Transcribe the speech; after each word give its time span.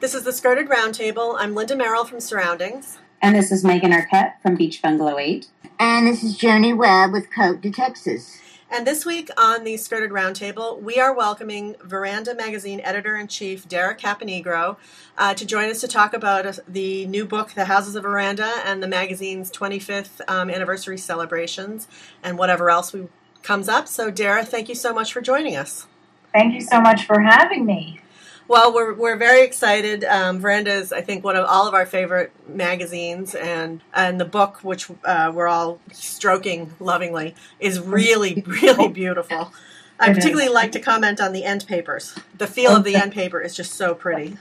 This 0.00 0.14
is 0.14 0.22
the 0.22 0.32
Skirted 0.32 0.68
Roundtable. 0.68 1.36
I'm 1.38 1.54
Linda 1.54 1.76
Merrill 1.76 2.06
from 2.06 2.20
Surroundings. 2.20 2.96
And 3.20 3.36
this 3.36 3.52
is 3.52 3.62
Megan 3.62 3.92
Arquette 3.92 4.40
from 4.40 4.54
Beach 4.54 4.80
Bungalow 4.80 5.18
8. 5.18 5.46
And 5.78 6.06
this 6.06 6.22
is 6.24 6.38
Joni 6.38 6.74
Webb 6.74 7.12
with 7.12 7.30
Cote 7.30 7.60
de 7.60 7.70
Texas. 7.70 8.40
And 8.70 8.86
this 8.86 9.04
week 9.04 9.28
on 9.36 9.64
the 9.64 9.76
Skirted 9.76 10.10
Roundtable, 10.10 10.80
we 10.80 10.98
are 10.98 11.14
welcoming 11.14 11.76
Veranda 11.84 12.34
Magazine 12.34 12.80
editor 12.82 13.14
in 13.14 13.28
chief 13.28 13.68
Dara 13.68 13.94
Caponigro 13.94 14.78
uh, 15.18 15.34
to 15.34 15.44
join 15.44 15.68
us 15.68 15.82
to 15.82 15.88
talk 15.88 16.14
about 16.14 16.46
uh, 16.46 16.52
the 16.66 17.04
new 17.04 17.26
book, 17.26 17.52
The 17.52 17.66
Houses 17.66 17.94
of 17.94 18.04
Veranda, 18.04 18.50
and 18.64 18.82
the 18.82 18.88
magazine's 18.88 19.50
25th 19.50 20.22
um, 20.28 20.48
anniversary 20.48 20.96
celebrations, 20.96 21.88
and 22.22 22.38
whatever 22.38 22.70
else 22.70 22.94
we, 22.94 23.06
comes 23.42 23.68
up. 23.68 23.86
So, 23.86 24.10
Dara, 24.10 24.46
thank 24.46 24.70
you 24.70 24.74
so 24.74 24.94
much 24.94 25.12
for 25.12 25.20
joining 25.20 25.56
us. 25.56 25.86
Thank 26.32 26.54
you 26.54 26.62
so 26.62 26.80
much 26.80 27.04
for 27.04 27.20
having 27.20 27.66
me. 27.66 28.00
Well, 28.50 28.74
we're, 28.74 28.94
we're 28.94 29.16
very 29.16 29.42
excited. 29.42 30.02
Um, 30.02 30.40
Veranda 30.40 30.72
is, 30.72 30.92
I 30.92 31.02
think, 31.02 31.22
one 31.22 31.36
of 31.36 31.46
all 31.46 31.68
of 31.68 31.74
our 31.74 31.86
favorite 31.86 32.32
magazines, 32.48 33.36
and 33.36 33.80
and 33.94 34.20
the 34.20 34.24
book, 34.24 34.64
which 34.64 34.90
uh, 35.04 35.30
we're 35.32 35.46
all 35.46 35.78
stroking 35.92 36.74
lovingly, 36.80 37.36
is 37.60 37.78
really, 37.78 38.42
really 38.62 38.88
beautiful. 38.88 39.52
I 40.00 40.12
particularly 40.12 40.48
like 40.48 40.72
to 40.72 40.80
comment 40.80 41.20
on 41.20 41.32
the 41.32 41.44
end 41.44 41.64
papers. 41.68 42.18
The 42.38 42.48
feel 42.48 42.74
of 42.74 42.82
the 42.82 42.96
end 42.96 43.12
paper 43.12 43.40
is 43.40 43.54
just 43.54 43.74
so 43.74 43.94
pretty. 43.94 44.36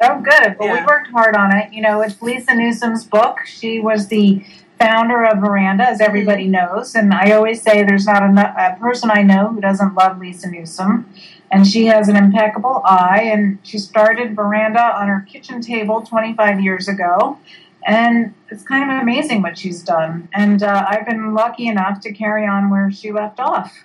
Oh, 0.00 0.20
good. 0.20 0.56
Well, 0.58 0.68
yeah. 0.68 0.80
we 0.80 0.86
worked 0.86 1.10
hard 1.12 1.36
on 1.36 1.56
it. 1.56 1.72
You 1.72 1.82
know, 1.82 2.00
it's 2.00 2.20
Lisa 2.20 2.56
Newsom's 2.56 3.04
book. 3.04 3.46
She 3.46 3.78
was 3.78 4.08
the 4.08 4.44
founder 4.80 5.24
of 5.24 5.38
Veranda, 5.38 5.84
as 5.84 6.00
everybody 6.00 6.48
mm-hmm. 6.48 6.74
knows, 6.74 6.96
and 6.96 7.14
I 7.14 7.30
always 7.30 7.62
say 7.62 7.84
there's 7.84 8.06
not 8.06 8.24
a, 8.24 8.74
a 8.74 8.76
person 8.80 9.08
I 9.12 9.22
know 9.22 9.50
who 9.50 9.60
doesn't 9.60 9.94
love 9.94 10.18
Lisa 10.18 10.50
Newsom 10.50 11.08
and 11.52 11.66
she 11.66 11.84
has 11.86 12.08
an 12.08 12.16
impeccable 12.16 12.80
eye. 12.84 13.30
And 13.32 13.58
she 13.62 13.78
started 13.78 14.34
Veranda 14.34 14.98
on 14.98 15.06
her 15.06 15.20
kitchen 15.20 15.60
table 15.60 16.00
25 16.00 16.60
years 16.60 16.88
ago. 16.88 17.38
And 17.86 18.34
it's 18.48 18.62
kind 18.62 18.90
of 18.90 19.02
amazing 19.02 19.42
what 19.42 19.58
she's 19.58 19.82
done. 19.82 20.28
And 20.32 20.62
uh, 20.62 20.86
I've 20.88 21.04
been 21.04 21.34
lucky 21.34 21.68
enough 21.68 22.00
to 22.00 22.12
carry 22.12 22.46
on 22.46 22.70
where 22.70 22.90
she 22.90 23.12
left 23.12 23.38
off. 23.38 23.84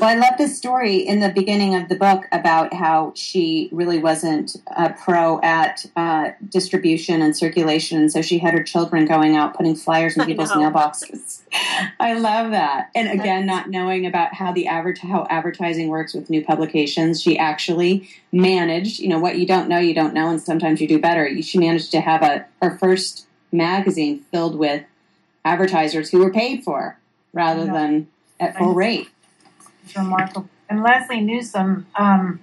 Well, 0.00 0.08
I 0.08 0.16
love 0.16 0.34
this 0.38 0.56
story 0.56 0.96
in 0.96 1.20
the 1.20 1.28
beginning 1.28 1.76
of 1.76 1.88
the 1.88 1.94
book 1.94 2.24
about 2.32 2.74
how 2.74 3.12
she 3.14 3.68
really 3.70 3.98
wasn't 4.00 4.56
a 4.76 4.92
pro 4.92 5.40
at 5.40 5.86
uh, 5.94 6.30
distribution 6.48 7.22
and 7.22 7.36
circulation, 7.36 7.98
and 7.98 8.10
so 8.10 8.20
she 8.20 8.38
had 8.38 8.54
her 8.54 8.62
children 8.62 9.06
going 9.06 9.36
out 9.36 9.56
putting 9.56 9.76
flyers 9.76 10.16
in 10.16 10.26
people's 10.26 10.50
mailboxes. 10.50 11.42
I 12.00 12.14
love 12.14 12.50
that, 12.50 12.90
and 12.96 13.08
again, 13.08 13.46
not 13.46 13.70
knowing 13.70 14.04
about 14.04 14.34
how 14.34 14.52
the 14.52 14.66
adver- 14.66 14.96
how 15.00 15.28
advertising 15.30 15.88
works 15.88 16.12
with 16.12 16.28
new 16.28 16.44
publications, 16.44 17.22
she 17.22 17.38
actually 17.38 18.08
managed. 18.32 18.98
You 18.98 19.08
know 19.08 19.20
what 19.20 19.38
you 19.38 19.46
don't 19.46 19.68
know, 19.68 19.78
you 19.78 19.94
don't 19.94 20.12
know, 20.12 20.28
and 20.28 20.42
sometimes 20.42 20.80
you 20.80 20.88
do 20.88 20.98
better. 20.98 21.40
She 21.40 21.58
managed 21.58 21.92
to 21.92 22.00
have 22.00 22.22
a 22.22 22.46
her 22.60 22.76
first 22.78 23.28
magazine 23.52 24.24
filled 24.32 24.56
with 24.56 24.82
advertisers 25.44 26.10
who 26.10 26.18
were 26.18 26.32
paid 26.32 26.64
for 26.64 26.98
rather 27.32 27.64
than 27.64 28.08
at 28.40 28.56
full 28.56 28.74
rate 28.74 29.08
remarkable. 29.96 30.48
And 30.68 30.82
Leslie 30.82 31.20
Newsom, 31.20 31.86
um, 31.96 32.40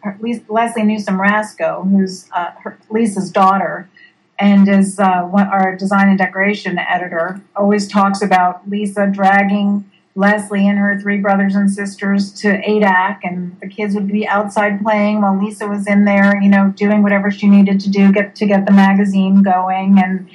Leslie 0.47 0.84
Newsom 0.84 1.20
Rasco, 1.20 1.84
who's 1.89 2.30
uh, 2.31 2.52
her, 2.64 2.78
Lisa's 2.89 3.31
daughter, 3.31 3.89
and 4.38 4.67
is 4.67 5.00
uh, 5.00 5.30
our 5.34 5.75
design 5.75 6.09
and 6.09 6.17
decoration 6.17 6.78
editor, 6.78 7.42
always 7.56 7.88
talks 7.88 8.22
about 8.22 8.69
Lisa 8.69 9.08
dragging 9.08 9.89
Leslie 10.16 10.67
and 10.67 10.78
her 10.78 11.00
three 11.00 11.19
brothers 11.19 11.56
and 11.56 11.72
sisters 11.72 12.34
to 12.34 12.62
ADAC, 12.62 13.19
and 13.23 13.58
the 13.62 13.67
kids 13.67 13.95
would 13.95 14.08
be 14.08 14.28
outside 14.28 14.81
playing 14.81 15.22
while 15.22 15.42
Lisa 15.42 15.67
was 15.67 15.88
in 15.88 16.06
there, 16.06 16.42
you 16.42 16.50
know, 16.50 16.73
doing 16.75 17.02
whatever 17.02 17.31
she 17.31 17.47
needed 17.47 17.80
to 17.81 17.89
do 17.89 18.12
get 18.12 18.36
to 18.36 18.45
get 18.45 18.66
the 18.66 18.73
magazine 18.73 19.42
going. 19.42 20.00
And 20.03 20.30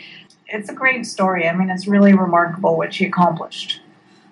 it's 0.47 0.71
a 0.71 0.75
great 0.75 1.05
story. 1.05 1.47
I 1.47 1.55
mean, 1.55 1.69
it's 1.69 1.87
really 1.87 2.15
remarkable 2.15 2.77
what 2.77 2.95
she 2.95 3.05
accomplished. 3.05 3.81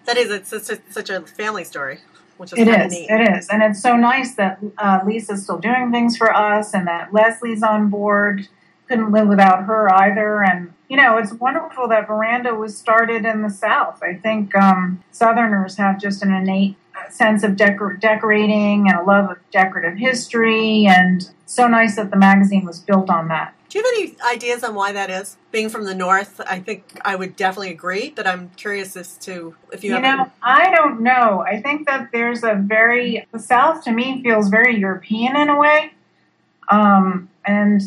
That 0.07 0.17
is, 0.17 0.31
it's, 0.31 0.53
it's, 0.53 0.71
it's 0.71 0.95
such 0.95 1.11
a 1.11 1.21
family 1.23 1.65
story 1.65 1.99
which 2.37 2.53
is 2.53 2.59
it 2.59 2.69
is. 2.69 2.93
Neat. 2.93 3.11
It 3.11 3.37
is, 3.37 3.49
and 3.49 3.63
it's 3.63 3.81
so 3.81 3.97
nice 3.97 4.35
that 4.35 4.59
uh, 4.79 5.01
Lisa's 5.05 5.45
still 5.45 5.59
doing 5.59 5.91
things 5.91 6.17
for 6.17 6.35
us, 6.35 6.75
and 6.75 6.87
that 6.87 7.13
Leslie's 7.13 7.63
on 7.63 7.89
board. 7.91 8.49
Couldn't 8.87 9.13
live 9.13 9.29
without 9.29 9.65
her 9.65 9.93
either, 9.95 10.45
and 10.45 10.75
you 10.89 10.97
know 10.99 11.17
it's 11.17 11.33
wonderful 11.33 11.89
that 11.89 12.07
Veranda 12.07 12.55
was 12.55 12.77
started 12.77 13.25
in 13.25 13.41
the 13.41 13.49
South. 13.49 14.03
I 14.03 14.15
think 14.15 14.55
um, 14.55 15.03
Southerners 15.11 15.77
have 15.79 15.99
just 15.99 16.23
an 16.23 16.33
innate 16.33 16.77
sense 17.11 17.43
of 17.43 17.57
decor- 17.57 17.95
decorating 17.95 18.89
and 18.89 18.99
a 18.99 19.03
love 19.03 19.31
of 19.31 19.39
decorative 19.51 19.97
history, 19.97 20.87
and 20.87 21.31
so 21.47 21.67
nice 21.67 21.97
that 21.97 22.11
the 22.11 22.17
magazine 22.17 22.67
was 22.67 22.81
built 22.81 23.09
on 23.09 23.29
that. 23.29 23.54
Do 23.75 23.81
you 23.81 23.85
have 23.87 24.23
any 24.23 24.37
ideas 24.37 24.63
on 24.63 24.77
why 24.77 24.93
that 24.93 25.11
is? 25.11 25.37
Being 25.51 25.69
from 25.69 25.85
the 25.85 25.97
north, 25.97 26.41
I 26.47 26.61
think 26.61 27.01
I 27.05 27.17
would 27.17 27.35
definitely 27.35 27.73
agree, 27.73 28.13
but 28.15 28.25
I'm 28.25 28.51
curious 28.51 28.97
as 28.97 29.17
to 29.19 29.57
if 29.73 29.83
you, 29.83 29.95
have 29.95 30.05
you 30.05 30.09
know. 30.09 30.23
Any... 30.23 30.31
I 30.45 30.71
don't 30.71 31.01
know. 31.01 31.45
I 31.45 31.61
think 31.61 31.89
that 31.89 32.11
there's 32.13 32.45
a 32.45 32.55
very 32.55 33.27
the 33.33 33.41
South 33.41 33.83
to 33.83 33.91
me 33.91 34.23
feels 34.23 34.49
very 34.49 34.79
European 34.79 35.35
in 35.35 35.49
a 35.49 35.59
way, 35.59 35.93
um, 36.69 37.29
and 37.45 37.83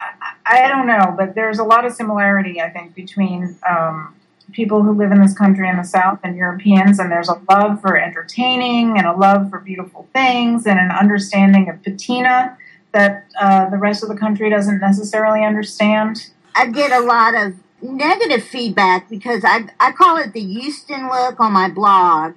I, 0.00 0.64
I, 0.64 0.68
don't 0.68 0.88
know, 0.88 1.14
but 1.16 1.36
there's 1.36 1.60
a 1.60 1.64
lot 1.64 1.84
of 1.84 1.92
similarity 1.92 2.60
I 2.60 2.70
think 2.70 2.96
between 2.96 3.56
um, 3.70 4.16
people 4.50 4.82
who 4.82 4.90
live 4.90 5.12
in 5.12 5.22
this 5.22 5.38
country 5.38 5.68
in 5.68 5.76
the 5.76 5.84
South 5.84 6.18
and 6.24 6.36
Europeans, 6.36 6.98
and 6.98 7.12
there's 7.12 7.28
a 7.28 7.40
love 7.48 7.80
for 7.80 7.96
entertaining 7.96 8.98
and 8.98 9.06
a 9.06 9.12
love 9.12 9.50
for 9.50 9.60
beautiful 9.60 10.08
things 10.12 10.66
and 10.66 10.80
an 10.80 10.90
understanding 10.90 11.68
of 11.68 11.80
patina 11.84 12.58
that 12.92 13.26
uh, 13.40 13.68
the 13.70 13.78
rest 13.78 14.02
of 14.02 14.08
the 14.08 14.16
country 14.16 14.50
doesn't 14.50 14.80
necessarily 14.80 15.44
understand? 15.44 16.30
I 16.54 16.66
get 16.66 16.92
a 16.92 17.00
lot 17.00 17.34
of 17.34 17.54
negative 17.80 18.44
feedback 18.44 19.08
because 19.08 19.44
I, 19.44 19.66
I 19.80 19.92
call 19.92 20.16
it 20.18 20.32
the 20.32 20.40
Houston 20.40 21.08
look 21.08 21.40
on 21.40 21.52
my 21.52 21.68
blog, 21.68 22.34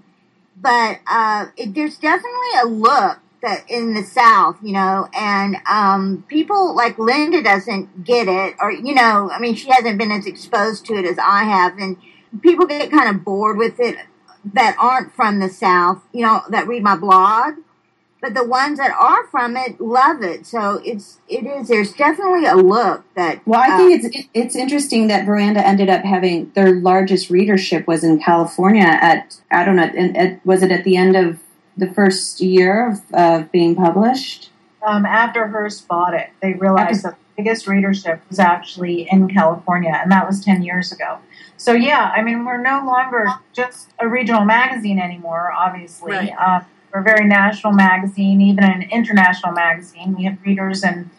but 0.60 1.00
uh, 1.08 1.48
it, 1.58 1.74
there's 1.76 1.98
definitely 1.98 2.60
a 2.64 2.68
look 2.68 3.20
that 3.42 3.70
in 3.70 3.94
the 3.94 4.04
South, 4.04 4.58
you 4.64 4.74
know, 4.74 5.08
and 5.14 5.58
um, 5.70 6.26
people 6.28 6.76
like 6.76 6.98
Linda 6.98 7.44
doesn't 7.44 8.04
get 8.04 8.28
it, 8.28 8.56
or 8.60 8.72
you 8.72 8.96
know, 8.96 9.30
I 9.32 9.40
mean, 9.40 9.56
she 9.56 9.70
hasn't 9.70 9.98
been 9.98 10.12
as 10.12 10.26
exposed 10.26 10.86
to 10.88 10.96
it 10.96 11.06
as 11.06 11.20
I 11.20 11.44
have, 11.44 11.78
and 11.78 11.98
people 12.42 12.66
get 12.66 12.90
kind 12.90 13.16
of 13.16 13.24
bored 13.24 13.58
with 13.58 13.80
it 13.80 13.98
that 14.54 14.76
aren't 14.80 15.14
from 15.14 15.40
the 15.40 15.50
South, 15.50 16.02
you 16.12 16.22
know, 16.22 16.42
that 16.50 16.68
read 16.68 16.84
my 16.84 16.96
blog 16.96 17.56
but 18.26 18.34
the 18.34 18.44
ones 18.44 18.80
that 18.80 18.92
are 18.92 19.28
from 19.28 19.56
it 19.56 19.80
love 19.80 20.24
it. 20.24 20.48
So 20.48 20.82
it's 20.84 21.20
it 21.30 21.46
is 21.46 21.68
there's 21.68 21.94
definitely 21.94 22.48
a 22.48 22.56
look 22.56 23.04
that. 23.14 23.46
Well, 23.46 23.60
I 23.60 23.78
think 23.78 24.04
uh, 24.04 24.08
it's 24.08 24.28
it's 24.34 24.56
interesting 24.56 25.08
that 25.10 25.28
Veranda 25.28 25.66
ended 25.66 25.90
up 25.90 26.04
having 26.04 26.52
their 26.56 26.74
largest 26.74 27.30
readership 27.30 27.86
was 27.86 28.04
in 28.04 28.20
California 28.20 28.88
at 28.88 29.38
I 29.52 29.64
don't 29.64 29.76
know 29.76 29.84
at, 29.84 30.44
was 30.44 30.64
it 30.64 30.72
at 30.72 30.84
the 30.86 30.98
end 30.98 31.16
of 31.16 31.40
the 31.78 31.92
first 31.94 32.42
year 32.42 32.90
of, 32.90 33.02
of 33.14 33.52
being 33.52 33.76
published. 33.76 34.50
Um, 34.82 35.06
after 35.06 35.48
Hearst 35.48 35.88
bought 35.88 36.16
it, 36.16 36.30
they 36.42 36.54
realized 36.54 37.06
after, 37.06 37.10
that 37.10 37.18
the 37.36 37.44
biggest 37.44 37.68
readership 37.68 38.22
was 38.30 38.40
actually 38.40 39.08
in 39.12 39.28
California, 39.28 40.00
and 40.02 40.12
that 40.12 40.26
was 40.26 40.44
ten 40.44 40.64
years 40.64 40.92
ago. 40.92 41.20
So 41.58 41.74
yeah, 41.74 42.12
I 42.16 42.24
mean, 42.24 42.44
we're 42.44 42.62
no 42.62 42.84
longer 42.88 43.28
just 43.54 43.92
a 44.00 44.08
regional 44.08 44.46
magazine 44.46 44.98
anymore. 44.98 45.52
Obviously, 45.52 46.12
right. 46.12 46.32
um, 46.32 46.66
we're 46.96 47.02
a 47.02 47.04
very 47.04 47.28
national 47.28 47.74
magazine, 47.74 48.40
even 48.40 48.64
an 48.64 48.84
international 48.90 49.52
magazine. 49.52 50.16
We 50.16 50.24
have 50.24 50.38
readers 50.46 50.82
in 50.82 51.12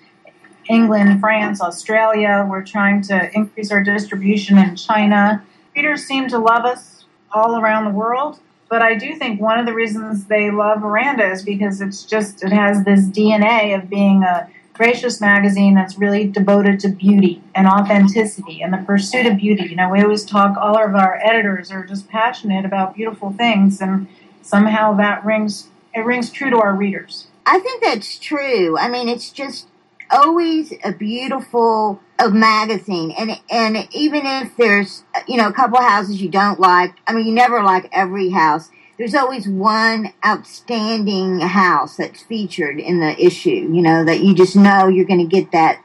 England, 0.71 1.21
France, 1.21 1.61
Australia. 1.61 2.47
We're 2.49 2.65
trying 2.65 3.03
to 3.03 3.31
increase 3.35 3.71
our 3.71 3.83
distribution 3.83 4.57
in 4.57 4.75
China. 4.77 5.45
Readers 5.77 6.05
seem 6.05 6.29
to 6.29 6.39
love 6.39 6.65
us 6.65 7.05
all 7.31 7.61
around 7.61 7.85
the 7.85 7.91
world. 7.91 8.41
But 8.71 8.81
I 8.81 8.95
do 8.95 9.17
think 9.17 9.39
one 9.39 9.59
of 9.59 9.67
the 9.67 9.75
reasons 9.75 10.25
they 10.25 10.51
love 10.51 10.81
Veranda 10.81 11.31
is 11.31 11.43
because 11.43 11.83
it's 11.83 12.05
just, 12.05 12.43
it 12.43 12.53
has 12.53 12.85
this 12.85 13.05
DNA 13.05 13.77
of 13.77 13.91
being 13.91 14.23
a 14.23 14.49
gracious 14.73 15.21
magazine 15.21 15.75
that's 15.75 15.99
really 15.99 16.27
devoted 16.27 16.81
to 16.81 16.89
beauty 16.89 17.43
and 17.55 17.67
authenticity 17.67 18.63
and 18.63 18.73
the 18.73 18.79
pursuit 18.79 19.27
of 19.27 19.37
beauty. 19.37 19.65
You 19.65 19.77
know, 19.77 19.91
we 19.91 20.01
always 20.01 20.25
talk, 20.25 20.57
all 20.57 20.83
of 20.83 20.95
our 20.95 21.21
editors 21.23 21.71
are 21.71 21.85
just 21.85 22.09
passionate 22.09 22.65
about 22.65 22.95
beautiful 22.95 23.31
things. 23.33 23.81
And 23.81 24.09
somehow 24.47 24.95
that 24.97 25.25
rings 25.25 25.69
it 25.95 26.01
rings 26.01 26.31
true 26.31 26.51
to 26.51 26.59
our 26.59 26.75
readers. 26.75 27.27
I 27.47 27.59
think 27.59 27.83
that's 27.83 28.19
true. 28.19 28.79
I 28.79 28.89
mean, 28.89 29.09
it's 29.09 29.31
just 29.31 29.67
always 30.11 30.73
a 30.85 30.93
beautiful 30.93 32.01
a 32.19 32.31
magazine, 32.31 33.13
and 33.19 33.41
and 33.51 33.89
even 33.93 34.23
if 34.25 34.57
there's 34.57 35.05
you 35.27 35.37
know 35.37 35.49
a 35.49 35.53
couple 35.53 35.81
houses 35.81 36.21
you 36.21 36.29
don't 36.29 36.61
like, 36.61 36.95
I 37.07 37.13
mean, 37.13 37.27
you 37.27 37.33
never 37.33 37.63
like 37.63 37.89
every 37.93 38.31
house. 38.31 38.71
There's 38.99 39.15
always 39.15 39.47
one 39.47 40.15
outstanding 40.25 41.41
house 41.41 41.99
that's 41.99 42.23
featured 42.23 42.81
in 42.81 43.01
the 43.01 43.19
issue. 43.23 43.51
You 43.51 43.83
know 43.83 44.05
that 44.05 44.21
you 44.21 44.35
just 44.35 44.57
know 44.57 44.89
you're 44.89 45.05
going 45.05 45.27
to 45.27 45.27
get 45.27 45.53
that 45.53 45.83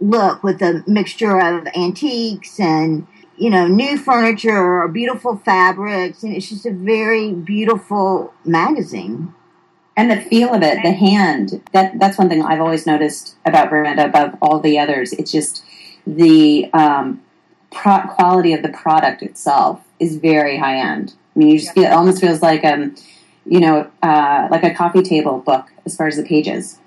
look 0.00 0.42
with 0.42 0.62
a 0.62 0.84
mixture 0.86 1.38
of 1.38 1.66
antiques 1.74 2.60
and 2.60 3.06
you 3.38 3.50
know, 3.50 3.66
new 3.66 3.96
furniture 3.96 4.56
or 4.56 4.88
beautiful 4.88 5.36
fabrics, 5.36 6.22
and 6.22 6.34
it's 6.34 6.48
just 6.48 6.66
a 6.66 6.72
very 6.72 7.32
beautiful 7.32 8.34
magazine. 8.44 9.32
And 9.96 10.10
the 10.10 10.20
feel 10.20 10.52
of 10.54 10.62
it, 10.62 10.82
the 10.82 10.92
hand, 10.92 11.62
that 11.72 11.98
that's 11.98 12.18
one 12.18 12.28
thing 12.28 12.42
I've 12.42 12.60
always 12.60 12.86
noticed 12.86 13.36
about 13.44 13.70
Veranda 13.70 14.06
above 14.06 14.36
all 14.42 14.60
the 14.60 14.78
others. 14.78 15.12
It's 15.12 15.32
just 15.32 15.64
the 16.06 16.70
um, 16.72 17.22
pro- 17.72 18.06
quality 18.06 18.52
of 18.52 18.62
the 18.62 18.68
product 18.68 19.22
itself 19.22 19.84
is 19.98 20.16
very 20.16 20.58
high 20.58 20.78
end. 20.78 21.14
I 21.34 21.38
mean, 21.38 21.48
you 21.48 21.58
just 21.58 21.74
feel 21.74 21.84
it 21.84 21.92
almost 21.92 22.20
feels 22.20 22.42
like 22.42 22.64
um, 22.64 22.94
you 23.44 23.60
know, 23.60 23.90
uh, 24.02 24.48
like 24.50 24.62
a 24.64 24.74
coffee 24.74 25.02
table 25.02 25.38
book 25.38 25.66
as 25.86 25.96
far 25.96 26.06
as 26.06 26.16
the 26.16 26.22
pages. 26.22 26.78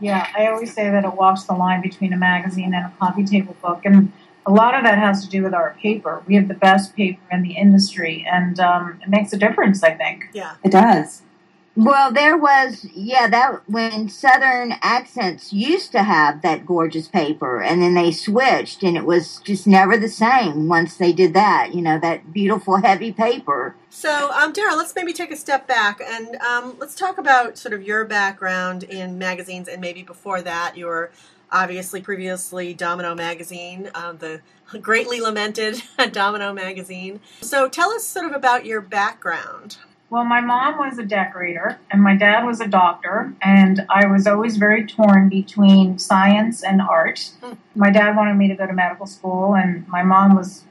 Yeah, 0.00 0.26
I 0.36 0.46
always 0.48 0.74
say 0.74 0.90
that 0.90 1.04
it 1.04 1.14
walks 1.14 1.44
the 1.44 1.54
line 1.54 1.80
between 1.80 2.12
a 2.12 2.18
magazine 2.18 2.74
and 2.74 2.86
a 2.86 2.92
coffee 2.98 3.24
table 3.24 3.56
book, 3.62 3.80
and 3.84 4.12
a 4.46 4.52
lot 4.52 4.74
of 4.74 4.84
that 4.84 4.98
has 4.98 5.24
to 5.24 5.28
do 5.28 5.42
with 5.42 5.52
our 5.52 5.76
paper. 5.82 6.22
We 6.26 6.36
have 6.36 6.48
the 6.48 6.54
best 6.54 6.94
paper 6.94 7.20
in 7.32 7.42
the 7.42 7.56
industry, 7.56 8.26
and 8.30 8.58
um, 8.60 9.00
it 9.02 9.08
makes 9.08 9.32
a 9.32 9.36
difference. 9.36 9.82
I 9.82 9.94
think. 9.94 10.30
Yeah, 10.32 10.54
It 10.64 10.72
does. 10.72 11.22
Well, 11.78 12.10
there 12.10 12.38
was, 12.38 12.86
yeah, 12.94 13.28
that 13.28 13.68
when 13.68 14.08
Southern 14.08 14.76
Accents 14.80 15.52
used 15.52 15.92
to 15.92 16.04
have 16.04 16.40
that 16.40 16.64
gorgeous 16.64 17.06
paper, 17.06 17.60
and 17.60 17.82
then 17.82 17.92
they 17.92 18.12
switched, 18.12 18.82
and 18.82 18.96
it 18.96 19.04
was 19.04 19.40
just 19.44 19.66
never 19.66 19.98
the 19.98 20.08
same 20.08 20.68
once 20.68 20.96
they 20.96 21.12
did 21.12 21.34
that. 21.34 21.74
You 21.74 21.82
know, 21.82 21.98
that 21.98 22.32
beautiful 22.32 22.78
heavy 22.78 23.12
paper. 23.12 23.74
So, 23.90 24.30
um, 24.32 24.54
Dara, 24.54 24.74
let's 24.74 24.94
maybe 24.94 25.12
take 25.12 25.30
a 25.30 25.36
step 25.36 25.66
back 25.66 26.00
and 26.00 26.36
um, 26.36 26.76
let's 26.78 26.94
talk 26.94 27.18
about 27.18 27.58
sort 27.58 27.74
of 27.74 27.82
your 27.82 28.06
background 28.06 28.82
in 28.84 29.18
magazines, 29.18 29.68
and 29.68 29.78
maybe 29.78 30.02
before 30.02 30.40
that, 30.40 30.78
you 30.78 30.86
were 30.86 31.10
obviously 31.50 32.00
previously 32.00 32.74
Domino 32.74 33.14
Magazine, 33.14 33.90
uh, 33.94 34.12
the 34.12 34.40
greatly 34.80 35.20
lamented 35.20 35.82
Domino 36.12 36.52
Magazine. 36.52 37.20
So, 37.40 37.68
tell 37.68 37.90
us 37.90 38.04
sort 38.04 38.26
of 38.26 38.32
about 38.32 38.64
your 38.64 38.80
background. 38.80 39.78
Well, 40.08 40.24
my 40.24 40.40
mom 40.40 40.78
was 40.78 40.98
a 40.98 41.04
decorator 41.04 41.80
and 41.90 42.00
my 42.00 42.14
dad 42.14 42.44
was 42.44 42.60
a 42.60 42.68
doctor, 42.68 43.34
and 43.42 43.84
I 43.90 44.06
was 44.06 44.26
always 44.26 44.56
very 44.56 44.86
torn 44.86 45.28
between 45.28 45.98
science 45.98 46.62
and 46.62 46.80
art. 46.80 47.32
Hmm. 47.42 47.54
My 47.74 47.90
dad 47.90 48.16
wanted 48.16 48.34
me 48.34 48.46
to 48.48 48.54
go 48.54 48.66
to 48.66 48.72
medical 48.72 49.06
school, 49.06 49.56
and 49.56 49.86
my 49.88 50.04
mom 50.04 50.36
was, 50.36 50.62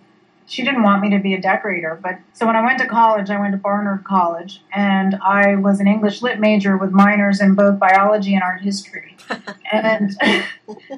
she 0.47 0.63
didn't 0.63 0.83
want 0.83 1.01
me 1.01 1.09
to 1.09 1.19
be 1.19 1.33
a 1.33 1.42
decorator. 1.42 2.00
But 2.01 2.19
so 2.33 2.45
when 2.45 2.56
I 2.56 2.63
went 2.63 2.80
to 2.80 2.88
college, 2.88 3.30
I 3.30 3.39
went 3.39 3.53
to 3.53 3.57
Barnard 3.57 4.03
College, 4.03 4.62
and 4.74 5.15
I 5.15 5.56
was 5.56 5.80
an 5.80 5.88
English 5.88 6.21
lit 6.21 6.39
major 6.39 6.77
with 6.77 6.92
minors 6.92 7.42
in 7.42 7.56
both 7.56 7.80
biology 7.80 8.33
and 8.33 8.44
art 8.44 8.62
history. 8.62 9.18
and 9.71 10.15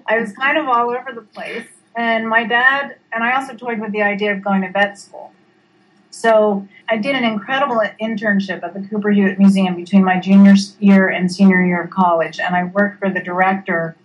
I 0.06 0.20
was 0.20 0.34
kind 0.34 0.58
of 0.58 0.68
all 0.68 0.90
over 0.90 1.12
the 1.14 1.22
place. 1.22 1.68
And 1.96 2.30
my 2.30 2.46
dad, 2.46 2.98
and 3.12 3.24
I 3.24 3.36
also 3.36 3.56
toyed 3.56 3.80
with 3.80 3.92
the 3.92 4.04
idea 4.04 4.34
of 4.34 4.44
going 4.44 4.62
to 4.62 4.72
vet 4.72 5.00
school. 5.00 5.32
So 6.12 6.68
I 6.90 6.98
did 6.98 7.16
an 7.16 7.24
incredible 7.24 7.82
internship 8.02 8.64
at 8.64 8.74
the 8.74 8.82
Cooper 8.88 9.12
Hewitt 9.12 9.38
Museum 9.40 9.76
between 9.76 10.04
my 10.04 10.20
junior 10.20 10.56
year 10.80 11.10
and 11.10 11.32
senior 11.32 11.62
year 11.62 11.82
of 11.82 11.90
college, 11.90 12.40
and 12.40 12.56
I 12.56 12.66
worked 12.66 13.00
for 13.00 13.10
the 13.10 13.22
director. 13.22 13.96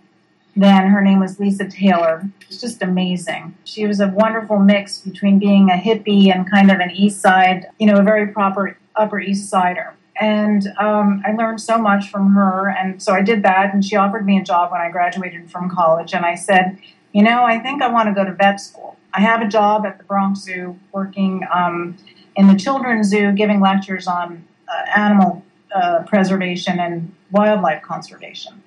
Then 0.55 0.87
her 0.87 1.01
name 1.01 1.19
was 1.19 1.39
Lisa 1.39 1.67
Taylor. 1.67 2.29
It's 2.47 2.61
just 2.61 2.81
amazing. 2.83 3.55
She 3.63 3.87
was 3.87 3.99
a 3.99 4.07
wonderful 4.07 4.59
mix 4.59 4.99
between 4.99 5.39
being 5.39 5.69
a 5.69 5.73
hippie 5.73 6.33
and 6.33 6.49
kind 6.49 6.69
of 6.69 6.79
an 6.79 6.91
East 6.91 7.21
Side, 7.21 7.67
you 7.79 7.87
know, 7.87 7.97
a 7.97 8.03
very 8.03 8.27
proper 8.27 8.77
Upper 8.95 9.19
East 9.19 9.49
Sider. 9.49 9.95
And 10.21 10.67
um, 10.79 11.23
I 11.25 11.31
learned 11.31 11.59
so 11.59 11.79
much 11.79 12.09
from 12.09 12.33
her, 12.33 12.69
and 12.69 13.01
so 13.01 13.13
I 13.13 13.21
did 13.21 13.41
that. 13.43 13.73
And 13.73 13.83
she 13.83 13.95
offered 13.95 14.25
me 14.25 14.37
a 14.37 14.43
job 14.43 14.71
when 14.71 14.79
I 14.79 14.91
graduated 14.91 15.49
from 15.49 15.71
college, 15.71 16.13
and 16.13 16.23
I 16.23 16.35
said, 16.35 16.77
you 17.13 17.23
know, 17.23 17.43
I 17.43 17.57
think 17.57 17.81
I 17.81 17.87
want 17.87 18.09
to 18.09 18.13
go 18.13 18.23
to 18.23 18.31
vet 18.31 18.59
school. 18.59 18.95
I 19.13 19.21
have 19.21 19.41
a 19.41 19.47
job 19.47 19.85
at 19.85 19.97
the 19.97 20.03
Bronx 20.03 20.41
Zoo 20.41 20.79
working 20.91 21.47
um, 21.53 21.97
in 22.35 22.47
the 22.47 22.55
children's 22.55 23.07
zoo, 23.07 23.31
giving 23.31 23.59
lectures 23.59 24.07
on 24.07 24.45
uh, 24.67 24.99
animal 24.99 25.43
uh, 25.73 26.03
preservation 26.03 26.79
and 26.79 27.13
wildlife 27.31 27.81
conservation. 27.81 28.61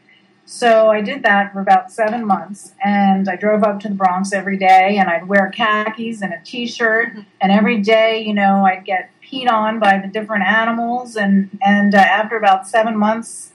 So 0.48 0.90
I 0.90 1.00
did 1.00 1.25
that 1.25 1.52
for 1.52 1.60
about 1.60 1.90
seven 1.90 2.25
months, 2.25 2.72
and 2.82 3.28
I 3.28 3.34
drove 3.34 3.64
up 3.64 3.81
to 3.81 3.88
the 3.88 3.96
Bronx 3.96 4.32
every 4.32 4.56
day, 4.56 4.96
and 4.96 5.10
I'd 5.10 5.26
wear 5.26 5.50
khakis 5.50 6.22
and 6.22 6.32
a 6.32 6.40
T-shirt, 6.44 7.14
and 7.40 7.50
every 7.50 7.81
day, 7.81 8.22
you 8.25 8.32
know, 8.32 8.64
I'd 8.64 8.84
get 8.84 9.10
peed 9.20 9.50
on 9.50 9.81
by 9.81 9.98
the 9.98 10.06
different 10.06 10.44
animals, 10.44 11.16
and 11.16 11.50
and 11.60 11.96
uh, 11.96 11.98
after 11.98 12.37
about 12.37 12.69
seven 12.69 12.96
months, 12.96 13.50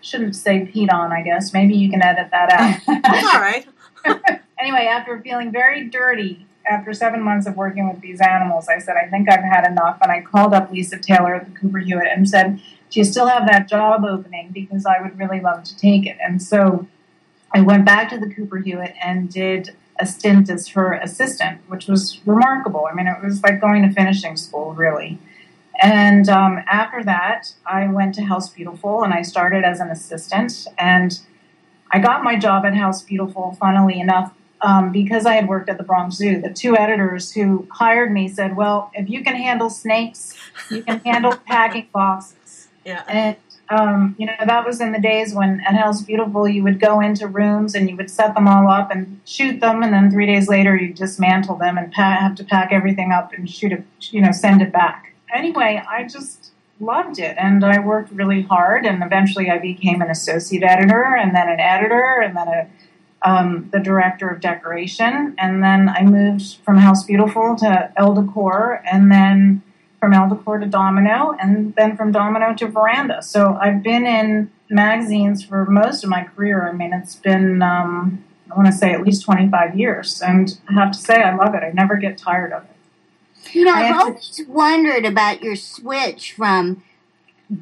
shouldn't 0.00 0.34
say 0.34 0.68
peed 0.74 0.92
on, 0.92 1.12
I 1.12 1.22
guess. 1.22 1.52
Maybe 1.52 1.74
you 1.74 1.88
can 1.88 2.02
edit 2.02 2.32
that 2.32 2.50
out 2.50 3.02
That's 3.02 3.34
all 3.34 3.40
right. 3.40 3.66
anyway, 4.58 4.88
after 4.90 5.20
feeling 5.20 5.52
very 5.52 5.88
dirty 5.88 6.47
after 6.68 6.92
seven 6.92 7.22
months 7.22 7.46
of 7.46 7.56
working 7.56 7.88
with 7.88 8.00
these 8.00 8.20
animals, 8.20 8.68
I 8.68 8.78
said, 8.78 8.96
I 8.96 9.08
think 9.08 9.30
I've 9.30 9.44
had 9.44 9.66
enough. 9.66 9.98
And 10.02 10.10
I 10.12 10.20
called 10.20 10.54
up 10.54 10.70
Lisa 10.70 10.98
Taylor 10.98 11.34
at 11.34 11.46
the 11.46 11.58
Cooper 11.58 11.78
Hewitt 11.78 12.08
and 12.08 12.28
said, 12.28 12.60
Do 12.90 13.00
you 13.00 13.04
still 13.04 13.26
have 13.26 13.46
that 13.46 13.68
job 13.68 14.04
opening? 14.04 14.50
Because 14.52 14.86
I 14.86 15.00
would 15.00 15.18
really 15.18 15.40
love 15.40 15.64
to 15.64 15.76
take 15.76 16.06
it. 16.06 16.16
And 16.22 16.42
so 16.42 16.86
I 17.54 17.60
went 17.60 17.84
back 17.84 18.10
to 18.10 18.18
the 18.18 18.32
Cooper 18.32 18.58
Hewitt 18.58 18.94
and 19.02 19.30
did 19.30 19.74
a 20.00 20.06
stint 20.06 20.48
as 20.48 20.68
her 20.68 20.92
assistant, 20.92 21.60
which 21.68 21.86
was 21.86 22.20
remarkable. 22.24 22.86
I 22.90 22.94
mean, 22.94 23.06
it 23.06 23.22
was 23.22 23.42
like 23.42 23.60
going 23.60 23.82
to 23.82 23.92
finishing 23.92 24.36
school, 24.36 24.74
really. 24.74 25.18
And 25.80 26.28
um, 26.28 26.60
after 26.66 27.04
that, 27.04 27.54
I 27.64 27.86
went 27.88 28.14
to 28.16 28.22
House 28.22 28.50
Beautiful 28.50 29.02
and 29.02 29.14
I 29.14 29.22
started 29.22 29.64
as 29.64 29.80
an 29.80 29.90
assistant. 29.90 30.66
And 30.76 31.18
I 31.92 32.00
got 32.00 32.24
my 32.24 32.36
job 32.36 32.64
at 32.64 32.76
House 32.76 33.02
Beautiful, 33.02 33.56
funnily 33.58 34.00
enough, 34.00 34.32
um, 34.60 34.92
because 34.92 35.26
I 35.26 35.34
had 35.34 35.48
worked 35.48 35.68
at 35.68 35.78
the 35.78 35.84
Bronx 35.84 36.16
Zoo. 36.16 36.40
The 36.40 36.50
two 36.50 36.76
editors 36.76 37.32
who 37.32 37.66
hired 37.70 38.12
me 38.12 38.28
said, 38.28 38.56
Well, 38.56 38.90
if 38.94 39.08
you 39.08 39.22
can 39.22 39.36
handle 39.36 39.70
snakes, 39.70 40.36
you 40.70 40.82
can 40.82 41.00
handle 41.00 41.36
packing 41.46 41.88
boxes. 41.92 42.68
Yeah. 42.84 43.04
And, 43.08 43.36
um, 43.70 44.16
you 44.18 44.26
know, 44.26 44.32
that 44.46 44.64
was 44.64 44.80
in 44.80 44.92
the 44.92 45.00
days 45.00 45.34
when 45.34 45.60
at 45.60 45.74
House 45.74 46.02
Beautiful 46.02 46.48
you 46.48 46.62
would 46.62 46.80
go 46.80 47.00
into 47.00 47.26
rooms 47.26 47.74
and 47.74 47.88
you 47.88 47.96
would 47.96 48.10
set 48.10 48.34
them 48.34 48.48
all 48.48 48.68
up 48.70 48.90
and 48.90 49.20
shoot 49.26 49.60
them, 49.60 49.82
and 49.82 49.92
then 49.92 50.10
three 50.10 50.26
days 50.26 50.48
later 50.48 50.74
you 50.74 50.94
dismantle 50.94 51.56
them 51.56 51.76
and 51.76 51.92
pa- 51.92 52.16
have 52.18 52.34
to 52.36 52.44
pack 52.44 52.72
everything 52.72 53.12
up 53.12 53.32
and 53.34 53.50
shoot 53.50 53.72
it, 53.72 53.84
you 54.10 54.22
know, 54.22 54.32
send 54.32 54.62
it 54.62 54.72
back. 54.72 55.12
Anyway, 55.34 55.82
I 55.88 56.04
just 56.04 56.52
loved 56.80 57.18
it 57.18 57.36
and 57.38 57.64
I 57.64 57.80
worked 57.80 58.12
really 58.12 58.42
hard 58.42 58.86
and 58.86 59.02
eventually 59.02 59.50
I 59.50 59.58
became 59.58 60.00
an 60.00 60.10
associate 60.10 60.62
editor 60.62 61.16
and 61.16 61.34
then 61.34 61.48
an 61.48 61.60
editor 61.60 62.20
and 62.20 62.36
then 62.36 62.48
a 62.48 62.68
um, 63.22 63.68
the 63.72 63.80
director 63.80 64.28
of 64.28 64.40
decoration 64.40 65.34
and 65.38 65.62
then 65.62 65.88
I 65.88 66.02
moved 66.04 66.56
from 66.64 66.76
House 66.78 67.04
Beautiful 67.04 67.56
to 67.56 67.92
Elle 67.96 68.14
Decor 68.14 68.82
and 68.90 69.10
then 69.10 69.62
from 69.98 70.12
Elle 70.12 70.28
Decor 70.28 70.58
to 70.58 70.66
Domino 70.66 71.34
and 71.40 71.74
then 71.74 71.96
from 71.96 72.12
Domino 72.12 72.54
to 72.54 72.68
Veranda. 72.68 73.20
So 73.22 73.58
I've 73.60 73.82
been 73.82 74.06
in 74.06 74.50
magazines 74.70 75.42
for 75.44 75.64
most 75.66 76.04
of 76.04 76.10
my 76.10 76.22
career. 76.24 76.68
I 76.68 76.72
mean, 76.72 76.92
it's 76.92 77.16
been 77.16 77.60
um, 77.62 78.24
I 78.50 78.54
want 78.54 78.66
to 78.66 78.72
say 78.72 78.92
at 78.92 79.02
least 79.02 79.24
25 79.24 79.76
years 79.76 80.22
and 80.22 80.58
I 80.68 80.74
have 80.74 80.92
to 80.92 80.98
say 80.98 81.20
I 81.20 81.34
love 81.34 81.54
it. 81.54 81.62
I 81.64 81.70
never 81.72 81.96
get 81.96 82.16
tired 82.18 82.52
of 82.52 82.62
it. 82.64 82.70
You 83.54 83.64
know, 83.64 83.72
I 83.74 83.80
I've 83.80 83.86
have 83.86 83.96
to- 83.98 84.04
always 84.10 84.40
wondered 84.46 85.04
about 85.04 85.42
your 85.42 85.56
switch 85.56 86.32
from 86.34 86.82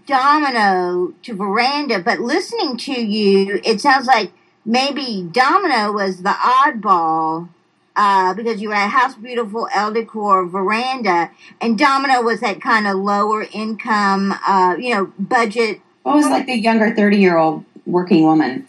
Domino 0.07 1.15
to 1.23 1.35
Veranda, 1.35 2.01
but 2.01 2.19
listening 2.21 2.77
to 2.79 2.93
you, 2.93 3.61
it 3.65 3.81
sounds 3.81 4.07
like 4.07 4.33
maybe 4.67 5.27
Domino 5.33 5.93
was 5.93 6.23
the 6.23 6.31
oddball 6.31 7.49
uh, 7.95 8.35
because 8.35 8.61
you 8.61 8.71
had 8.71 8.87
at 8.87 8.91
House 8.91 9.15
Beautiful, 9.15 9.69
Elle 9.75 9.95
Decor, 9.95 10.47
Veranda, 10.47 11.31
and 11.63 11.79
Domino 11.79 12.21
was 12.21 12.41
that 12.41 12.61
kind 12.61 12.87
of 12.87 12.97
lower 12.97 13.47
income, 13.55 14.35
uh, 14.47 14.77
you 14.79 14.95
know, 14.95 15.07
budget. 15.19 15.81
What 16.03 16.17
was 16.17 16.27
like 16.27 16.47
the 16.47 16.59
younger 16.59 16.95
thirty 16.95 17.17
year 17.17 17.39
old 17.39 17.65
working 17.87 18.25
woman? 18.25 18.67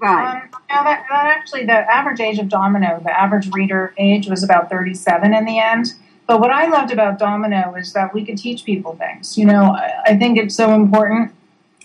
Right. 0.00 0.42
Um, 0.42 0.50
now 0.70 0.84
that, 0.84 1.06
that 1.08 1.24
actually, 1.36 1.64
the 1.64 1.72
average 1.72 2.20
age 2.20 2.38
of 2.38 2.48
Domino, 2.48 3.00
the 3.02 3.18
average 3.18 3.48
reader 3.52 3.94
age 3.98 4.28
was 4.28 4.44
about 4.44 4.70
37 4.70 5.34
in 5.34 5.44
the 5.44 5.58
end. 5.58 5.94
But 6.26 6.40
what 6.40 6.50
I 6.50 6.68
loved 6.68 6.92
about 6.92 7.18
Domino 7.18 7.74
is 7.74 7.92
that 7.94 8.12
we 8.14 8.24
could 8.24 8.36
teach 8.38 8.64
people 8.64 8.94
things. 8.94 9.36
You 9.38 9.46
know, 9.46 9.72
I, 9.72 10.02
I 10.08 10.18
think 10.18 10.38
it's 10.38 10.54
so 10.54 10.74
important. 10.74 11.32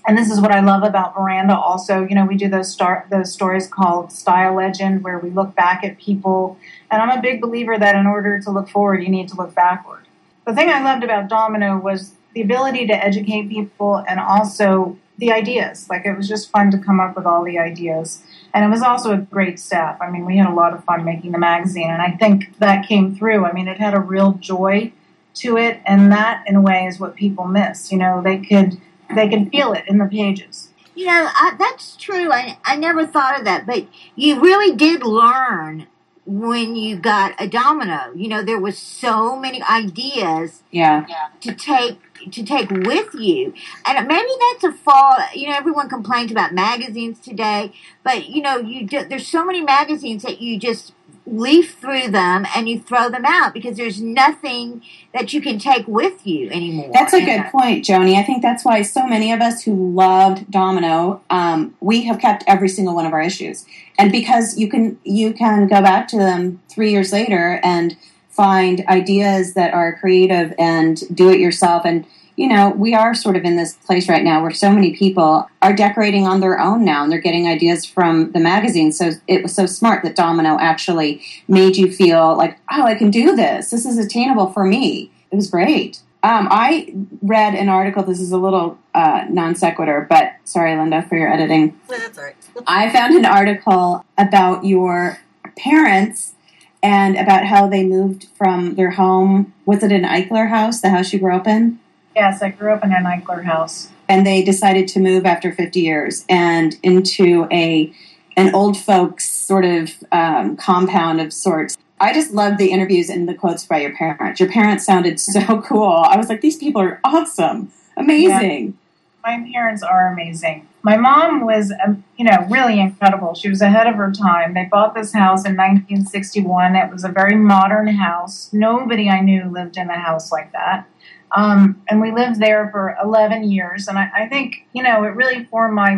And 0.06 0.18
this 0.18 0.30
is 0.30 0.42
what 0.42 0.52
I 0.52 0.60
love 0.60 0.84
about 0.84 1.16
Veranda. 1.16 1.58
also. 1.58 2.06
You 2.06 2.16
know, 2.16 2.26
we 2.26 2.36
do 2.36 2.50
those 2.50 2.70
star, 2.70 3.08
those 3.10 3.32
stories 3.32 3.68
called 3.68 4.12
Style 4.12 4.56
Legend 4.56 5.04
where 5.04 5.20
we 5.20 5.30
look 5.30 5.56
back 5.56 5.84
at 5.84 5.98
people. 5.98 6.58
And 6.92 7.02
I'm 7.02 7.18
a 7.18 7.22
big 7.22 7.42
believer 7.42 7.78
that 7.78 7.96
in 7.96 8.06
order 8.06 8.40
to 8.42 8.52
look 8.52 8.70
forward, 8.70 9.02
you 9.02 9.10
need 9.10 9.30
to 9.30 9.36
look 9.36 9.56
backward. 9.56 10.06
The 10.46 10.54
thing 10.54 10.70
I 10.70 10.84
loved 10.84 11.04
about 11.04 11.30
Domino 11.30 11.78
was 11.78 12.14
the 12.34 12.42
ability 12.42 12.88
to 12.88 12.94
educate 12.94 13.48
people 13.48 14.04
and 14.08 14.20
also 14.20 14.98
the 15.18 15.32
ideas. 15.32 15.88
Like 15.90 16.06
it 16.06 16.18
was 16.18 16.28
just 16.28 16.50
fun 16.50 16.72
to 16.72 16.78
come 16.78 17.00
up 17.00 17.16
with 17.16 17.26
all 17.26 17.44
the 17.44 17.60
ideas. 17.60 18.22
And 18.54 18.66
it 18.66 18.70
was 18.70 18.82
also 18.82 19.14
a 19.14 19.18
great 19.18 19.60
staff. 19.60 20.02
I 20.02 20.10
mean, 20.10 20.26
we 20.26 20.38
had 20.38 20.50
a 20.50 20.54
lot 20.54 20.74
of 20.74 20.84
fun 20.84 21.06
making 21.06 21.32
the 21.32 21.40
magazine, 21.40 21.90
and 21.90 22.02
I 22.02 22.12
think 22.12 22.58
that 22.60 22.88
came 22.88 23.16
through. 23.16 23.46
I 23.46 23.52
mean, 23.52 23.68
it 23.68 23.80
had 23.80 23.94
a 23.94 24.00
real 24.00 24.34
joy 24.34 24.92
to 25.36 25.58
it, 25.58 25.82
and 25.86 26.12
that, 26.12 26.44
in 26.48 26.56
a 26.56 26.62
way, 26.62 26.86
is 26.86 27.00
what 27.00 27.16
people 27.16 27.46
miss. 27.46 27.92
You 27.92 27.98
know, 27.98 28.22
they 28.22 28.38
could 28.38 28.80
they 29.16 29.28
can 29.28 29.50
feel 29.50 29.74
it 29.74 29.86
in 29.88 29.98
the 29.98 30.06
pages. 30.06 30.70
You 30.96 31.08
know, 31.08 31.28
I, 31.34 31.56
that's 31.58 31.96
true. 31.96 32.32
I, 32.32 32.58
I 32.64 32.76
never 32.76 33.06
thought 33.06 33.40
of 33.40 33.46
that, 33.46 33.66
but 33.66 33.88
you 34.16 34.40
really 34.42 34.76
did 34.76 35.04
learn 35.04 35.88
when 36.26 36.76
you 36.76 36.96
got 36.96 37.34
a 37.42 37.48
domino. 37.48 38.12
You 38.16 38.28
know, 38.30 38.44
there 38.44 38.60
was 38.60 38.78
so 38.78 39.36
many 39.38 39.62
ideas 39.64 40.64
Yeah. 40.72 41.06
to 41.42 41.54
take 41.54 42.00
to 42.32 42.44
take 42.46 42.70
with 42.70 43.14
you. 43.16 43.54
And 43.86 44.08
maybe 44.08 44.30
that's 44.52 44.64
a 44.64 44.72
fall. 44.72 45.18
You 45.34 45.50
know, 45.50 45.56
everyone 45.58 45.90
complains 45.90 46.32
about 46.32 46.54
magazines 46.54 47.20
today, 47.20 47.74
but 48.04 48.30
you 48.30 48.42
know, 48.42 48.58
you 48.58 48.88
do, 48.88 49.04
there's 49.04 49.28
so 49.28 49.44
many 49.44 49.62
magazines 49.62 50.24
that 50.24 50.40
you 50.42 50.58
just 50.58 50.94
leaf 51.26 51.78
through 51.80 52.10
them 52.10 52.46
and 52.56 52.68
you 52.68 52.80
throw 52.80 53.10
them 53.10 53.26
out 53.26 53.54
because 53.54 53.78
there's 53.78 54.02
nothing 54.02 54.82
that 55.14 55.34
you 55.34 55.42
can 55.42 55.58
take 55.58 55.88
with 55.88 56.26
you 56.28 56.50
anymore. 56.50 56.90
That's 56.92 57.14
a 57.14 57.24
good 57.24 57.46
point, 57.46 57.86
Joni. 57.86 58.16
I 58.16 58.24
think 58.24 58.42
that's 58.42 58.66
why 58.66 58.82
so 58.82 59.08
many 59.08 59.32
of 59.32 59.40
us 59.40 59.64
who 59.64 59.94
loved 59.94 60.50
Domino, 60.52 61.22
um, 61.30 61.76
we 61.80 62.04
have 62.04 62.20
kept 62.20 62.44
every 62.46 62.70
single 62.70 62.94
one 62.94 63.06
of 63.06 63.14
our 63.14 63.22
issues, 63.22 63.66
and 63.98 64.12
because 64.12 64.58
you 64.58 64.70
can 64.70 65.00
you 65.04 65.34
can 65.34 65.68
go 65.68 65.82
back 65.82 66.08
to 66.10 66.18
them 66.18 66.62
three 66.70 66.92
years 66.92 67.14
later 67.14 67.60
and 67.64 67.96
find 68.30 68.84
ideas 68.88 69.54
that 69.54 69.74
are 69.74 69.96
creative 69.98 70.54
and 70.58 71.04
do 71.16 71.30
it 71.30 71.40
yourself 71.40 71.86
and 71.86 72.06
you 72.36 72.48
know, 72.48 72.72
we 72.72 72.94
are 72.96 73.14
sort 73.14 73.36
of 73.36 73.44
in 73.44 73.56
this 73.58 73.74
place 73.74 74.10
right 74.10 74.24
now 74.24 74.42
where 74.42 74.52
so 74.52 74.72
many 74.72 74.96
people 74.96 75.48
are 75.62 75.74
decorating 75.74 76.26
on 76.26 76.40
their 76.40 76.60
own 76.60 76.84
now 76.84 77.04
and 77.04 77.12
they're 77.12 77.20
getting 77.20 77.48
ideas 77.48 77.86
from 77.86 78.32
the 78.32 78.40
magazine. 78.40 78.92
So 78.92 79.12
it 79.28 79.44
was 79.44 79.54
so 79.54 79.66
smart 79.66 80.04
that 80.04 80.16
Domino 80.16 80.58
actually 80.60 81.22
made 81.48 81.78
you 81.78 81.92
feel 81.92 82.36
like, 82.36 82.58
oh, 82.72 82.84
I 82.84 82.96
can 82.96 83.12
do 83.12 83.36
this. 83.36 83.70
This 83.70 83.86
is 83.86 83.98
attainable 83.98 84.52
for 84.52 84.64
me. 84.64 85.12
It 85.32 85.36
was 85.36 85.50
great. 85.50 86.02
Um, 86.24 86.48
I 86.50 86.94
read 87.22 87.54
an 87.54 87.68
article. 87.68 88.02
This 88.02 88.22
is 88.22 88.32
a 88.32 88.38
little 88.38 88.80
uh, 88.96 89.26
non 89.30 89.56
sequitur, 89.56 90.08
but 90.10 90.34
sorry, 90.46 90.76
Linda, 90.76 91.02
for 91.04 91.18
your 91.18 91.32
editing. 91.32 91.78
That's 91.90 92.18
all 92.18 92.24
right. 92.24 92.36
I 92.66 92.92
found 92.94 93.16
an 93.16 93.26
article 93.26 94.06
about 94.18 94.64
your 94.64 95.20
parents 95.58 96.34
and 96.82 97.18
about 97.18 97.46
how 97.46 97.68
they 97.68 97.84
moved 97.84 98.28
from 98.36 98.76
their 98.76 98.92
home. 98.92 99.54
Was 99.66 99.84
it 99.84 99.92
an 99.92 100.04
Eichler 100.04 100.50
house, 100.50 100.80
the 100.80 100.90
house 100.90 101.12
you 101.12 101.20
grew 101.20 101.36
up 101.36 101.46
in? 101.46 101.80
Yes, 102.16 102.42
I 102.42 102.50
grew 102.50 102.74
up 102.74 102.84
in 102.84 102.92
an 102.92 103.04
Eichler 103.04 103.44
house. 103.44 103.90
And 104.08 104.26
they 104.26 104.44
decided 104.44 104.88
to 104.90 105.00
move 105.00 105.26
after 105.26 105.52
50 105.52 105.80
years 105.80 106.26
and 106.30 106.78
into 106.84 107.48
a 107.52 107.94
an 108.36 108.54
old 108.56 108.76
folks 108.76 109.30
sort 109.30 109.64
of 109.64 109.92
um, 110.12 110.58
compound 110.58 111.22
of 111.22 111.32
sorts. 111.32 111.78
I 112.00 112.14
just 112.14 112.32
loved 112.32 112.58
the 112.58 112.72
interviews 112.72 113.10
and 113.10 113.30
the 113.30 113.36
quotes 113.36 113.66
by 113.66 113.82
your 113.82 113.96
parents. 113.96 114.40
Your 114.40 114.50
parents 114.50 114.86
sounded 114.86 115.20
so 115.20 115.62
cool. 115.66 116.04
I 116.06 116.18
was 116.18 116.30
like, 116.30 116.42
these 116.42 116.58
people 116.58 116.82
are 116.82 117.00
awesome, 117.04 117.72
amazing. 117.96 118.78
My 119.24 119.48
parents 119.54 119.84
are 119.84 120.12
amazing. 120.12 120.68
My 120.82 120.98
mom 120.98 121.46
was, 121.46 121.72
um, 121.86 122.04
you 122.18 122.26
know, 122.26 122.46
really 122.50 122.80
incredible. 122.80 123.36
She 123.36 123.48
was 123.48 123.62
ahead 123.62 123.88
of 123.88 123.96
her 123.96 124.12
time. 124.12 124.54
They 124.54 124.68
bought 124.70 124.96
this 124.96 125.14
house 125.14 125.46
in 125.46 125.56
1961. 125.56 126.76
It 126.76 126.92
was 126.92 127.06
a 127.06 127.10
very 127.10 127.36
modern 127.38 127.88
house. 127.88 128.52
Nobody 128.52 129.10
I 129.10 129.22
knew 129.22 129.46
lived 129.46 129.78
in 129.78 129.90
a 129.90 129.98
house 129.98 130.30
like 130.30 130.52
that. 130.52 130.90
Um, 131.36 131.82
and 131.88 132.00
we 132.00 132.12
lived 132.12 132.40
there 132.40 132.70
for 132.72 132.96
11 133.04 133.52
years. 133.52 133.88
And 133.88 133.98
I, 133.98 134.10
I 134.16 134.28
think, 134.28 134.68
you 134.74 134.84
know, 134.84 135.04
it 135.04 135.10
really 135.10 135.46
formed 135.46 135.74
my 135.74 135.98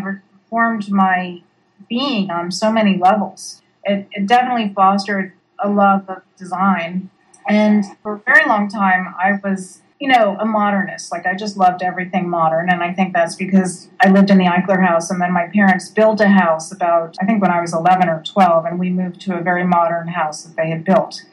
formed 0.49 0.89
my 0.89 1.41
being 1.89 2.31
on 2.31 2.51
so 2.51 2.71
many 2.71 2.97
levels. 2.97 3.61
It, 3.83 4.07
it 4.11 4.25
definitely 4.25 4.71
fostered 4.73 5.33
a 5.59 5.69
love 5.69 6.09
of 6.09 6.21
design. 6.37 7.09
And 7.47 7.83
for 8.01 8.13
a 8.15 8.19
very 8.19 8.47
long 8.47 8.69
time, 8.69 9.13
I 9.19 9.39
was, 9.43 9.81
you 9.99 10.07
know, 10.07 10.37
a 10.39 10.45
modernist. 10.45 11.11
Like 11.11 11.25
I 11.25 11.35
just 11.35 11.57
loved 11.57 11.83
everything 11.83 12.29
modern. 12.29 12.69
And 12.69 12.81
I 12.81 12.93
think 12.93 13.13
that's 13.13 13.35
because 13.35 13.89
I 14.01 14.09
lived 14.09 14.29
in 14.29 14.37
the 14.37 14.45
Eichler 14.45 14.85
house 14.85 15.11
and 15.11 15.21
then 15.21 15.31
my 15.31 15.47
parents 15.53 15.89
built 15.89 16.21
a 16.21 16.29
house 16.29 16.71
about, 16.71 17.15
I 17.21 17.25
think 17.25 17.41
when 17.41 17.51
I 17.51 17.61
was 17.61 17.73
11 17.73 18.09
or 18.09 18.23
12, 18.25 18.65
and 18.65 18.79
we 18.79 18.89
moved 18.89 19.21
to 19.21 19.37
a 19.37 19.41
very 19.41 19.65
modern 19.65 20.07
house 20.07 20.43
that 20.43 20.55
they 20.55 20.69
had 20.69 20.83
built. 20.83 21.23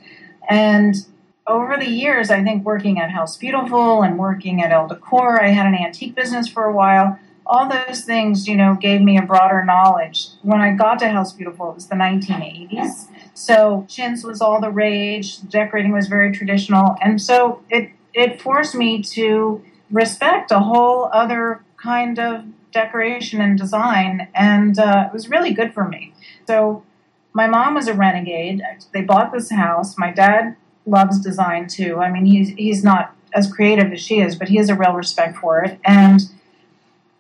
And 0.49 0.97
over 1.47 1.77
the 1.77 1.89
years, 1.89 2.31
I 2.31 2.43
think 2.43 2.65
working 2.65 3.01
at 3.01 3.11
House 3.11 3.37
Beautiful 3.37 4.03
and 4.03 4.19
working 4.19 4.63
at 4.63 4.71
Elle 4.71 4.89
Decor, 4.89 5.43
I 5.43 5.49
had 5.49 5.67
an 5.67 5.75
antique 5.75 6.15
business 6.15 6.49
for 6.49 6.65
a 6.65 6.73
while. 6.73 7.19
All 7.45 7.69
those 7.69 8.03
things, 8.03 8.47
you 8.47 8.57
know, 8.57 8.77
gave 8.81 9.03
me 9.03 9.19
a 9.19 9.23
broader 9.23 9.65
knowledge. 9.65 10.29
When 10.43 10.61
I 10.61 10.73
got 10.75 11.01
to 11.01 11.09
House 11.09 11.33
Beautiful, 11.33 11.71
it 11.71 11.75
was 11.75 11.87
the 11.89 11.97
1980s. 11.97 13.09
So 13.35 13.85
chintz 13.89 14.23
was 14.23 14.41
all 14.41 14.61
the 14.61 14.71
rage, 14.71 15.41
decorating 15.49 15.93
was 15.93 16.07
very 16.07 16.33
traditional, 16.33 16.97
and 17.01 17.21
so 17.21 17.63
it 17.71 17.91
it 18.15 18.41
forced 18.41 18.75
me 18.75 19.03
to 19.03 19.65
respect 19.91 20.51
a 20.51 20.61
whole 20.61 21.09
other 21.13 21.65
kind 21.79 22.19
of 22.19 22.45
decoration 22.73 23.41
and 23.41 23.59
design, 23.59 24.29
and 24.35 24.79
uh, 24.79 25.07
it 25.07 25.13
was 25.13 25.29
really 25.29 25.53
good 25.53 25.73
for 25.73 25.89
me. 25.89 26.15
So 26.47 26.85
my 27.33 27.47
mom 27.47 27.75
was 27.75 27.89
a 27.89 27.95
renegade. 27.95 28.63
They 28.93 29.03
bought 29.03 29.33
this 29.33 29.51
house. 29.51 29.97
My 29.97 30.13
dad 30.13 30.57
loves 30.87 31.21
design 31.21 31.69
too. 31.69 31.99
I 31.99 32.11
mean, 32.11 32.25
he's 32.25 32.51
he's 32.51 32.85
not 32.85 33.15
as 33.35 33.51
creative 33.51 33.93
as 33.93 34.01
she 34.01 34.21
is, 34.21 34.37
but 34.37 34.49
he 34.49 34.57
has 34.57 34.69
a 34.69 34.75
real 34.75 34.93
respect 34.93 35.39
for 35.39 35.63
it. 35.65 35.79
And 35.85 36.21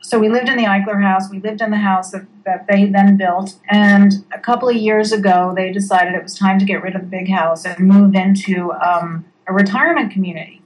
so 0.02 0.18
we 0.18 0.28
lived 0.28 0.48
in 0.48 0.56
the 0.56 0.64
Eichler 0.64 1.00
house. 1.00 1.30
We 1.30 1.38
lived 1.38 1.62
in 1.62 1.70
the 1.70 1.78
house 1.78 2.10
that, 2.10 2.26
that 2.44 2.66
they 2.66 2.86
then 2.86 3.16
built. 3.16 3.54
And 3.70 4.24
a 4.32 4.38
couple 4.38 4.68
of 4.68 4.76
years 4.76 5.12
ago, 5.12 5.52
they 5.56 5.72
decided 5.72 6.14
it 6.14 6.22
was 6.22 6.36
time 6.36 6.58
to 6.58 6.64
get 6.64 6.82
rid 6.82 6.94
of 6.96 7.02
the 7.02 7.06
big 7.06 7.30
house 7.30 7.64
and 7.64 7.78
move 7.78 8.14
into 8.14 8.72
um, 8.72 9.24
a 9.46 9.52
retirement 9.52 10.12
community. 10.12 10.60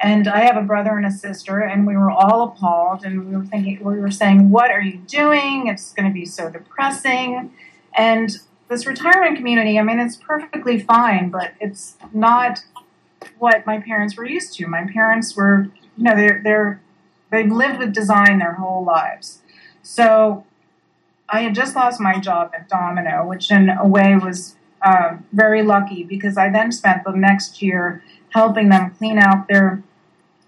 And 0.00 0.28
I 0.28 0.40
have 0.40 0.56
a 0.56 0.62
brother 0.62 0.96
and 0.96 1.06
a 1.06 1.10
sister, 1.10 1.60
and 1.60 1.86
we 1.86 1.96
were 1.96 2.10
all 2.10 2.42
appalled. 2.44 3.04
And 3.04 3.28
we 3.28 3.36
were 3.36 3.44
thinking, 3.44 3.82
we 3.82 3.98
were 3.98 4.10
saying, 4.10 4.50
"What 4.50 4.70
are 4.70 4.82
you 4.82 4.98
doing? 5.06 5.68
It's 5.68 5.94
going 5.94 6.06
to 6.06 6.12
be 6.12 6.26
so 6.26 6.50
depressing." 6.50 7.50
And 7.96 8.38
this 8.68 8.86
retirement 8.86 9.36
community, 9.36 9.78
I 9.78 9.82
mean, 9.82 10.00
it's 10.00 10.16
perfectly 10.16 10.80
fine, 10.80 11.30
but 11.30 11.52
it's 11.60 11.96
not 12.12 12.60
what 13.38 13.66
my 13.66 13.78
parents 13.80 14.16
were 14.16 14.26
used 14.26 14.54
to. 14.54 14.66
My 14.66 14.86
parents 14.92 15.36
were, 15.36 15.68
you 15.96 16.04
know, 16.04 16.16
they're 16.16 16.40
they're 16.42 16.80
they've 17.30 17.50
lived 17.50 17.78
with 17.78 17.92
design 17.92 18.38
their 18.38 18.54
whole 18.54 18.84
lives. 18.84 19.42
So 19.82 20.44
I 21.28 21.40
had 21.40 21.54
just 21.54 21.74
lost 21.74 22.00
my 22.00 22.18
job 22.18 22.52
at 22.54 22.68
Domino, 22.68 23.26
which 23.26 23.50
in 23.50 23.70
a 23.70 23.86
way 23.86 24.16
was 24.16 24.56
uh, 24.82 25.16
very 25.32 25.62
lucky 25.62 26.04
because 26.04 26.36
I 26.36 26.50
then 26.50 26.72
spent 26.72 27.04
the 27.04 27.12
next 27.12 27.62
year 27.62 28.02
helping 28.30 28.68
them 28.68 28.90
clean 28.90 29.18
out 29.18 29.48
their 29.48 29.82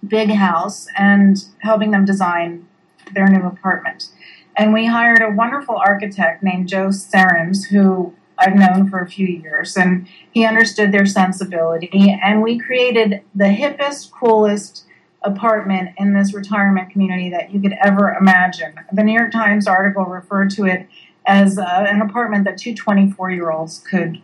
big 0.06 0.30
house 0.30 0.86
and 0.96 1.44
helping 1.60 1.90
them 1.90 2.04
design 2.04 2.66
their 3.12 3.26
new 3.26 3.46
apartment. 3.46 4.10
And 4.58 4.72
we 4.72 4.86
hired 4.86 5.22
a 5.22 5.30
wonderful 5.30 5.76
architect 5.76 6.42
named 6.42 6.68
Joe 6.68 6.88
Serens, 6.88 7.66
who 7.68 8.12
I've 8.38 8.54
known 8.54 8.90
for 8.90 9.00
a 9.00 9.08
few 9.08 9.26
years, 9.26 9.76
and 9.76 10.06
he 10.32 10.44
understood 10.44 10.92
their 10.92 11.06
sensibility. 11.06 12.18
And 12.22 12.42
we 12.42 12.58
created 12.58 13.22
the 13.34 13.44
hippest, 13.44 14.10
coolest 14.10 14.84
apartment 15.22 15.90
in 15.98 16.12
this 16.14 16.34
retirement 16.34 16.90
community 16.90 17.30
that 17.30 17.52
you 17.52 17.60
could 17.60 17.74
ever 17.84 18.14
imagine. 18.14 18.74
The 18.92 19.02
New 19.02 19.12
York 19.12 19.32
Times 19.32 19.66
article 19.66 20.04
referred 20.04 20.50
to 20.50 20.66
it 20.66 20.88
as 21.26 21.58
uh, 21.58 21.84
an 21.88 22.00
apartment 22.00 22.44
that 22.44 22.58
two 22.58 22.74
24 22.74 23.30
year 23.30 23.50
olds 23.50 23.84
could, 23.88 24.20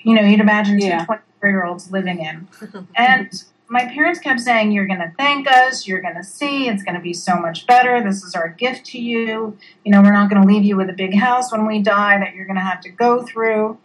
you 0.00 0.14
know, 0.14 0.22
you'd 0.22 0.40
imagine 0.40 0.78
two 0.78 0.86
Yeah. 0.86 1.04
24 1.04 1.50
year 1.50 1.64
olds 1.64 1.90
living 1.90 2.18
in. 2.18 2.48
And 2.96 3.44
my 3.68 3.84
parents 3.84 4.18
kept 4.18 4.40
saying, 4.40 4.72
You're 4.72 4.86
going 4.86 5.00
to 5.00 5.12
thank 5.18 5.46
us. 5.46 5.86
You're 5.86 6.00
going 6.00 6.16
to 6.16 6.24
see. 6.24 6.68
It's 6.68 6.82
going 6.82 6.94
to 6.94 7.00
be 7.00 7.12
so 7.12 7.36
much 7.36 7.66
better. 7.66 8.02
This 8.02 8.24
is 8.24 8.34
our 8.34 8.48
gift 8.48 8.86
to 8.86 8.98
you. 8.98 9.56
You 9.84 9.92
know, 9.92 10.02
we're 10.02 10.12
not 10.12 10.30
going 10.30 10.42
to 10.42 10.48
leave 10.48 10.64
you 10.64 10.76
with 10.76 10.88
a 10.88 10.94
big 10.94 11.14
house 11.14 11.52
when 11.52 11.66
we 11.66 11.80
die 11.80 12.18
that 12.18 12.34
you're 12.34 12.46
going 12.46 12.56
to 12.56 12.62
have 12.62 12.80
to 12.82 12.90
go 12.90 13.22
through. 13.22 13.78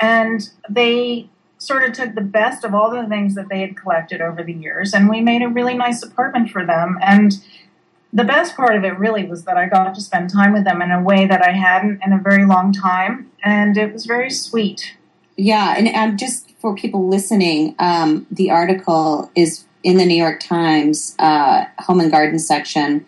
And 0.00 0.50
they 0.68 1.28
sort 1.62 1.84
of 1.84 1.92
took 1.92 2.14
the 2.14 2.20
best 2.20 2.64
of 2.64 2.74
all 2.74 2.90
the 2.90 3.06
things 3.06 3.36
that 3.36 3.48
they 3.48 3.60
had 3.60 3.76
collected 3.76 4.20
over 4.20 4.42
the 4.42 4.52
years, 4.52 4.92
and 4.92 5.08
we 5.08 5.20
made 5.20 5.42
a 5.42 5.48
really 5.48 5.74
nice 5.74 6.02
apartment 6.02 6.50
for 6.50 6.66
them. 6.66 6.98
And 7.00 7.40
the 8.12 8.24
best 8.24 8.56
part 8.56 8.74
of 8.74 8.82
it 8.84 8.98
really 8.98 9.24
was 9.24 9.44
that 9.44 9.56
I 9.56 9.68
got 9.68 9.94
to 9.94 10.00
spend 10.00 10.30
time 10.30 10.52
with 10.52 10.64
them 10.64 10.82
in 10.82 10.90
a 10.90 11.00
way 11.00 11.24
that 11.26 11.42
I 11.42 11.52
hadn't 11.52 12.00
in 12.04 12.12
a 12.12 12.18
very 12.18 12.44
long 12.44 12.72
time, 12.72 13.30
and 13.44 13.76
it 13.76 13.92
was 13.92 14.06
very 14.06 14.28
sweet. 14.28 14.96
Yeah, 15.36 15.74
and, 15.78 15.88
and 15.88 16.18
just 16.18 16.51
for 16.62 16.76
people 16.76 17.08
listening, 17.08 17.74
um, 17.80 18.24
the 18.30 18.50
article 18.50 19.30
is 19.34 19.64
in 19.82 19.96
the 19.96 20.06
New 20.06 20.16
York 20.16 20.38
Times 20.40 21.14
uh, 21.18 21.64
Home 21.80 21.98
and 21.98 22.10
Garden 22.10 22.38
section, 22.38 23.04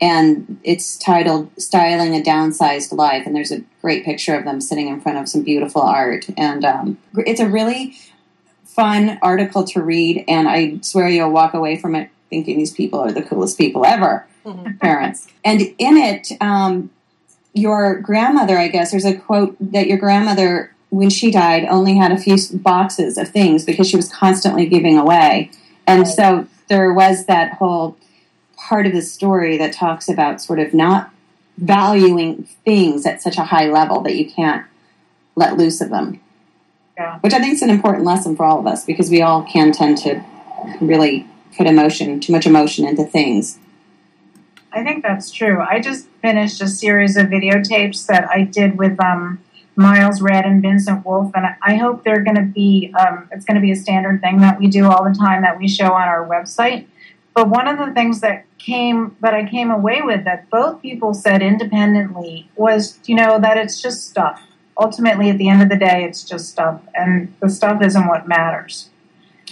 and 0.00 0.58
it's 0.64 0.96
titled 0.96 1.50
"Styling 1.60 2.16
a 2.16 2.22
Downsized 2.22 2.92
Life." 2.96 3.26
And 3.26 3.36
there's 3.36 3.52
a 3.52 3.62
great 3.82 4.04
picture 4.04 4.34
of 4.34 4.44
them 4.44 4.62
sitting 4.62 4.88
in 4.88 5.00
front 5.00 5.18
of 5.18 5.28
some 5.28 5.42
beautiful 5.42 5.82
art, 5.82 6.26
and 6.38 6.64
um, 6.64 6.98
it's 7.18 7.38
a 7.38 7.48
really 7.48 7.94
fun 8.64 9.18
article 9.20 9.62
to 9.64 9.82
read. 9.82 10.24
And 10.26 10.48
I 10.48 10.78
swear 10.80 11.08
you'll 11.08 11.30
walk 11.30 11.52
away 11.52 11.76
from 11.76 11.94
it 11.94 12.10
thinking 12.30 12.56
these 12.56 12.72
people 12.72 12.98
are 12.98 13.12
the 13.12 13.22
coolest 13.22 13.56
people 13.58 13.84
ever. 13.84 14.26
Parents, 14.80 15.28
and 15.44 15.60
in 15.60 15.98
it, 15.98 16.32
um, 16.40 16.88
your 17.52 18.00
grandmother, 18.00 18.56
I 18.56 18.68
guess, 18.68 18.92
there's 18.92 19.04
a 19.04 19.16
quote 19.16 19.56
that 19.60 19.86
your 19.86 19.98
grandmother 19.98 20.72
when 20.90 21.10
she 21.10 21.30
died, 21.30 21.64
only 21.68 21.96
had 21.96 22.12
a 22.12 22.18
few 22.18 22.36
boxes 22.54 23.18
of 23.18 23.28
things 23.28 23.64
because 23.64 23.88
she 23.88 23.96
was 23.96 24.08
constantly 24.12 24.66
giving 24.66 24.96
away. 24.96 25.50
And 25.86 26.02
Right. 26.02 26.08
so 26.08 26.46
there 26.68 26.92
was 26.92 27.26
that 27.26 27.54
whole 27.54 27.96
part 28.56 28.86
of 28.86 28.92
the 28.92 29.02
story 29.02 29.56
that 29.58 29.72
talks 29.72 30.08
about 30.08 30.40
sort 30.40 30.58
of 30.58 30.72
not 30.72 31.10
valuing 31.58 32.46
things 32.64 33.06
at 33.06 33.22
such 33.22 33.38
a 33.38 33.44
high 33.44 33.68
level 33.68 34.00
that 34.02 34.16
you 34.16 34.30
can't 34.30 34.64
let 35.34 35.56
loose 35.56 35.80
of 35.80 35.90
them. 35.90 36.20
Yeah. 36.96 37.18
Which 37.20 37.34
I 37.34 37.40
think 37.40 37.54
is 37.54 37.62
an 37.62 37.70
important 37.70 38.04
lesson 38.04 38.36
for 38.36 38.44
all 38.44 38.58
of 38.58 38.66
us 38.66 38.84
because 38.84 39.10
we 39.10 39.22
all 39.22 39.42
can 39.42 39.72
tend 39.72 39.98
to 39.98 40.22
really 40.80 41.26
put 41.56 41.66
emotion, 41.66 42.20
too 42.20 42.32
much 42.32 42.46
emotion 42.46 42.86
into 42.86 43.04
things. 43.04 43.58
I 44.72 44.82
think 44.82 45.02
that's 45.02 45.30
true. 45.30 45.60
I 45.60 45.80
just 45.80 46.06
finished 46.20 46.60
a 46.60 46.68
series 46.68 47.16
of 47.16 47.26
videotapes 47.26 48.06
that 48.06 48.28
I 48.30 48.42
did 48.42 48.76
with 48.76 49.02
um, 49.02 49.38
Miles 49.76 50.20
Redd 50.20 50.46
and 50.46 50.62
Vicente 50.62 51.02
Wolf, 51.04 51.30
and 51.34 51.46
I 51.62 51.76
hope 51.76 52.02
they're 52.02 52.22
going 52.22 52.36
to 52.36 52.42
be. 52.42 52.92
Um, 52.98 53.28
it's 53.30 53.44
going 53.44 53.56
to 53.56 53.60
be 53.60 53.70
a 53.70 53.76
standard 53.76 54.20
thing 54.20 54.40
that 54.40 54.58
we 54.58 54.68
do 54.68 54.86
all 54.86 55.04
the 55.04 55.14
time 55.14 55.42
that 55.42 55.58
we 55.58 55.68
show 55.68 55.92
on 55.92 56.08
our 56.08 56.26
website. 56.26 56.86
But 57.34 57.48
one 57.48 57.68
of 57.68 57.78
the 57.78 57.92
things 57.92 58.20
that 58.20 58.46
came 58.58 59.16
that 59.20 59.34
I 59.34 59.48
came 59.48 59.70
away 59.70 60.00
with 60.02 60.24
that 60.24 60.48
both 60.50 60.80
people 60.80 61.12
said 61.14 61.42
independently 61.42 62.50
was, 62.56 62.98
you 63.04 63.14
know, 63.14 63.38
that 63.38 63.56
it's 63.56 63.80
just 63.80 64.08
stuff. 64.08 64.42
Ultimately, 64.78 65.30
at 65.30 65.38
the 65.38 65.48
end 65.48 65.62
of 65.62 65.68
the 65.68 65.76
day, 65.76 66.04
it's 66.04 66.24
just 66.24 66.48
stuff, 66.48 66.80
and 66.94 67.34
the 67.40 67.48
stuff 67.48 67.82
isn't 67.82 68.06
what 68.06 68.26
matters. 68.26 68.90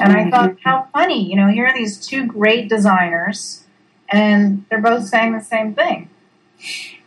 And 0.00 0.12
I 0.12 0.28
thought, 0.28 0.56
how 0.64 0.88
funny, 0.92 1.30
you 1.30 1.36
know, 1.36 1.48
here 1.48 1.66
are 1.66 1.74
these 1.74 2.04
two 2.04 2.26
great 2.26 2.68
designers 2.68 3.64
and 4.10 4.64
they're 4.68 4.80
both 4.80 5.06
saying 5.06 5.32
the 5.32 5.42
same 5.42 5.74
thing. 5.74 6.08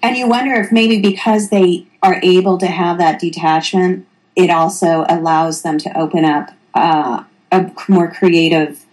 And 0.02 0.16
you 0.16 0.28
wonder 0.28 0.54
if 0.54 0.72
maybe 0.72 1.02
because 1.02 1.50
they 1.50 1.88
are 2.04 2.20
able 2.22 2.58
to 2.60 2.68
have 2.68 2.98
that 3.00 3.20
detachment, 3.20 4.06
it 4.36 4.50
also 4.50 5.06
allows 5.10 5.64
them 5.64 5.78
to 5.80 5.98
open 5.98 6.24
up 6.24 6.52
uh, 6.74 7.24
a 7.52 7.72
more 7.88 8.12
creative, 8.12 8.86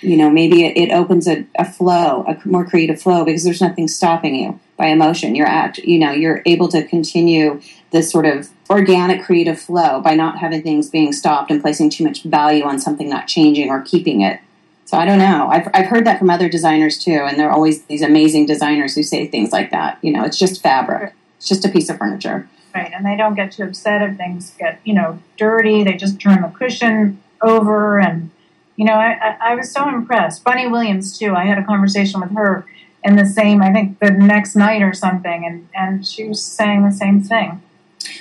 you 0.00 0.16
know, 0.16 0.30
maybe 0.30 0.64
it, 0.64 0.76
it 0.76 0.92
opens 0.92 1.26
a, 1.26 1.44
a, 1.58 1.64
flow, 1.64 2.24
a 2.28 2.38
more 2.46 2.64
creative 2.64 3.02
flow 3.02 3.24
because 3.24 3.42
there's 3.42 3.60
nothing 3.60 3.88
stopping 3.88 4.36
you 4.36 4.60
by 4.76 4.86
emotion. 4.86 5.34
You're 5.34 5.46
act, 5.46 5.78
you 5.78 5.98
know, 5.98 6.12
you're 6.12 6.42
able 6.46 6.68
to 6.68 6.84
continue 6.86 7.60
this 7.90 8.10
sort 8.10 8.26
of 8.26 8.50
organic 8.70 9.24
creative 9.24 9.60
flow 9.60 10.00
by 10.00 10.14
not 10.14 10.38
having 10.38 10.62
things 10.62 10.90
being 10.90 11.12
stopped 11.12 11.50
and 11.50 11.60
placing 11.60 11.90
too 11.90 12.04
much 12.04 12.22
value 12.22 12.64
on 12.64 12.78
something 12.78 13.08
not 13.08 13.26
changing 13.26 13.70
or 13.70 13.80
keeping 13.82 14.20
it 14.20 14.40
so 14.84 14.98
I 14.98 15.04
don't 15.04 15.18
know. 15.18 15.48
I've, 15.50 15.68
I've 15.72 15.86
heard 15.86 16.06
that 16.06 16.18
from 16.18 16.30
other 16.30 16.48
designers 16.48 16.98
too, 16.98 17.12
and 17.12 17.38
there 17.38 17.48
are 17.48 17.52
always 17.52 17.84
these 17.84 18.02
amazing 18.02 18.46
designers 18.46 18.94
who 18.94 19.02
say 19.02 19.26
things 19.26 19.52
like 19.52 19.70
that. 19.70 19.98
You 20.02 20.12
know, 20.12 20.24
it's 20.24 20.38
just 20.38 20.62
fabric, 20.62 21.14
it's 21.38 21.48
just 21.48 21.64
a 21.64 21.68
piece 21.68 21.88
of 21.88 21.98
furniture. 21.98 22.48
Right, 22.74 22.92
and 22.92 23.06
they 23.06 23.16
don't 23.16 23.34
get 23.34 23.52
too 23.52 23.62
upset 23.62 24.02
if 24.02 24.16
things 24.16 24.52
get 24.58 24.80
you 24.84 24.94
know 24.94 25.18
dirty. 25.36 25.84
They 25.84 25.94
just 25.94 26.20
turn 26.20 26.42
the 26.42 26.48
cushion 26.48 27.22
over, 27.40 27.98
and 27.98 28.30
you 28.76 28.84
know, 28.84 28.94
I, 28.94 29.12
I, 29.12 29.36
I 29.40 29.54
was 29.54 29.72
so 29.72 29.88
impressed. 29.88 30.44
Bunny 30.44 30.66
Williams 30.66 31.18
too. 31.18 31.34
I 31.34 31.44
had 31.44 31.58
a 31.58 31.64
conversation 31.64 32.20
with 32.20 32.32
her 32.32 32.66
in 33.04 33.16
the 33.16 33.26
same, 33.26 33.62
I 33.62 33.72
think, 33.72 33.98
the 34.00 34.10
next 34.10 34.56
night 34.56 34.82
or 34.82 34.92
something, 34.92 35.46
and 35.46 35.68
and 35.74 36.06
she 36.06 36.24
was 36.24 36.42
saying 36.42 36.84
the 36.84 36.92
same 36.92 37.22
thing. 37.22 37.62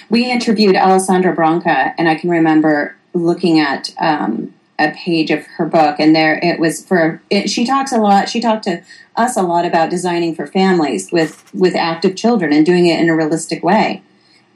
We 0.10 0.32
interviewed 0.32 0.75
Alessandra 0.75 1.34
Branca, 1.34 1.93
and 1.98 2.08
I 2.08 2.15
can 2.15 2.29
remember 2.29 2.96
looking 3.13 3.60
at 3.60 3.93
um, 4.00 4.53
a 4.80 4.92
page 4.92 5.32
of 5.32 5.46
her 5.46 5.65
book, 5.65 5.98
and 6.00 6.15
there 6.15 6.39
it 6.42 6.60
was 6.60 6.86
for. 6.86 7.22
It, 7.30 7.50
she 7.50 7.65
talks 7.65 7.92
a 7.92 7.98
lot. 7.98 8.30
She 8.30 8.42
talked 8.42 8.63
to 8.63 8.82
us 9.15 9.38
a 9.38 9.44
lot 9.44 9.65
about 9.65 9.89
designing 9.89 10.36
for 10.36 10.48
families 10.48 11.12
with 11.12 11.53
with 11.53 11.75
active 11.75 12.15
children 12.15 12.51
and 12.51 12.65
doing 12.65 12.88
it 12.88 13.00
in 13.00 13.10
a 13.10 13.15
realistic 13.15 13.63
way. 13.63 14.01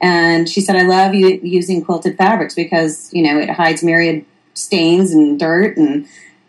And 0.00 0.48
she 0.48 0.60
said, 0.60 0.76
"I 0.76 0.82
love 0.82 1.14
you, 1.14 1.40
using 1.42 1.84
quilted 1.84 2.16
fabrics 2.16 2.54
because 2.54 3.12
you 3.12 3.22
know 3.22 3.38
it 3.38 3.50
hides 3.50 3.82
myriad 3.82 4.24
stains 4.54 5.12
and 5.12 5.38
dirt 5.38 5.76
and 5.76 6.06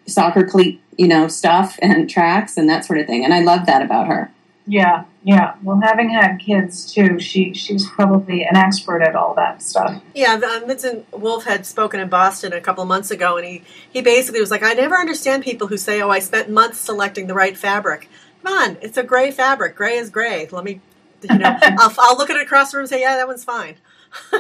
soccer 0.08 0.44
cleat, 0.44 0.82
you 0.98 1.08
know, 1.08 1.28
stuff 1.28 1.78
and 1.82 2.10
tracks 2.10 2.58
and 2.58 2.68
that 2.70 2.86
sort 2.86 3.00
of 3.00 3.06
thing." 3.06 3.24
And 3.24 3.34
I 3.34 3.42
love 3.42 3.66
that 3.68 3.84
about 3.84 4.08
her. 4.08 4.32
Yeah, 4.70 5.06
yeah. 5.24 5.56
Well, 5.64 5.80
having 5.82 6.12
had 6.12 6.38
kids 6.38 6.94
too, 6.94 7.20
she 7.20 7.56
she's 7.56 7.90
probably 7.90 8.44
an 8.44 8.56
expert 8.56 9.02
at 9.02 9.16
all 9.16 9.34
that 9.34 9.64
stuff. 9.64 10.00
Yeah, 10.14 10.34
um, 10.34 10.68
Vicente 10.68 11.06
Wolf 11.12 11.46
had 11.46 11.66
spoken 11.66 12.00
in 12.00 12.08
Boston 12.08 12.54
a 12.54 12.62
couple 12.62 12.84
of 12.84 12.88
months 12.88 13.10
ago, 13.10 13.38
and 13.38 13.48
he 13.48 13.64
he 13.92 14.04
basically 14.04 14.40
was 14.40 14.52
like, 14.52 14.62
"I 14.62 14.74
never 14.74 14.96
understand 14.96 15.44
people 15.44 15.68
who 15.68 15.78
say, 15.78 16.04
oh, 16.04 16.12
I 16.12 16.20
spent 16.20 16.52
months 16.52 16.80
selecting 16.80 17.26
the 17.26 17.34
right 17.34 17.58
fabric. 17.58 18.10
Come 18.44 18.54
on, 18.54 18.78
it's 18.84 18.96
a 18.96 19.04
gray 19.04 19.32
fabric. 19.32 19.76
Gray 19.76 19.98
is 19.98 20.12
gray. 20.12 20.48
Let 20.52 20.64
me, 20.64 20.82
you 21.28 21.38
know, 21.40 21.58
I'll, 21.64 21.94
I'll 21.98 22.18
look 22.18 22.30
at 22.30 22.36
it 22.36 22.44
across 22.44 22.72
the 22.72 22.78
room 22.78 22.84
and 22.84 22.90
say, 22.90 23.02
yeah, 23.02 23.18
that 23.18 23.28
one's 23.28 23.44
fine." 23.44 23.78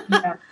yeah. 0.09 0.35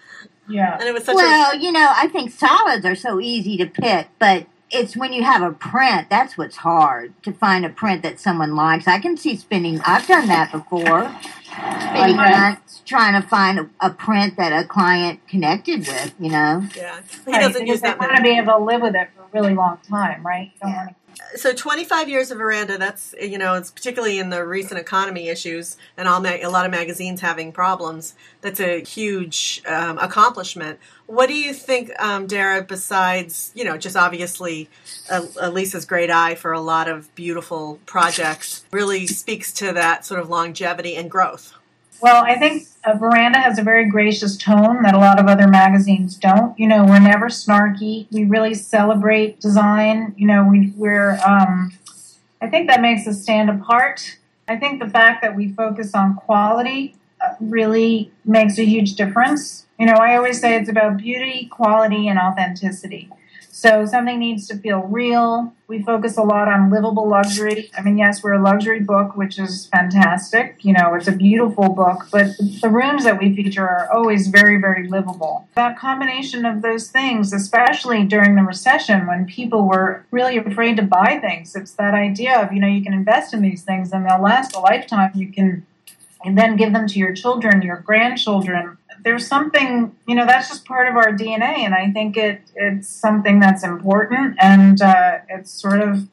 Yeah. 0.49 0.77
And 0.79 0.87
it 0.87 0.93
was 0.93 1.03
such 1.03 1.15
well, 1.15 1.51
a 1.51 1.57
you 1.57 1.73
know, 1.73 1.91
I 1.93 2.07
think 2.07 2.31
solids 2.31 2.85
are 2.85 2.95
so 2.95 3.19
easy 3.19 3.57
to 3.57 3.65
pick, 3.65 4.07
but 4.17 4.47
it's 4.69 4.97
when 4.97 5.13
you 5.13 5.23
have 5.23 5.41
a 5.41 5.51
print 5.51 6.09
that's 6.09 6.37
what's 6.37 6.57
hard 6.57 7.13
to 7.23 7.31
find 7.31 7.65
a 7.65 7.69
print 7.69 8.03
that 8.03 8.19
someone 8.19 8.55
likes. 8.55 8.87
I 8.87 8.99
can 8.99 9.17
see 9.17 9.35
spending. 9.35 9.79
I've 9.85 10.07
done 10.07 10.27
that 10.27 10.51
before. 10.51 11.11
Spending 11.49 12.17
months 12.17 12.81
trying 12.85 13.19
to 13.19 13.27
find 13.27 13.59
a, 13.59 13.69
a, 13.79 13.89
print 13.89 14.37
that 14.37 14.51
a 14.51 14.67
client 14.67 15.25
connected 15.27 15.79
with. 15.79 16.13
You 16.19 16.29
know. 16.29 16.67
Yeah, 16.75 17.01
he 17.25 17.31
doesn't 17.31 17.65
use 17.65 17.81
that. 17.81 17.99
Want 17.99 18.15
to 18.15 18.21
be 18.21 18.37
able 18.37 18.53
to 18.53 18.63
live 18.63 18.81
with 18.81 18.95
it 18.95 19.09
for 19.15 19.23
a 19.23 19.41
really 19.41 19.55
long 19.55 19.79
time, 19.89 20.25
right? 20.25 20.51
Yeah 20.63 20.89
so 21.35 21.53
25 21.53 22.09
years 22.09 22.31
of 22.31 22.37
veranda 22.37 22.77
that's 22.77 23.13
you 23.19 23.37
know 23.37 23.55
it's 23.55 23.71
particularly 23.71 24.19
in 24.19 24.29
the 24.29 24.45
recent 24.45 24.79
economy 24.79 25.29
issues 25.29 25.77
and 25.97 26.07
all 26.07 26.25
a 26.25 26.47
lot 26.47 26.65
of 26.65 26.71
magazines 26.71 27.21
having 27.21 27.51
problems 27.51 28.13
that's 28.41 28.59
a 28.59 28.81
huge 28.83 29.61
um, 29.67 29.97
accomplishment. 29.97 30.79
What 31.05 31.27
do 31.27 31.33
you 31.33 31.53
think 31.53 31.91
um, 32.01 32.27
dara 32.27 32.61
besides 32.61 33.51
you 33.55 33.63
know 33.63 33.77
just 33.77 33.95
obviously 33.95 34.69
uh, 35.09 35.49
lisa's 35.49 35.85
great 35.85 36.09
eye 36.09 36.35
for 36.35 36.51
a 36.53 36.61
lot 36.61 36.87
of 36.87 37.13
beautiful 37.15 37.79
projects 37.85 38.65
really 38.71 39.07
speaks 39.07 39.51
to 39.53 39.73
that 39.73 40.05
sort 40.05 40.19
of 40.19 40.29
longevity 40.29 40.95
and 40.95 41.09
growth 41.09 41.56
well, 42.01 42.23
I 42.23 42.35
think 42.35 42.67
a 42.83 42.97
Veranda 42.97 43.39
has 43.39 43.59
a 43.59 43.63
very 43.63 43.89
gracious 43.89 44.37
tone 44.37 44.83
that 44.83 44.93
a 44.93 44.97
lot 44.97 45.19
of 45.19 45.27
other 45.27 45.47
magazines 45.47 46.15
don't. 46.15 46.57
You 46.57 46.67
know, 46.67 46.85
we're 46.85 46.99
never 46.99 47.27
snarky. 47.27 48.07
We 48.11 48.23
really 48.23 48.53
celebrate 48.53 49.39
design. 49.39 50.13
You 50.17 50.27
know, 50.27 50.47
we, 50.49 50.73
we're, 50.75 51.19
um, 51.25 51.73
I 52.41 52.47
think 52.47 52.69
that 52.69 52.81
makes 52.81 53.07
us 53.07 53.21
stand 53.21 53.49
apart. 53.49 54.17
I 54.47 54.55
think 54.55 54.81
the 54.81 54.89
fact 54.89 55.21
that 55.21 55.35
we 55.35 55.51
focus 55.51 55.93
on 55.93 56.15
quality 56.15 56.95
uh, 57.19 57.33
really 57.39 58.11
makes 58.23 58.57
a 58.57 58.63
huge 58.63 58.95
difference. 58.95 59.65
You 59.79 59.87
know, 59.87 59.95
I 59.95 60.15
always 60.15 60.39
say 60.39 60.55
it's 60.55 60.69
about 60.69 60.97
beauty, 60.97 61.47
quality, 61.51 62.07
and 62.07 62.17
authenticity. 62.17 63.09
So 63.57 63.87
something 63.87 64.19
needs 64.19 64.47
to 64.49 64.57
feel 64.57 64.81
real. 64.81 65.51
We 65.67 65.81
focus 65.81 66.15
a 66.15 66.21
lot 66.21 66.47
on 66.47 66.69
livable 66.69 67.09
luxury. 67.09 67.71
I 67.75 67.81
mean, 67.81 67.97
yes, 67.97 68.21
we're 68.21 68.33
a 68.33 68.41
luxury 68.41 68.81
book, 68.81 69.17
which 69.17 69.39
is 69.39 69.65
fantastic. 69.73 70.63
You 70.63 70.73
know, 70.73 70.93
it's 70.93 71.07
a 71.07 71.11
beautiful 71.11 71.69
book, 71.69 72.05
but 72.11 72.27
the 72.61 72.69
rooms 72.69 73.03
that 73.05 73.19
we 73.19 73.35
feature 73.35 73.67
are 73.67 73.91
always 73.91 74.27
very, 74.27 74.61
very 74.61 74.87
livable. 74.87 75.49
That 75.55 75.75
combination 75.75 76.45
of 76.45 76.61
those 76.61 76.89
things, 76.89 77.33
especially 77.33 78.03
during 78.03 78.35
the 78.35 78.43
recession 78.43 79.07
when 79.07 79.25
people 79.25 79.67
were 79.67 80.05
really 80.11 80.37
afraid 80.37 80.77
to 80.77 80.83
buy 80.83 81.17
things, 81.19 81.55
it's 81.55 81.71
that 81.73 81.95
idea 81.95 82.39
of, 82.39 82.53
you 82.53 82.59
know, 82.59 82.67
you 82.67 82.83
can 82.83 82.93
invest 82.93 83.33
in 83.33 83.41
these 83.41 83.63
things 83.63 83.91
and 83.91 84.05
they'll 84.05 84.21
last 84.21 84.55
a 84.55 84.59
lifetime. 84.59 85.09
You 85.15 85.31
can 85.31 85.65
and 86.23 86.37
then 86.37 86.57
give 86.57 86.73
them 86.73 86.87
to 86.87 86.99
your 86.99 87.13
children, 87.13 87.61
your 87.61 87.77
grandchildren 87.77 88.77
there's 89.03 89.27
something 89.27 89.95
you 90.07 90.15
know 90.15 90.25
that's 90.25 90.49
just 90.49 90.65
part 90.65 90.87
of 90.87 90.95
our 90.95 91.11
DNA, 91.11 91.59
and 91.59 91.73
I 91.73 91.91
think 91.91 92.17
it 92.17 92.41
it's 92.55 92.87
something 92.87 93.39
that's 93.39 93.63
important, 93.63 94.35
and 94.39 94.81
uh, 94.81 95.19
it's 95.29 95.51
sort 95.51 95.81
of 95.81 96.07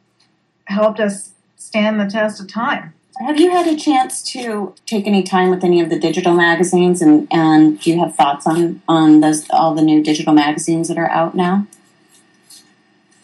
helped 0.67 1.01
us 1.01 1.33
stand 1.57 2.01
the 2.01 2.07
test 2.07 2.41
of 2.41 2.49
time. 2.49 2.95
Have 3.21 3.39
you 3.39 3.51
had 3.51 3.69
a 3.69 3.77
chance 3.77 4.23
to 4.33 4.75
take 4.87 5.07
any 5.07 5.23
time 5.23 5.51
with 5.51 5.63
any 5.63 5.81
of 5.81 5.89
the 5.89 5.99
digital 5.99 6.35
magazines, 6.35 7.01
and, 7.01 7.29
and 7.31 7.81
do 7.81 7.91
you 7.91 7.99
have 8.01 8.15
thoughts 8.15 8.47
on 8.47 8.83
on 8.89 9.21
those 9.21 9.47
all 9.51 9.75
the 9.75 9.83
new 9.83 10.03
digital 10.03 10.33
magazines 10.33 10.89
that 10.89 10.99
are 10.99 11.11
out 11.11 11.35
now? 11.35 11.67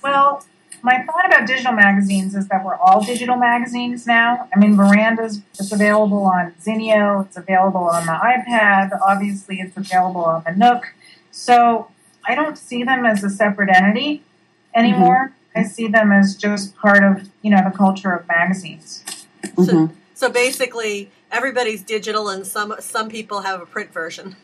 Well, 0.03 0.45
my 0.83 1.03
thought 1.05 1.27
about 1.27 1.47
digital 1.47 1.73
magazines 1.73 2.35
is 2.35 2.49
that 2.49 2.65
we're 2.65 2.77
all 2.77 3.03
digital 3.05 3.37
magazines 3.37 4.07
now. 4.07 4.49
I 4.55 4.59
mean, 4.59 4.77
Veranda's 4.77 5.43
it's 5.59 5.73
available 5.73 6.25
on 6.25 6.53
Zinio, 6.61 7.27
it's 7.27 7.37
available 7.37 7.85
on 7.85 8.07
the 8.07 8.13
iPad, 8.13 8.99
obviously 9.07 9.61
it's 9.61 9.77
available 9.77 10.25
on 10.25 10.45
the 10.45 10.53
Nook. 10.53 10.95
So 11.31 11.91
I 12.27 12.35
don't 12.35 12.57
see 12.57 12.85
them 12.85 13.05
as 13.05 13.23
a 13.25 13.31
separate 13.31 13.71
entity 13.71 14.23
anymore. 14.75 15.33
Mm-hmm. 15.33 15.59
I 15.59 15.63
see 15.65 15.89
them 15.89 16.13
as 16.13 16.37
just 16.37 16.77
part 16.77 17.03
of 17.03 17.29
you 17.43 17.51
know 17.51 17.63
the 17.69 17.77
culture 17.77 18.13
of 18.13 18.27
magazines. 18.29 19.05
Mm-hmm. 19.43 19.65
So, 19.65 19.91
so 20.15 20.31
basically, 20.31 21.11
everybody's 21.31 21.83
digital, 21.83 22.29
and 22.29 22.47
some 22.47 22.75
some 22.79 23.09
people 23.09 23.41
have 23.41 23.61
a 23.61 23.67
print 23.67 23.93
version. 23.93 24.37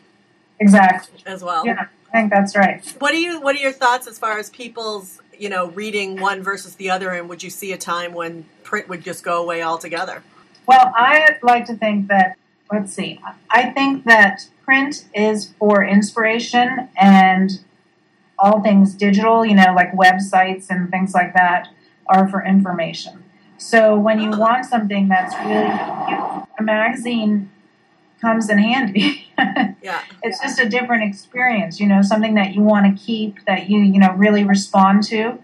Exactly. 0.59 1.21
As 1.25 1.43
well. 1.43 1.65
Yeah, 1.65 1.87
I 2.11 2.11
think 2.11 2.31
that's 2.31 2.55
right. 2.55 2.83
What 2.99 3.11
do 3.11 3.19
you 3.19 3.39
What 3.39 3.55
are 3.55 3.59
your 3.59 3.71
thoughts 3.71 4.07
as 4.07 4.19
far 4.19 4.37
as 4.37 4.49
people's 4.49 5.21
you 5.39 5.49
know, 5.49 5.69
reading 5.69 6.19
one 6.19 6.43
versus 6.43 6.75
the 6.75 6.89
other, 6.89 7.11
and 7.11 7.29
would 7.29 7.43
you 7.43 7.49
see 7.49 7.71
a 7.71 7.77
time 7.77 8.13
when 8.13 8.45
print 8.63 8.89
would 8.89 9.03
just 9.03 9.23
go 9.23 9.41
away 9.41 9.61
altogether? 9.61 10.23
Well, 10.65 10.91
I 10.95 11.37
like 11.43 11.65
to 11.65 11.75
think 11.75 12.07
that, 12.07 12.37
let's 12.71 12.93
see, 12.93 13.21
I 13.49 13.69
think 13.69 14.05
that 14.05 14.49
print 14.63 15.05
is 15.13 15.53
for 15.57 15.83
inspiration 15.83 16.89
and 16.99 17.61
all 18.37 18.61
things 18.61 18.93
digital, 18.93 19.45
you 19.45 19.55
know, 19.55 19.73
like 19.75 19.93
websites 19.93 20.69
and 20.69 20.91
things 20.91 21.13
like 21.13 21.33
that, 21.33 21.69
are 22.07 22.27
for 22.27 22.43
information. 22.43 23.23
So 23.57 23.97
when 23.97 24.19
you 24.19 24.31
ah. 24.33 24.37
want 24.37 24.65
something 24.65 25.07
that's 25.07 25.35
really, 25.45 26.47
a 26.59 26.63
magazine 26.63 27.49
comes 28.21 28.49
in 28.49 28.57
handy. 28.57 29.23
Yeah. 29.83 30.01
it's 30.23 30.41
just 30.41 30.59
a 30.59 30.67
different 30.67 31.03
experience, 31.03 31.79
you 31.79 31.87
know, 31.87 32.01
something 32.01 32.33
that 32.35 32.53
you 32.53 32.61
want 32.61 32.85
to 32.97 33.01
keep, 33.05 33.45
that 33.45 33.69
you, 33.69 33.79
you 33.79 33.99
know, 33.99 34.11
really 34.13 34.43
respond 34.43 35.03
to. 35.03 35.37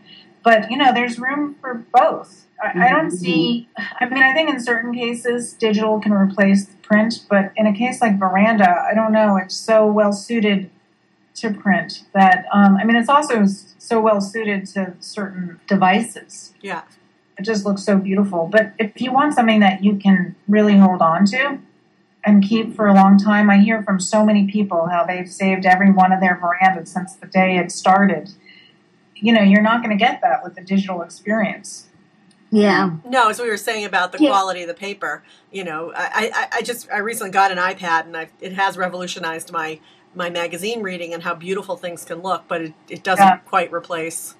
But, 0.43 0.69
you 0.69 0.77
know, 0.77 0.91
there's 0.93 1.17
room 1.19 1.55
for 1.61 1.85
both. 1.93 2.45
I, 2.61 2.87
I 2.87 2.89
don't 2.89 3.07
Mhm. 3.07 3.11
see, 3.17 3.69
I 4.01 4.09
mean, 4.09 4.21
I 4.23 4.33
think 4.33 4.49
in 4.49 4.59
certain 4.59 4.93
cases, 4.93 5.53
digital 5.53 5.99
can 6.01 6.11
replace 6.11 6.65
print, 6.81 7.25
but 7.29 7.51
in 7.55 7.67
a 7.67 7.73
case 7.73 8.01
like 8.01 8.17
Veranda, 8.19 8.83
I 8.89 8.93
don't 8.93 9.13
know, 9.13 9.37
it's 9.37 9.55
so 9.55 9.85
well 9.85 10.11
suited 10.11 10.69
to 11.35 11.51
print 11.53 12.03
that, 12.13 12.45
um, 12.51 12.75
I 12.75 12.83
mean, 12.83 12.97
it's 12.97 13.09
also 13.09 13.45
so 13.77 14.01
well 14.01 14.19
suited 14.19 14.65
to 14.73 14.93
certain 14.99 15.59
devices. 15.67 16.53
Yeah. 16.61 16.81
It 17.37 17.43
just 17.43 17.65
looks 17.65 17.83
so 17.83 17.97
beautiful. 17.97 18.47
But 18.51 18.73
if 18.77 18.99
you 18.99 19.13
want 19.13 19.35
something 19.35 19.59
that 19.61 19.83
you 19.83 19.95
can 19.95 20.35
really 20.47 20.77
hold 20.77 21.01
on 21.01 21.25
to 21.27 21.59
and 22.25 22.43
keep 22.43 22.75
for 22.75 22.87
a 22.87 22.93
long 22.93 23.17
time, 23.17 23.49
I 23.49 23.57
hear 23.57 23.83
from 23.83 23.99
so 23.99 24.25
many 24.25 24.49
people 24.49 24.87
how 24.87 25.03
they've 25.05 25.29
saved 25.29 25.65
every 25.65 25.91
one 25.91 26.11
of 26.11 26.19
their 26.21 26.39
verandas 26.39 26.91
since 26.91 27.15
the 27.15 27.27
day 27.27 27.57
it 27.57 27.71
started. 27.71 28.31
You 29.15 29.33
know, 29.33 29.41
you're 29.41 29.61
not 29.61 29.83
going 29.83 29.97
to 29.97 30.01
get 30.01 30.21
that 30.21 30.43
with 30.43 30.55
the 30.55 30.61
digital 30.61 31.01
experience. 31.01 31.87
Yeah. 32.51 32.91
No, 33.07 33.29
as 33.29 33.39
we 33.41 33.49
were 33.49 33.57
saying 33.57 33.83
about 33.85 34.11
the 34.11 34.19
Yeah. 34.21 34.29
quality 34.29 34.61
of 34.61 34.67
the 34.67 34.73
paper, 34.73 35.23
you 35.51 35.63
know, 35.63 35.91
I, 35.95 36.31
I, 36.33 36.57
I 36.57 36.61
just 36.61 36.87
I 36.91 36.99
recently 36.99 37.31
got 37.31 37.51
an 37.51 37.57
iPad 37.57 38.05
and 38.05 38.15
I, 38.15 38.29
it 38.41 38.53
has 38.53 38.77
revolutionized 38.77 39.51
my 39.51 39.79
my 40.15 40.29
magazine 40.29 40.83
reading 40.83 41.11
and 41.11 41.23
how 41.23 41.33
beautiful 41.33 41.75
things 41.75 42.05
can 42.05 42.21
look, 42.21 42.43
but 42.47 42.61
it, 42.61 42.73
it 42.87 43.03
doesn't 43.03 43.25
Yeah. 43.25 43.37
quite 43.37 43.73
replace. 43.73 44.35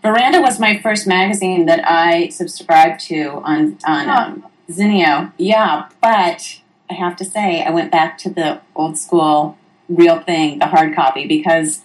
Veranda 0.00 0.40
was 0.40 0.58
my 0.58 0.78
first 0.80 1.06
magazine 1.06 1.66
that 1.66 1.86
I 1.86 2.30
subscribed 2.30 3.00
to 3.08 3.42
on 3.44 3.76
on 3.86 4.08
um, 4.08 4.46
Zinio. 4.70 5.32
Yeah, 5.36 5.88
but 6.00 6.60
I 6.92 6.94
have 6.94 7.16
to 7.16 7.24
say 7.24 7.64
I 7.64 7.70
went 7.70 7.90
back 7.90 8.18
to 8.18 8.30
the 8.30 8.60
old 8.74 8.98
school, 8.98 9.56
real 9.88 10.20
thing, 10.20 10.58
the 10.58 10.66
hard 10.66 10.94
copy, 10.94 11.26
because 11.26 11.80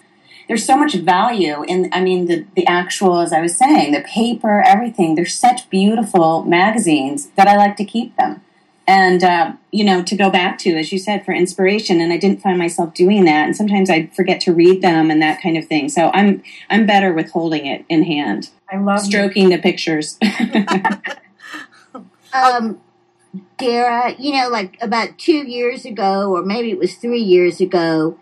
there's 0.46 0.64
so 0.64 0.76
much 0.76 0.94
value 0.94 1.62
in. 1.64 1.88
I 1.92 2.00
mean, 2.02 2.26
the 2.26 2.44
the 2.54 2.66
actual, 2.66 3.20
as 3.20 3.32
I 3.32 3.40
was 3.40 3.56
saying, 3.56 3.92
the 3.92 4.02
paper, 4.02 4.62
everything. 4.66 5.14
They're 5.14 5.26
such 5.26 5.70
beautiful 5.70 6.44
magazines 6.44 7.30
that 7.36 7.48
I 7.48 7.56
like 7.56 7.76
to 7.78 7.84
keep 7.84 8.16
them. 8.16 8.42
And 8.86 9.24
uh, 9.24 9.52
you 9.72 9.84
know, 9.84 10.02
to 10.02 10.16
go 10.16 10.28
back 10.30 10.58
to, 10.58 10.74
as 10.76 10.92
you 10.92 10.98
said, 10.98 11.24
for 11.24 11.32
inspiration, 11.32 12.00
and 12.00 12.12
I 12.12 12.18
didn't 12.18 12.42
find 12.42 12.58
myself 12.58 12.92
doing 12.92 13.24
that. 13.24 13.46
And 13.46 13.56
sometimes 13.56 13.88
I 13.88 14.06
forget 14.08 14.40
to 14.42 14.52
read 14.52 14.82
them 14.82 15.10
and 15.10 15.22
that 15.22 15.42
kind 15.42 15.56
of 15.56 15.66
thing. 15.66 15.88
So 15.88 16.10
I'm 16.12 16.42
I'm 16.68 16.86
better 16.86 17.14
with 17.14 17.30
holding 17.30 17.64
it 17.64 17.86
in 17.88 18.04
hand, 18.04 18.50
I 18.70 18.76
love 18.76 19.00
you. 19.00 19.10
stroking 19.10 19.48
the 19.48 19.58
pictures. 19.58 20.18
Um, 22.30 22.78
Dara, 23.56 24.14
you 24.18 24.32
know, 24.32 24.48
like 24.48 24.78
about 24.80 25.18
two 25.18 25.46
years 25.48 25.84
ago, 25.84 26.34
or 26.34 26.42
maybe 26.42 26.70
it 26.70 26.78
was 26.78 26.94
three 26.94 27.20
years 27.20 27.60
ago, 27.60 28.18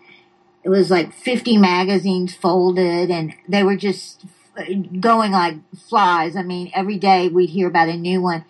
it 0.63 0.69
was 0.69 0.91
like 0.91 1.13
50 1.13 1.57
magazines 1.57 2.35
folded 2.35 3.09
and 3.09 3.33
they 3.47 3.63
were 3.63 3.77
just 3.77 4.25
uh, 4.57 4.63
going 4.99 5.31
like 5.31 5.55
flies. 5.87 6.35
I 6.35 6.43
mean, 6.43 6.71
every 6.73 6.97
day 6.97 7.29
we'd 7.29 7.49
hear 7.49 7.67
about 7.67 7.89
a 7.89 7.97
new 7.97 8.21
one. 8.21 8.43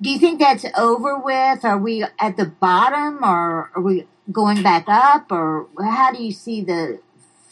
Do 0.00 0.10
you 0.10 0.18
think 0.18 0.40
that's 0.40 0.64
over 0.76 1.18
with? 1.18 1.64
Are 1.64 1.78
we 1.78 2.04
at 2.18 2.36
the 2.36 2.46
bottom 2.46 3.22
or 3.22 3.70
are 3.74 3.80
we 3.80 4.06
going 4.32 4.62
back 4.62 4.84
up? 4.88 5.30
Or 5.30 5.68
how 5.80 6.10
do 6.12 6.22
you 6.22 6.32
see 6.32 6.60
the 6.60 7.00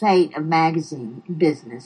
fate 0.01 0.37
of 0.37 0.45
magazine 0.45 1.23
business? 1.37 1.85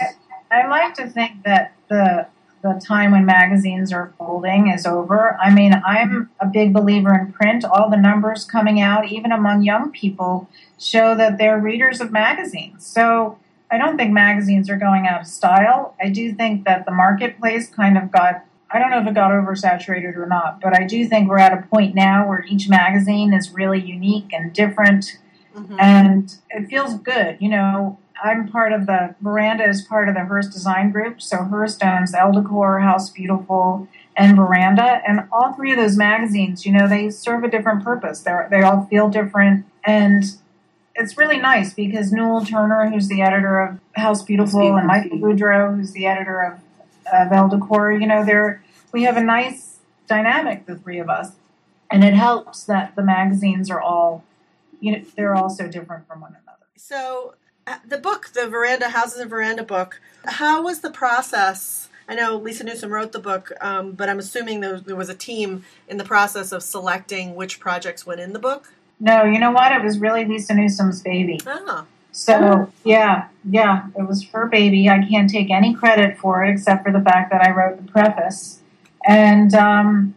I 0.50 0.66
like 0.68 0.94
to 0.94 1.08
think 1.08 1.42
that 1.44 1.74
the 1.88 2.28
the 2.64 2.80
time 2.82 3.12
when 3.12 3.26
magazines 3.26 3.92
are 3.92 4.14
folding 4.18 4.68
is 4.68 4.86
over. 4.86 5.36
I 5.38 5.50
mean, 5.54 5.74
I'm 5.86 6.30
a 6.40 6.46
big 6.46 6.72
believer 6.72 7.14
in 7.14 7.30
print. 7.30 7.62
All 7.62 7.90
the 7.90 7.98
numbers 7.98 8.46
coming 8.46 8.80
out, 8.80 9.12
even 9.12 9.32
among 9.32 9.64
young 9.64 9.90
people, 9.92 10.48
show 10.80 11.14
that 11.14 11.36
they're 11.36 11.58
readers 11.58 12.00
of 12.00 12.10
magazines. 12.10 12.86
So 12.86 13.38
I 13.70 13.76
don't 13.76 13.98
think 13.98 14.12
magazines 14.12 14.70
are 14.70 14.78
going 14.78 15.06
out 15.06 15.20
of 15.20 15.26
style. 15.26 15.94
I 16.00 16.08
do 16.08 16.32
think 16.32 16.64
that 16.64 16.86
the 16.86 16.90
marketplace 16.92 17.68
kind 17.68 17.98
of 17.98 18.10
got 18.10 18.44
I 18.70 18.80
don't 18.80 18.90
know 18.90 19.00
if 19.00 19.06
it 19.06 19.14
got 19.14 19.30
oversaturated 19.30 20.16
or 20.16 20.26
not, 20.26 20.60
but 20.60 20.76
I 20.76 20.84
do 20.84 21.06
think 21.06 21.28
we're 21.28 21.38
at 21.38 21.52
a 21.56 21.62
point 21.68 21.94
now 21.94 22.26
where 22.26 22.44
each 22.48 22.68
magazine 22.68 23.32
is 23.32 23.52
really 23.52 23.80
unique 23.80 24.32
and 24.32 24.52
different 24.52 25.18
Mhm. 25.56 25.76
and 25.78 26.34
it 26.50 26.66
feels 26.68 26.94
good. 26.94 27.36
You 27.38 27.50
know, 27.50 27.98
I'm 28.22 28.48
part 28.48 28.72
of 28.72 28.86
the 28.86 29.14
veranda 29.20 29.68
is 29.68 29.82
part 29.82 30.08
of 30.08 30.14
the 30.14 30.24
Hearst 30.24 30.52
Design 30.52 30.90
Group, 30.90 31.20
so 31.20 31.38
Hearst 31.38 31.82
owns 31.82 32.14
Elle 32.14 32.32
Decor, 32.32 32.80
House 32.80 33.10
Beautiful, 33.10 33.88
and 34.16 34.36
Veranda, 34.36 35.02
and 35.06 35.26
all 35.32 35.52
three 35.54 35.72
of 35.72 35.78
those 35.78 35.96
magazines, 35.96 36.64
you 36.64 36.72
know, 36.72 36.88
they 36.88 37.10
serve 37.10 37.42
a 37.42 37.50
different 37.50 37.82
purpose. 37.82 38.20
They 38.20 38.32
they 38.50 38.62
all 38.62 38.86
feel 38.86 39.08
different, 39.08 39.66
and 39.84 40.24
it's 40.94 41.18
really 41.18 41.38
nice 41.38 41.74
because 41.74 42.12
Newell 42.12 42.44
Turner, 42.44 42.88
who's 42.90 43.08
the 43.08 43.22
editor 43.22 43.60
of 43.60 43.80
House 43.96 44.22
Beautiful, 44.22 44.60
Beautiful. 44.60 44.78
and 44.78 44.86
Michael 44.86 45.18
Boodro, 45.18 45.76
who's 45.76 45.92
the 45.92 46.06
editor 46.06 46.40
of, 46.40 46.60
of 47.12 47.32
Elle 47.32 47.48
Decor, 47.48 47.92
you 47.92 48.06
know, 48.06 48.24
they're 48.24 48.62
we 48.92 49.02
have 49.02 49.16
a 49.16 49.24
nice 49.24 49.80
dynamic, 50.06 50.66
the 50.66 50.76
three 50.76 51.00
of 51.00 51.10
us, 51.10 51.32
and 51.90 52.04
it 52.04 52.14
helps 52.14 52.64
that 52.64 52.94
the 52.94 53.02
magazines 53.02 53.70
are 53.70 53.80
all 53.80 54.24
you 54.80 54.92
know 54.92 55.04
they're 55.16 55.34
all 55.34 55.50
so 55.50 55.66
different 55.66 56.06
from 56.06 56.20
one 56.20 56.30
another. 56.30 56.66
So 56.76 57.34
the 57.86 57.98
book, 57.98 58.30
the 58.34 58.46
Veranda 58.48 58.90
Houses 58.90 59.20
and 59.20 59.30
Veranda 59.30 59.62
book, 59.62 60.00
how 60.24 60.62
was 60.62 60.80
the 60.80 60.90
process? 60.90 61.88
I 62.08 62.14
know 62.14 62.36
Lisa 62.36 62.64
Newsom 62.64 62.90
wrote 62.90 63.12
the 63.12 63.18
book, 63.18 63.52
um, 63.60 63.92
but 63.92 64.08
I'm 64.08 64.18
assuming 64.18 64.60
there, 64.60 64.78
there 64.78 64.96
was 64.96 65.08
a 65.08 65.14
team 65.14 65.64
in 65.88 65.96
the 65.96 66.04
process 66.04 66.52
of 66.52 66.62
selecting 66.62 67.34
which 67.34 67.60
projects 67.60 68.06
went 68.06 68.20
in 68.20 68.32
the 68.32 68.38
book. 68.38 68.72
No, 69.00 69.24
you 69.24 69.38
know 69.38 69.50
what? 69.50 69.72
It 69.72 69.82
was 69.82 69.98
really 69.98 70.24
Lisa 70.24 70.54
Newsom's 70.54 71.02
baby. 71.02 71.40
Ah, 71.46 71.86
So 72.12 72.70
yeah, 72.84 73.28
yeah, 73.48 73.86
it 73.98 74.06
was 74.06 74.24
her 74.28 74.46
baby. 74.46 74.88
I 74.88 75.04
can't 75.06 75.28
take 75.30 75.50
any 75.50 75.74
credit 75.74 76.18
for 76.18 76.44
it 76.44 76.50
except 76.50 76.84
for 76.84 76.92
the 76.92 77.00
fact 77.00 77.30
that 77.30 77.42
I 77.42 77.50
wrote 77.50 77.84
the 77.84 77.90
preface. 77.90 78.60
And 79.06 79.54
um, 79.54 80.14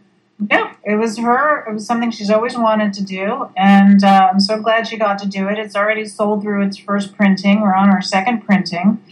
yeah, 0.50 0.74
it 0.84 0.94
was 0.96 1.18
her. 1.18 1.64
It 1.68 1.72
was 1.74 1.86
something 1.86 2.10
she's 2.10 2.30
always 2.30 2.56
wanted 2.56 2.92
to 2.94 3.04
do, 3.04 3.48
and 3.56 4.02
uh, 4.04 4.30
I'm 4.32 4.40
so 4.40 4.60
glad 4.60 4.86
she 4.86 4.96
got 4.96 5.18
to 5.20 5.28
do 5.28 5.48
it. 5.48 5.58
It's 5.58 5.74
already 5.76 6.04
sold 6.06 6.42
through 6.42 6.62
its 6.66 6.76
first 6.76 7.16
printing. 7.16 7.60
We're 7.60 7.74
on 7.74 7.90
our 7.90 8.02
second 8.02 8.42
printing, 8.44 9.02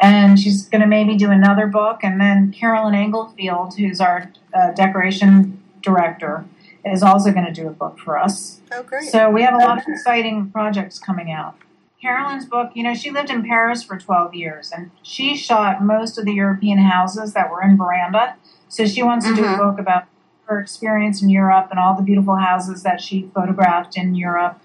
and 0.00 0.38
she's 0.38 0.66
going 0.68 0.82
to 0.82 0.86
maybe 0.86 1.16
do 1.16 1.30
another 1.30 1.66
book. 1.66 2.00
And 2.02 2.20
then 2.20 2.52
Carolyn 2.52 2.94
Englefield, 2.94 3.76
who's 3.76 4.00
our 4.00 4.30
uh, 4.54 4.70
decoration 4.72 5.60
director, 5.82 6.44
is 6.84 7.02
also 7.02 7.32
going 7.32 7.46
to 7.46 7.52
do 7.52 7.66
a 7.66 7.72
book 7.72 7.98
for 7.98 8.16
us. 8.16 8.60
oh 8.72 8.82
great. 8.84 9.04
So 9.10 9.28
we 9.30 9.42
have 9.42 9.54
a 9.54 9.58
lot 9.58 9.78
of 9.78 9.84
exciting 9.88 10.50
projects 10.50 10.98
coming 11.00 11.32
out. 11.32 11.56
Carolyn's 12.00 12.44
book, 12.46 12.70
you 12.74 12.84
know, 12.84 12.94
she 12.94 13.10
lived 13.10 13.30
in 13.30 13.42
Paris 13.42 13.82
for 13.82 13.96
12 13.98 14.34
years 14.34 14.70
and 14.70 14.90
she 15.02 15.36
shot 15.36 15.82
most 15.82 16.16
of 16.18 16.24
the 16.24 16.32
European 16.34 16.78
houses 16.78 17.32
that 17.32 17.50
were 17.50 17.60
in 17.62 17.76
Veranda. 17.76 18.36
So 18.68 18.86
she 18.86 19.02
wants 19.02 19.26
to 19.26 19.34
do 19.34 19.42
a 19.44 19.48
Mhm. 19.48 19.56
book 19.58 19.78
about 19.80 20.04
her 20.46 20.58
experience 20.60 21.22
in 21.22 21.28
Europe 21.28 21.68
and 21.70 21.78
all 21.78 21.94
the 21.94 22.02
beautiful 22.02 22.36
houses 22.36 22.82
that 22.82 23.00
she 23.00 23.30
photographed 23.34 23.96
in 23.96 24.14
Europe. 24.14 24.60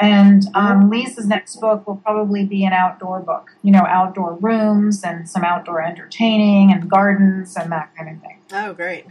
And 0.00 0.44
um, 0.54 0.90
Lisa's 0.90 1.26
next 1.26 1.56
book 1.60 1.86
will 1.86 1.96
probably 1.96 2.44
be 2.44 2.64
an 2.64 2.72
outdoor 2.72 3.20
book, 3.20 3.52
you 3.62 3.70
know, 3.70 3.84
outdoor 3.86 4.34
rooms 4.34 5.04
and 5.04 5.28
some 5.28 5.44
outdoor 5.44 5.82
entertaining 5.82 6.72
and 6.72 6.90
gardens 6.90 7.56
and 7.56 7.70
that 7.70 7.94
kind 7.96 8.16
of 8.16 8.20
thing. 8.22 8.38
oh 8.52 8.72
great. 8.74 9.06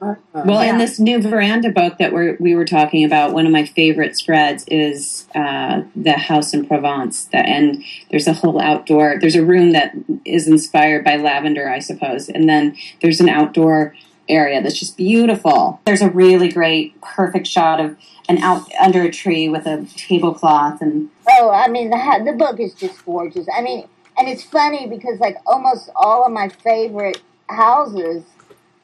Well, 0.00 0.16
Yeah. 0.64 0.70
in 0.70 0.78
this 0.78 1.00
new 1.00 1.20
veranda 1.20 1.70
book 1.70 1.98
that 1.98 2.12
we're, 2.12 2.36
we 2.38 2.54
were 2.54 2.64
talking 2.64 3.04
about, 3.04 3.32
one 3.32 3.46
of 3.46 3.52
my 3.52 3.64
favorite 3.64 4.16
spreads 4.16 4.64
is 4.68 5.26
uh, 5.34 5.82
the 5.96 6.12
house 6.12 6.54
in 6.54 6.66
Provence. 6.66 7.24
That, 7.32 7.46
and 7.48 7.82
there's 8.10 8.28
a 8.28 8.32
whole 8.32 8.60
outdoor. 8.60 9.16
There's 9.20 9.34
a 9.34 9.44
room 9.44 9.72
that 9.72 9.92
is 10.24 10.46
inspired 10.46 11.04
by 11.04 11.16
lavender, 11.16 11.68
I 11.68 11.80
suppose, 11.80 12.28
and 12.28 12.48
then 12.48 12.76
there's 13.02 13.18
an 13.18 13.28
outdoor 13.28 13.92
area 14.28 14.62
that's 14.62 14.78
just 14.78 14.96
beautiful. 14.96 15.80
There's 15.84 16.02
a 16.02 16.10
really 16.10 16.48
great, 16.48 17.00
perfect 17.00 17.46
shot 17.46 17.80
of 17.80 17.96
an 18.28 18.38
out 18.38 18.70
under 18.80 19.02
a 19.02 19.10
tree 19.10 19.48
with 19.48 19.66
a 19.66 19.86
tablecloth 19.96 20.82
and 20.82 21.10
Oh, 21.30 21.50
I 21.50 21.68
mean, 21.68 21.90
the 21.90 22.22
the 22.24 22.32
book 22.32 22.60
is 22.60 22.74
just 22.74 23.04
gorgeous. 23.04 23.46
I 23.54 23.60
mean, 23.60 23.88
and 24.16 24.28
it's 24.28 24.42
funny 24.42 24.86
because 24.86 25.20
like 25.20 25.36
almost 25.46 25.90
all 25.96 26.24
of 26.24 26.32
my 26.32 26.48
favorite 26.48 27.22
houses 27.48 28.24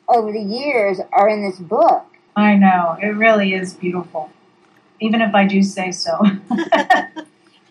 over 0.08 0.32
the 0.32 0.40
years 0.40 1.00
are 1.12 1.28
in 1.28 1.42
this 1.42 1.58
book. 1.58 2.06
I 2.36 2.56
know, 2.56 2.96
it 3.00 3.08
really 3.08 3.54
is 3.54 3.74
beautiful, 3.74 4.30
even 5.00 5.22
if 5.22 5.34
I 5.34 5.46
do 5.46 5.62
say 5.62 5.92
so. 5.92 6.20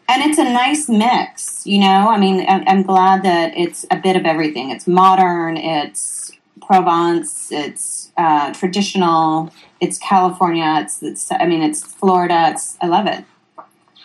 And 0.08 0.22
it's 0.22 0.38
a 0.38 0.44
nice 0.44 0.90
mix, 0.90 1.66
you 1.66 1.80
know. 1.80 2.10
I 2.10 2.20
mean, 2.20 2.46
I'm, 2.48 2.64
I'm 2.68 2.84
glad 2.84 3.24
that 3.24 3.54
it's 3.56 3.86
a 3.90 3.96
bit 3.96 4.16
of 4.16 4.26
everything. 4.26 4.70
It's 4.70 4.86
modern, 4.86 5.56
it's 5.56 6.23
Provence, 6.66 7.52
it's 7.52 8.12
uh, 8.18 8.54
traditional, 8.54 9.52
it's 9.80 9.98
California, 9.98 10.80
it's, 10.82 11.02
it's 11.04 11.32
I 11.32 11.46
mean, 11.46 11.62
it's 11.62 11.84
Florida. 11.84 12.50
It's 12.52 12.78
I 12.82 12.88
love 12.88 13.08
it 13.08 13.26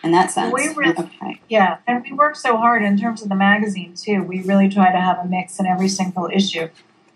in 0.02 0.12
that 0.12 0.30
sense. 0.30 0.52
We 0.52 0.68
really- 0.74 0.96
okay. 0.96 1.40
Yeah, 1.48 1.78
and 1.86 2.02
we 2.02 2.12
work 2.12 2.36
so 2.36 2.56
hard 2.56 2.82
in 2.82 2.98
terms 2.98 3.22
of 3.22 3.28
the 3.28 3.34
magazine 3.34 3.94
too. 3.94 4.22
We 4.22 4.42
really 4.42 4.68
try 4.68 4.92
to 4.92 5.00
have 5.00 5.18
a 5.18 5.24
mix 5.26 5.58
in 5.58 5.66
every 5.66 5.88
single 5.88 6.28
issue, 6.32 6.68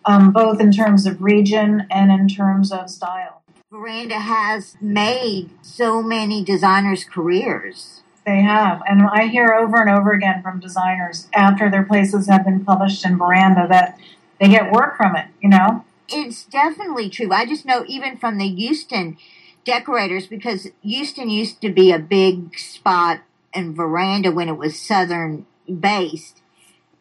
um, 0.04 0.32
both 0.32 0.60
in 0.60 0.72
terms 0.72 1.06
of 1.06 1.22
region 1.22 1.86
and 1.90 2.10
in 2.10 2.28
terms 2.28 2.72
of 2.72 2.90
style. 2.90 3.42
Veranda 3.70 4.18
has 4.18 4.76
made 4.82 5.50
so 5.62 6.02
many 6.02 6.44
designers' 6.44 7.04
careers. 7.04 8.02
They 8.26 8.42
have. 8.42 8.82
And 8.88 9.02
I 9.10 9.26
hear 9.26 9.52
over 9.54 9.80
and 9.80 9.90
over 9.90 10.12
again 10.12 10.42
from 10.42 10.60
designers 10.60 11.28
after 11.34 11.70
their 11.70 11.82
places 11.82 12.28
have 12.28 12.44
been 12.44 12.64
published 12.64 13.04
in 13.04 13.16
Veranda 13.16 13.66
that 13.68 13.98
they 14.42 14.48
get 14.48 14.72
work 14.72 14.96
from 14.96 15.14
it, 15.14 15.26
you 15.40 15.48
know? 15.48 15.84
It's 16.08 16.44
definitely 16.44 17.08
true. 17.08 17.32
I 17.32 17.46
just 17.46 17.64
know 17.64 17.84
even 17.86 18.16
from 18.16 18.38
the 18.38 18.48
Houston 18.48 19.16
decorators, 19.64 20.26
because 20.26 20.66
Houston 20.82 21.30
used 21.30 21.60
to 21.60 21.70
be 21.70 21.92
a 21.92 21.98
big 22.00 22.58
spot 22.58 23.20
in 23.54 23.72
Veranda 23.72 24.32
when 24.32 24.48
it 24.48 24.58
was 24.58 24.80
Southern 24.80 25.46
based. 25.72 26.42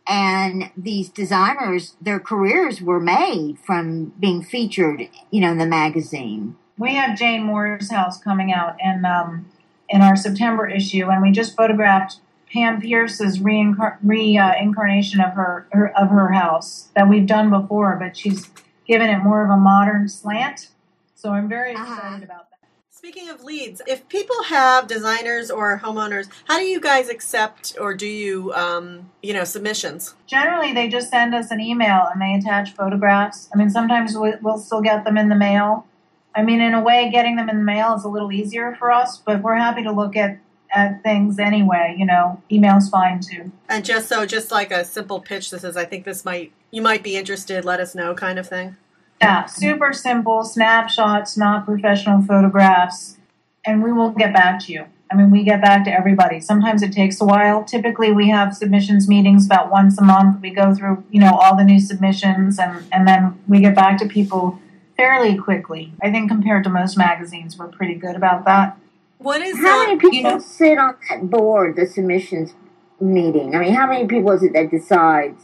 And 0.08 0.70
these 0.78 1.10
designers, 1.10 1.96
their 2.00 2.20
careers 2.20 2.80
were 2.80 3.00
made 3.00 3.58
from 3.66 4.14
being 4.20 4.44
featured, 4.44 5.10
you 5.32 5.42
know, 5.42 5.52
in 5.52 5.58
the 5.58 5.66
magazine. 5.66 6.58
We 6.78 6.94
have 6.96 7.18
Jane 7.18 7.44
Moore's 7.44 7.90
house 7.90 8.22
coming 8.22 8.54
out 8.54 8.76
in 8.80 9.04
um, 9.04 9.48
in 9.90 10.02
our 10.02 10.16
September 10.16 10.68
issue, 10.68 11.10
and 11.10 11.22
we 11.22 11.32
just 11.32 11.56
photographed 11.56 12.18
Pam 12.52 12.82
Pierce's 12.82 13.40
reincarnation 13.40 15.22
uh, 15.22 15.28
of 15.28 15.34
her, 15.34 15.68
her 15.72 15.98
of 15.98 16.10
her 16.10 16.32
house 16.34 16.90
that 16.96 17.08
we've 17.08 17.28
done 17.28 17.50
before, 17.50 17.96
but 17.98 18.18
she's 18.18 18.50
given 18.86 19.10
it 19.10 19.20
more 19.20 19.44
of 19.44 19.50
a 19.50 19.58
modern 19.58 20.10
slant. 20.10 20.68
So 21.16 21.32
I'm 21.32 21.48
very 21.48 21.74
uh-huh. 21.74 21.94
excited 21.94 22.06
uh-huh. 22.06 22.24
about 22.24 22.50
that. 22.50 22.68
Speaking 22.90 23.30
of 23.30 23.44
leads, 23.44 23.82
if 23.88 24.08
people 24.10 24.44
have 24.44 24.88
designers 24.88 25.50
or 25.50 25.80
homeowners, 25.80 26.28
how 26.48 26.60
do 26.60 26.66
you 26.66 26.80
guys 26.80 27.10
accept 27.10 27.76
or 27.80 27.96
do 27.96 28.06
you, 28.06 28.54
um, 28.54 29.10
you 29.24 29.34
know, 29.34 29.44
submissions? 29.44 30.14
Generally, 30.28 30.74
they 30.74 30.88
just 30.88 31.10
send 31.10 31.34
us 31.34 31.50
an 31.52 31.60
email 31.60 32.08
and 32.14 32.22
they 32.22 32.36
attach 32.36 32.76
photographs. 32.76 33.50
I 33.54 33.58
mean, 33.58 33.70
sometimes 33.70 34.14
we'll 34.16 34.60
still 34.60 34.82
get 34.82 35.04
them 35.04 35.18
in 35.18 35.30
the 35.30 35.36
mail. 35.36 35.88
I 36.36 36.44
mean, 36.44 36.62
in 36.62 36.74
a 36.74 36.82
way, 36.82 37.10
getting 37.12 37.38
them 37.38 37.50
in 37.50 37.58
the 37.58 37.64
mail 37.64 37.96
is 37.96 38.04
a 38.04 38.08
little 38.08 38.32
easier 38.32 38.76
for 38.76 38.92
us, 38.92 39.18
but 39.18 39.42
we're 39.42 39.56
happy 39.56 39.84
to 39.84 39.92
look 39.92 40.16
at 40.16 40.38
at 40.74 41.04
things 41.04 41.40
anyway. 41.40 41.96
You 41.98 42.06
know, 42.06 42.42
email's 42.52 42.90
fine 42.90 43.20
too. 43.20 43.52
And 43.70 43.86
just 43.86 44.08
so, 44.08 44.26
just 44.26 44.52
like 44.52 44.72
a 44.72 44.84
simple 44.86 45.20
pitch, 45.20 45.52
this 45.52 45.64
is. 45.64 45.78
I 45.78 45.86
think 45.86 46.06
this 46.06 46.26
might 46.26 46.52
you 46.72 46.82
might 46.82 47.04
be 47.04 47.18
interested. 47.18 47.66
Let 47.66 47.80
us 47.80 47.96
know, 47.96 48.14
kind 48.14 48.40
of 48.40 48.48
thing. 48.48 48.78
Yeah, 49.22 49.46
super 49.46 49.94
simple 49.94 50.44
snapshots, 50.44 51.38
not 51.38 51.66
professional 51.66 52.24
photographs, 52.24 53.18
and 53.64 53.84
we 53.84 53.92
will 53.92 54.10
get 54.10 54.34
back 54.34 54.60
to 54.66 54.74
you. 54.74 54.86
I 55.12 55.16
mean, 55.16 55.30
we 55.30 55.44
get 55.44 55.62
back 55.62 55.84
to 55.86 55.92
everybody. 55.92 56.40
Sometimes 56.40 56.82
it 56.82 56.94
takes 56.94 57.20
a 57.20 57.26
while. 57.26 57.66
Typically, 57.66 58.14
we 58.14 58.30
have 58.30 58.56
submissions 58.56 59.10
meetings 59.10 59.46
about 59.46 59.70
once 59.70 60.00
a 60.00 60.04
month. 60.04 60.42
We 60.42 60.52
go 60.52 60.74
through, 60.74 61.04
you 61.12 61.20
know, 61.20 61.38
all 61.38 61.58
the 61.58 61.66
new 61.66 61.80
submissions, 61.80 62.58
and 62.58 62.86
and 62.92 63.08
then 63.08 63.38
we 63.48 63.60
get 63.60 63.76
back 63.76 63.98
to 64.00 64.08
people 64.08 64.60
fairly 64.96 65.38
quickly. 65.38 65.92
I 66.02 66.12
think 66.12 66.30
compared 66.30 66.64
to 66.64 66.70
most 66.70 66.98
magazines, 66.98 67.58
we're 67.58 67.68
pretty 67.68 67.96
good 67.96 68.16
about 68.16 68.46
that. 68.46 68.78
What 69.22 69.42
is 69.42 69.56
how 69.58 69.86
many 69.86 70.00
people 70.00 70.18
you 70.18 70.24
know, 70.24 70.40
sit 70.40 70.80
on 70.80 70.96
that 71.08 71.30
board, 71.30 71.76
the 71.76 71.86
submissions 71.86 72.56
meeting? 73.00 73.56
I 73.56 73.60
mean, 73.60 73.74
how 73.76 73.86
many 73.86 74.08
people 74.08 74.32
is 74.32 74.42
it 74.42 74.54
that 74.54 74.72
decides 74.72 75.44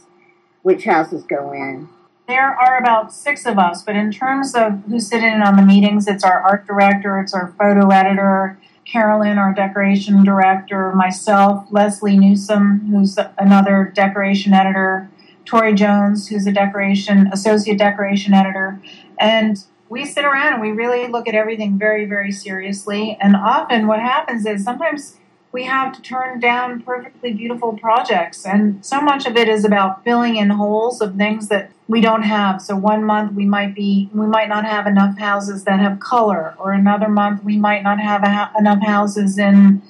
which 0.62 0.82
houses 0.82 1.22
go 1.22 1.52
in? 1.52 1.88
There 2.26 2.56
are 2.56 2.76
about 2.76 3.14
six 3.14 3.46
of 3.46 3.56
us, 3.56 3.84
but 3.84 3.94
in 3.94 4.10
terms 4.10 4.56
of 4.56 4.82
who 4.88 4.98
sit 4.98 5.22
in 5.22 5.42
on 5.42 5.54
the 5.54 5.62
meetings, 5.62 6.08
it's 6.08 6.24
our 6.24 6.40
art 6.40 6.66
director, 6.66 7.20
it's 7.20 7.32
our 7.32 7.54
photo 7.56 7.90
editor, 7.90 8.58
Carolyn, 8.84 9.38
our 9.38 9.54
decoration 9.54 10.24
director, 10.24 10.92
myself, 10.96 11.64
Leslie 11.70 12.18
Newsom, 12.18 12.80
who's 12.90 13.16
another 13.38 13.92
decoration 13.94 14.54
editor, 14.54 15.08
Tori 15.44 15.72
Jones, 15.72 16.26
who's 16.26 16.48
a 16.48 16.52
decoration 16.52 17.28
associate 17.32 17.78
decoration 17.78 18.34
editor, 18.34 18.82
and 19.20 19.62
we 19.88 20.04
sit 20.04 20.24
around 20.24 20.54
and 20.54 20.62
we 20.62 20.70
really 20.70 21.08
look 21.08 21.28
at 21.28 21.34
everything 21.34 21.78
very, 21.78 22.04
very 22.04 22.32
seriously. 22.32 23.16
And 23.20 23.36
often 23.36 23.86
what 23.86 24.00
happens 24.00 24.46
is 24.46 24.64
sometimes 24.64 25.16
we 25.50 25.64
have 25.64 25.94
to 25.94 26.02
turn 26.02 26.40
down 26.40 26.82
perfectly 26.82 27.32
beautiful 27.32 27.72
projects. 27.72 28.44
And 28.44 28.84
so 28.84 29.00
much 29.00 29.26
of 29.26 29.36
it 29.36 29.48
is 29.48 29.64
about 29.64 30.04
filling 30.04 30.36
in 30.36 30.50
holes 30.50 31.00
of 31.00 31.16
things 31.16 31.48
that 31.48 31.70
we 31.86 32.02
don't 32.02 32.22
have. 32.22 32.60
So 32.60 32.76
one 32.76 33.02
month 33.02 33.32
we 33.32 33.46
might 33.46 33.74
be, 33.74 34.10
we 34.12 34.26
might 34.26 34.48
not 34.48 34.66
have 34.66 34.86
enough 34.86 35.18
houses 35.18 35.64
that 35.64 35.80
have 35.80 36.00
color, 36.00 36.54
or 36.58 36.72
another 36.72 37.08
month 37.08 37.42
we 37.42 37.56
might 37.56 37.82
not 37.82 37.98
have 37.98 38.22
ha- 38.22 38.52
enough 38.58 38.84
houses 38.84 39.38
in, 39.38 39.80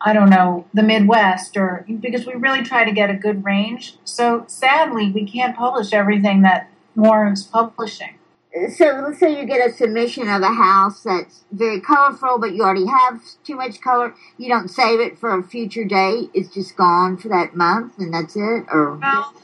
I 0.00 0.14
don't 0.14 0.30
know, 0.30 0.66
the 0.72 0.82
Midwest, 0.82 1.54
or 1.58 1.84
because 2.00 2.26
we 2.26 2.32
really 2.32 2.62
try 2.62 2.84
to 2.84 2.92
get 2.92 3.10
a 3.10 3.14
good 3.14 3.44
range. 3.44 3.96
So 4.04 4.44
sadly, 4.46 5.10
we 5.10 5.26
can't 5.26 5.54
publish 5.54 5.92
everything 5.92 6.40
that 6.42 6.70
warrants 6.96 7.42
publishing 7.42 8.14
so 8.70 8.84
let's 9.04 9.18
say 9.18 9.38
you 9.38 9.46
get 9.46 9.68
a 9.68 9.72
submission 9.72 10.28
of 10.28 10.42
a 10.42 10.52
house 10.52 11.02
that's 11.02 11.44
very 11.50 11.80
colorful, 11.80 12.38
but 12.38 12.54
you 12.54 12.62
already 12.62 12.86
have 12.86 13.20
too 13.42 13.56
much 13.56 13.80
color. 13.80 14.14
You 14.38 14.48
don't 14.48 14.68
save 14.68 15.00
it 15.00 15.18
for 15.18 15.36
a 15.36 15.42
future 15.42 15.84
date. 15.84 16.30
It's 16.34 16.54
just 16.54 16.76
gone 16.76 17.16
for 17.16 17.28
that 17.28 17.56
month, 17.56 17.98
and 17.98 18.14
that's 18.14 18.36
it. 18.36 18.64
Or 18.72 18.96
well, 18.96 19.34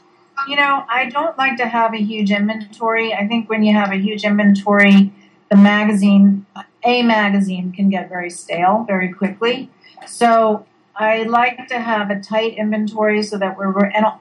you 0.47 0.55
know, 0.55 0.85
I 0.89 1.09
don't 1.09 1.37
like 1.37 1.57
to 1.57 1.67
have 1.67 1.93
a 1.93 1.97
huge 2.01 2.31
inventory. 2.31 3.13
I 3.13 3.27
think 3.27 3.49
when 3.49 3.63
you 3.63 3.73
have 3.73 3.91
a 3.91 3.97
huge 3.97 4.23
inventory, 4.23 5.11
the 5.49 5.57
magazine, 5.57 6.45
a 6.85 7.03
magazine, 7.03 7.73
can 7.73 7.89
get 7.89 8.07
very 8.07 8.29
stale 8.29 8.85
very 8.87 9.11
quickly. 9.11 9.69
So 10.07 10.65
I 10.95 11.23
like 11.23 11.67
to 11.67 11.79
have 11.81 12.09
a 12.11 12.19
tight 12.21 12.57
inventory 12.57 13.23
so 13.23 13.37
that 13.37 13.57
we're 13.57 13.73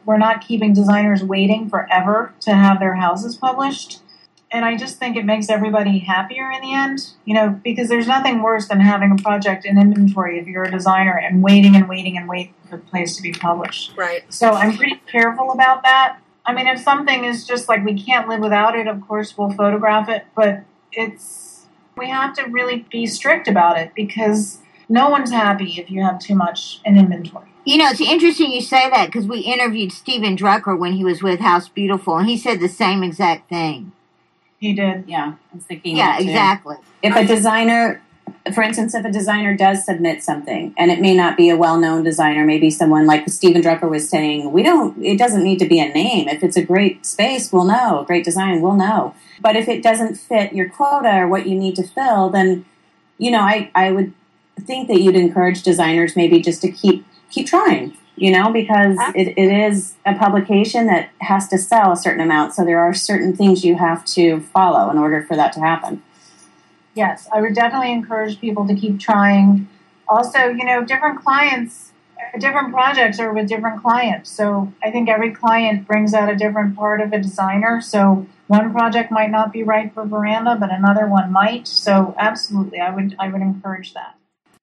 we're 0.04 0.18
not 0.18 0.40
keeping 0.40 0.72
designers 0.72 1.22
waiting 1.22 1.70
forever 1.70 2.34
to 2.40 2.54
have 2.54 2.80
their 2.80 2.96
houses 2.96 3.36
published 3.36 4.00
and 4.52 4.64
I 4.64 4.76
just 4.76 4.98
think 4.98 5.16
it 5.16 5.24
makes 5.24 5.48
everybody 5.48 6.00
happier 6.00 6.50
in 6.50 6.60
the 6.60 6.74
end, 6.74 7.12
you 7.24 7.34
know, 7.34 7.60
because 7.62 7.88
there's 7.88 8.08
nothing 8.08 8.42
worse 8.42 8.66
than 8.66 8.80
having 8.80 9.12
a 9.12 9.16
project 9.16 9.64
in 9.64 9.78
inventory 9.78 10.38
if 10.40 10.46
you're 10.48 10.64
a 10.64 10.70
designer 10.70 11.16
and 11.16 11.42
waiting 11.42 11.76
and 11.76 11.88
waiting 11.88 12.16
and 12.16 12.28
waiting 12.28 12.54
for 12.68 12.76
the 12.76 12.82
place 12.82 13.16
to 13.16 13.22
be 13.22 13.32
published. 13.32 13.96
Right. 13.96 14.22
So 14.32 14.50
I'm 14.50 14.76
pretty 14.76 15.00
careful 15.10 15.52
about 15.52 15.84
that. 15.84 16.18
I 16.44 16.52
mean, 16.52 16.66
if 16.66 16.80
something 16.80 17.24
is 17.24 17.46
just 17.46 17.68
like 17.68 17.84
we 17.84 18.02
can't 18.02 18.28
live 18.28 18.40
without 18.40 18.76
it, 18.76 18.88
of 18.88 19.06
course 19.06 19.38
we'll 19.38 19.52
photograph 19.52 20.08
it, 20.08 20.24
but 20.34 20.64
it's 20.90 21.66
we 21.96 22.08
have 22.08 22.34
to 22.34 22.44
really 22.44 22.86
be 22.90 23.06
strict 23.06 23.46
about 23.46 23.78
it 23.78 23.92
because 23.94 24.58
no 24.88 25.10
one's 25.10 25.30
happy 25.30 25.78
if 25.78 25.90
you 25.90 26.02
have 26.02 26.18
too 26.18 26.34
much 26.34 26.80
in 26.84 26.96
inventory. 26.96 27.46
You 27.64 27.76
know, 27.76 27.90
it's 27.90 28.00
interesting 28.00 28.50
you 28.50 28.62
say 28.62 28.90
that 28.90 29.06
because 29.06 29.26
we 29.26 29.40
interviewed 29.40 29.92
Stephen 29.92 30.36
Drucker 30.36 30.76
when 30.76 30.94
he 30.94 31.04
was 31.04 31.22
with 31.22 31.40
House 31.40 31.68
Beautiful, 31.68 32.16
and 32.16 32.28
he 32.28 32.36
said 32.36 32.58
the 32.58 32.68
same 32.68 33.04
exact 33.04 33.48
thing 33.48 33.92
he 34.60 34.74
did. 34.74 35.04
Yeah, 35.08 35.34
I 35.52 35.54
was 35.54 35.64
thinking. 35.64 35.96
Yeah, 35.96 36.18
exactly. 36.20 36.76
If 37.02 37.16
a 37.16 37.26
designer, 37.26 38.02
for 38.54 38.62
instance, 38.62 38.94
if 38.94 39.04
a 39.04 39.10
designer 39.10 39.56
does 39.56 39.84
submit 39.84 40.22
something, 40.22 40.74
and 40.76 40.90
it 40.90 41.00
may 41.00 41.16
not 41.16 41.36
be 41.36 41.48
a 41.48 41.56
well-known 41.56 42.04
designer, 42.04 42.44
maybe 42.44 42.70
someone 42.70 43.06
like 43.06 43.26
Stephen 43.28 43.62
Drucker 43.62 43.88
was 43.88 44.08
saying, 44.08 44.52
we 44.52 44.62
don't. 44.62 45.02
It 45.02 45.18
doesn't 45.18 45.42
need 45.42 45.58
to 45.60 45.66
be 45.66 45.80
a 45.80 45.88
name. 45.88 46.28
If 46.28 46.44
it's 46.44 46.58
a 46.58 46.62
great 46.62 47.06
space, 47.06 47.50
we'll 47.50 47.64
know. 47.64 48.04
Great 48.06 48.24
design, 48.24 48.60
we'll 48.60 48.76
know. 48.76 49.14
But 49.40 49.56
if 49.56 49.66
it 49.66 49.82
doesn't 49.82 50.16
fit 50.16 50.52
your 50.52 50.68
quota 50.68 51.22
or 51.22 51.26
what 51.28 51.46
you 51.46 51.58
need 51.58 51.74
to 51.76 51.82
fill, 51.82 52.28
then 52.28 52.66
you 53.16 53.30
know, 53.30 53.40
I 53.40 53.70
I 53.74 53.92
would 53.92 54.12
think 54.60 54.88
that 54.88 55.00
you'd 55.00 55.16
encourage 55.16 55.62
designers 55.62 56.16
maybe 56.16 56.40
just 56.40 56.60
to 56.62 56.70
keep 56.70 57.06
keep 57.30 57.46
trying 57.46 57.96
you 58.16 58.30
know, 58.30 58.52
because 58.52 58.98
it, 59.14 59.28
it 59.36 59.72
is 59.72 59.94
a 60.04 60.14
publication 60.14 60.86
that 60.86 61.10
has 61.20 61.48
to 61.48 61.58
sell 61.58 61.92
a 61.92 61.96
certain 61.96 62.20
amount. 62.20 62.54
So 62.54 62.64
there 62.64 62.78
are 62.78 62.92
certain 62.92 63.34
things 63.34 63.64
you 63.64 63.76
have 63.76 64.04
to 64.06 64.40
follow 64.40 64.90
in 64.90 64.98
order 64.98 65.22
for 65.22 65.36
that 65.36 65.52
to 65.54 65.60
happen. 65.60 66.02
Yes, 66.94 67.28
I 67.32 67.40
would 67.40 67.54
definitely 67.54 67.92
encourage 67.92 68.40
people 68.40 68.66
to 68.66 68.74
keep 68.74 68.98
trying. 68.98 69.68
Also, 70.08 70.48
you 70.48 70.64
know, 70.64 70.84
different 70.84 71.22
clients, 71.22 71.92
uh, 72.18 72.38
different 72.38 72.72
projects 72.72 73.20
are 73.20 73.32
with 73.32 73.48
different 73.48 73.80
clients. 73.80 74.28
So 74.28 74.72
I 74.82 74.90
think 74.90 75.08
every 75.08 75.30
client 75.32 75.86
brings 75.86 76.12
out 76.12 76.28
a 76.28 76.36
different 76.36 76.76
part 76.76 77.00
of 77.00 77.12
a 77.12 77.18
designer. 77.18 77.80
So 77.80 78.26
one 78.48 78.72
project 78.72 79.12
might 79.12 79.30
not 79.30 79.52
be 79.52 79.62
right 79.62 79.94
for 79.94 80.04
Veranda, 80.04 80.56
but 80.58 80.72
another 80.72 81.06
one 81.06 81.30
might. 81.32 81.68
So 81.68 82.14
absolutely, 82.18 82.80
I 82.80 82.94
would 82.94 83.14
I 83.18 83.28
would 83.28 83.40
encourage 83.40 83.94
that. 83.94 84.16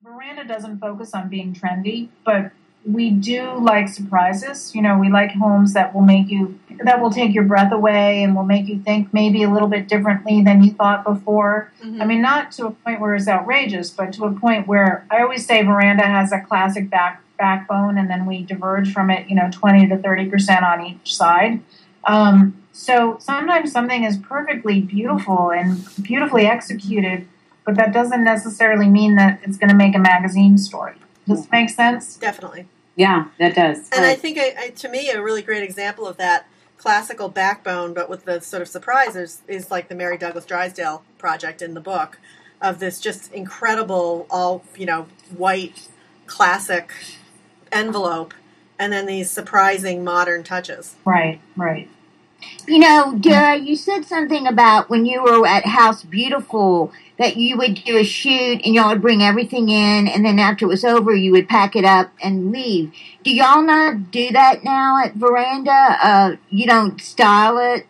Veranda 0.03 0.43
doesn't 0.43 0.79
focus 0.79 1.13
on 1.13 1.29
being 1.29 1.53
trendy, 1.53 2.09
but 2.25 2.51
we 2.87 3.09
do 3.09 3.59
like 3.59 3.89
surprises. 3.89 4.73
You 4.73 4.81
know, 4.81 4.97
we 4.97 5.09
like 5.09 5.31
homes 5.31 5.73
that 5.73 5.93
will 5.93 6.01
make 6.01 6.29
you 6.29 6.57
that 6.83 7.01
will 7.01 7.09
take 7.09 7.33
your 7.33 7.43
breath 7.43 7.71
away 7.71 8.23
and 8.23 8.35
will 8.35 8.45
make 8.45 8.67
you 8.67 8.79
think 8.79 9.13
maybe 9.13 9.43
a 9.43 9.51
little 9.51 9.67
bit 9.67 9.87
differently 9.87 10.41
than 10.43 10.63
you 10.63 10.71
thought 10.71 11.03
before. 11.03 11.71
Mm-hmm. 11.83 12.01
I 12.01 12.05
mean, 12.05 12.21
not 12.21 12.51
to 12.53 12.67
a 12.67 12.71
point 12.71 13.01
where 13.01 13.15
it's 13.15 13.27
outrageous, 13.27 13.89
but 13.89 14.13
to 14.13 14.25
a 14.25 14.31
point 14.31 14.67
where 14.67 15.05
I 15.11 15.21
always 15.21 15.45
say 15.45 15.63
veranda 15.63 16.03
has 16.03 16.31
a 16.31 16.39
classic 16.39 16.89
back 16.89 17.23
backbone, 17.37 17.97
and 17.97 18.09
then 18.09 18.25
we 18.25 18.43
diverge 18.43 18.93
from 18.93 19.09
it. 19.09 19.27
You 19.29 19.35
know, 19.35 19.49
twenty 19.51 19.87
to 19.89 19.97
thirty 19.97 20.29
percent 20.29 20.63
on 20.63 20.85
each 20.85 21.15
side. 21.15 21.61
Um, 22.05 22.63
so 22.71 23.17
sometimes 23.19 23.71
something 23.71 24.05
is 24.05 24.17
perfectly 24.17 24.79
beautiful 24.79 25.51
and 25.51 25.83
beautifully 26.01 26.45
executed, 26.45 27.27
but 27.65 27.75
that 27.75 27.91
doesn't 27.91 28.23
necessarily 28.23 28.87
mean 28.87 29.15
that 29.15 29.41
it's 29.43 29.57
going 29.57 29.69
to 29.69 29.75
make 29.75 29.93
a 29.93 29.99
magazine 29.99 30.57
story. 30.57 30.93
Does 31.27 31.45
it 31.45 31.51
make 31.51 31.69
sense? 31.69 32.15
Definitely. 32.15 32.67
Yeah, 32.97 33.27
that 33.39 33.55
does. 33.55 33.89
And 33.91 34.03
I 34.03 34.15
think, 34.15 34.37
I, 34.37 34.55
I, 34.59 34.69
to 34.71 34.89
me, 34.89 35.09
a 35.09 35.23
really 35.23 35.41
great 35.41 35.63
example 35.63 36.05
of 36.05 36.17
that 36.17 36.45
classical 36.77 37.29
backbone, 37.29 37.93
but 37.93 38.09
with 38.09 38.25
the 38.25 38.41
sort 38.41 38.61
of 38.61 38.67
surprise, 38.67 39.15
is, 39.15 39.41
is 39.47 39.71
like 39.71 39.87
the 39.87 39.95
Mary 39.95 40.17
Douglas 40.17 40.45
Drysdale 40.45 41.03
project 41.17 41.61
in 41.61 41.73
the 41.73 41.79
book. 41.79 42.19
of 42.61 42.79
this 42.79 42.99
just 42.99 43.31
incredible, 43.33 44.25
all 44.29 44.63
you 44.75 44.85
know, 44.85 45.07
white 45.35 45.87
classic 46.25 46.91
envelope, 47.71 48.33
and 48.79 48.91
then 48.91 49.05
these 49.05 49.29
surprising 49.29 50.03
modern 50.03 50.43
touches. 50.43 50.95
Right, 51.05 51.39
right. 51.55 51.89
You 52.67 52.79
know, 52.79 53.15
Dara, 53.17 53.57
you 53.57 53.75
said 53.75 54.05
something 54.05 54.45
about 54.45 54.89
when 54.89 55.05
you 55.05 55.23
were 55.23 55.47
at 55.47 55.65
House 55.65 56.03
Beautiful 56.03 56.91
that 57.17 57.37
you 57.37 57.57
would 57.57 57.75
do 57.83 57.97
a 57.97 58.03
shoot 58.03 58.61
and 58.63 58.75
y'all 58.75 58.89
would 58.89 59.01
bring 59.01 59.23
everything 59.23 59.69
in, 59.69 60.07
and 60.07 60.25
then 60.25 60.37
after 60.37 60.65
it 60.65 60.69
was 60.69 60.83
over, 60.83 61.15
you 61.15 61.31
would 61.31 61.49
pack 61.49 61.75
it 61.75 61.85
up 61.85 62.11
and 62.21 62.51
leave. 62.51 62.91
Do 63.23 63.33
y'all 63.33 63.63
not 63.63 64.11
do 64.11 64.31
that 64.31 64.63
now 64.63 65.03
at 65.03 65.15
Veranda? 65.15 65.97
Uh, 66.01 66.35
you 66.49 66.67
don't 66.67 67.01
style 67.01 67.57
it 67.57 67.87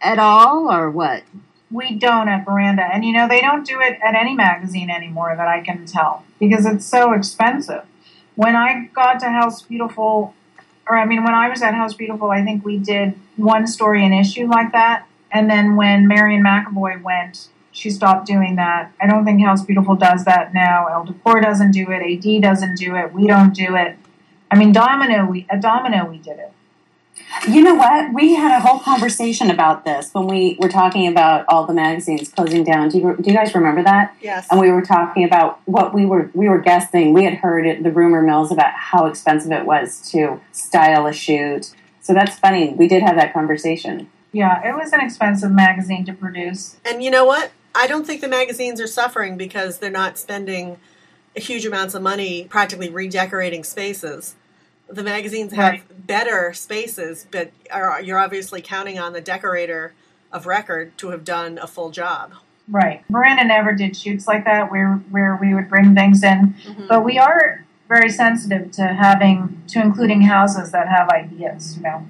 at 0.00 0.18
all, 0.18 0.70
or 0.70 0.90
what? 0.90 1.22
We 1.70 1.94
don't 1.94 2.28
at 2.28 2.44
Veranda, 2.44 2.82
and 2.92 3.04
you 3.04 3.12
know 3.12 3.28
they 3.28 3.40
don't 3.40 3.66
do 3.66 3.80
it 3.80 3.98
at 4.04 4.14
any 4.14 4.34
magazine 4.34 4.90
anymore 4.90 5.34
that 5.36 5.48
I 5.48 5.60
can 5.62 5.86
tell 5.86 6.24
because 6.38 6.66
it's 6.66 6.84
so 6.86 7.12
expensive. 7.12 7.84
When 8.34 8.54
I 8.54 8.90
got 8.92 9.20
to 9.20 9.30
House 9.30 9.62
Beautiful, 9.62 10.34
or 10.88 10.96
I 10.96 11.04
mean, 11.04 11.24
when 11.24 11.34
I 11.34 11.48
was 11.48 11.62
at 11.62 11.74
House 11.74 11.94
Beautiful, 11.94 12.30
I 12.30 12.42
think 12.44 12.64
we 12.64 12.78
did 12.78 13.14
one 13.36 13.66
story 13.66 14.04
an 14.04 14.12
issue 14.12 14.46
like 14.46 14.72
that, 14.72 15.06
and 15.30 15.50
then 15.50 15.76
when 15.76 16.06
Marian 16.06 16.44
McEvoy 16.44 17.02
went, 17.02 17.48
she 17.72 17.90
stopped 17.90 18.26
doing 18.26 18.56
that. 18.56 18.92
I 19.00 19.06
don't 19.06 19.24
think 19.24 19.42
House 19.42 19.62
Beautiful 19.62 19.96
does 19.96 20.24
that 20.24 20.54
now. 20.54 20.86
Elle 20.86 21.04
Decor 21.04 21.40
doesn't 21.40 21.72
do 21.72 21.90
it. 21.90 22.02
AD 22.02 22.42
doesn't 22.42 22.76
do 22.76 22.96
it. 22.96 23.12
We 23.12 23.26
don't 23.26 23.54
do 23.54 23.76
it. 23.76 23.98
I 24.50 24.56
mean, 24.56 24.72
Domino, 24.72 25.26
we 25.26 25.46
at 25.50 25.60
Domino 25.60 26.08
we 26.08 26.18
did 26.18 26.38
it. 26.38 26.52
You 27.48 27.62
know 27.62 27.74
what? 27.74 28.12
We 28.12 28.34
had 28.34 28.56
a 28.56 28.60
whole 28.60 28.80
conversation 28.80 29.50
about 29.50 29.84
this 29.84 30.12
when 30.12 30.26
we 30.26 30.56
were 30.60 30.68
talking 30.68 31.06
about 31.06 31.44
all 31.48 31.66
the 31.66 31.74
magazines 31.74 32.28
closing 32.28 32.64
down. 32.64 32.88
Do 32.88 32.98
you, 32.98 33.16
do 33.20 33.30
you 33.30 33.36
guys 33.36 33.54
remember 33.54 33.82
that? 33.82 34.16
Yes. 34.20 34.46
And 34.50 34.60
we 34.60 34.70
were 34.70 34.82
talking 34.82 35.24
about 35.24 35.60
what 35.66 35.92
we 35.94 36.06
were 36.06 36.30
we 36.34 36.48
were 36.48 36.60
guessing. 36.60 37.12
We 37.12 37.24
had 37.24 37.34
heard 37.34 37.66
it, 37.66 37.82
the 37.82 37.92
rumor 37.92 38.22
mills 38.22 38.50
about 38.50 38.72
how 38.74 39.06
expensive 39.06 39.52
it 39.52 39.66
was 39.66 40.10
to 40.12 40.40
style 40.52 41.06
a 41.06 41.12
shoot. 41.12 41.72
So 42.00 42.14
that's 42.14 42.38
funny. 42.38 42.72
We 42.72 42.88
did 42.88 43.02
have 43.02 43.16
that 43.16 43.32
conversation. 43.32 44.08
Yeah, 44.32 44.66
it 44.68 44.76
was 44.76 44.92
an 44.92 45.00
expensive 45.00 45.50
magazine 45.50 46.04
to 46.06 46.12
produce. 46.12 46.76
And 46.84 47.02
you 47.02 47.10
know 47.10 47.24
what? 47.24 47.52
I 47.74 47.86
don't 47.86 48.06
think 48.06 48.20
the 48.20 48.28
magazines 48.28 48.80
are 48.80 48.86
suffering 48.86 49.36
because 49.36 49.78
they're 49.78 49.90
not 49.90 50.18
spending 50.18 50.78
huge 51.34 51.66
amounts 51.66 51.94
of 51.94 52.02
money 52.02 52.44
practically 52.44 52.88
redecorating 52.88 53.64
spaces. 53.64 54.34
The 54.88 55.02
magazines 55.02 55.52
have 55.52 55.72
Right. 55.72 56.06
better 56.06 56.52
spaces, 56.52 57.26
but 57.30 57.50
are, 57.72 58.00
you're 58.00 58.18
obviously 58.18 58.62
counting 58.62 58.98
on 58.98 59.12
the 59.12 59.20
decorator 59.20 59.94
of 60.32 60.46
record 60.46 60.96
to 60.98 61.10
have 61.10 61.24
done 61.24 61.58
a 61.58 61.66
full 61.66 61.90
job. 61.90 62.32
Right. 62.68 63.04
Veranda 63.10 63.44
never 63.44 63.72
did 63.72 63.96
shoots 63.96 64.26
like 64.26 64.44
that 64.44 64.70
where 64.70 64.94
where 65.10 65.36
we 65.40 65.54
would 65.54 65.68
bring 65.68 65.94
things 65.94 66.22
in. 66.24 66.54
Mm-hmm. 66.66 66.86
But 66.88 67.04
we 67.04 67.18
are 67.18 67.64
very 67.88 68.10
sensitive 68.10 68.72
to 68.72 68.82
having 68.88 69.62
to 69.68 69.80
including 69.80 70.22
houses 70.22 70.72
that 70.72 70.88
have 70.88 71.08
ideas, 71.08 71.76
you 71.76 71.82
know. 71.84 72.06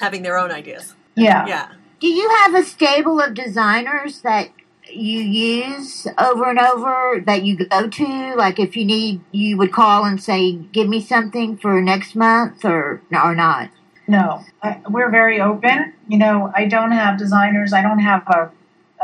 Having 0.00 0.22
their 0.22 0.38
own 0.38 0.50
ideas. 0.50 0.94
Yeah. 1.14 1.46
Yeah. 1.46 1.68
Do 2.00 2.08
you 2.08 2.28
have 2.42 2.54
a 2.54 2.64
stable 2.64 3.20
of 3.20 3.34
designers 3.34 4.22
that 4.22 4.48
you 4.94 5.20
use 5.20 6.06
over 6.18 6.50
and 6.50 6.58
over 6.58 7.22
that 7.24 7.42
you 7.42 7.56
go 7.56 7.88
to? 7.88 8.34
Like 8.36 8.58
if 8.58 8.76
you 8.76 8.84
need, 8.84 9.20
you 9.30 9.56
would 9.58 9.72
call 9.72 10.04
and 10.04 10.22
say, 10.22 10.52
"Give 10.52 10.88
me 10.88 11.00
something 11.00 11.56
for 11.56 11.80
next 11.80 12.14
month," 12.14 12.64
or 12.64 13.02
or 13.12 13.34
not. 13.34 13.70
No. 14.08 14.44
I, 14.62 14.80
we're 14.88 15.10
very 15.10 15.40
open. 15.40 15.94
You 16.08 16.18
know, 16.18 16.52
I 16.54 16.66
don't 16.66 16.92
have 16.92 17.18
designers. 17.18 17.72
I 17.72 17.82
don't 17.82 18.00
have 18.00 18.26
a, 18.26 18.50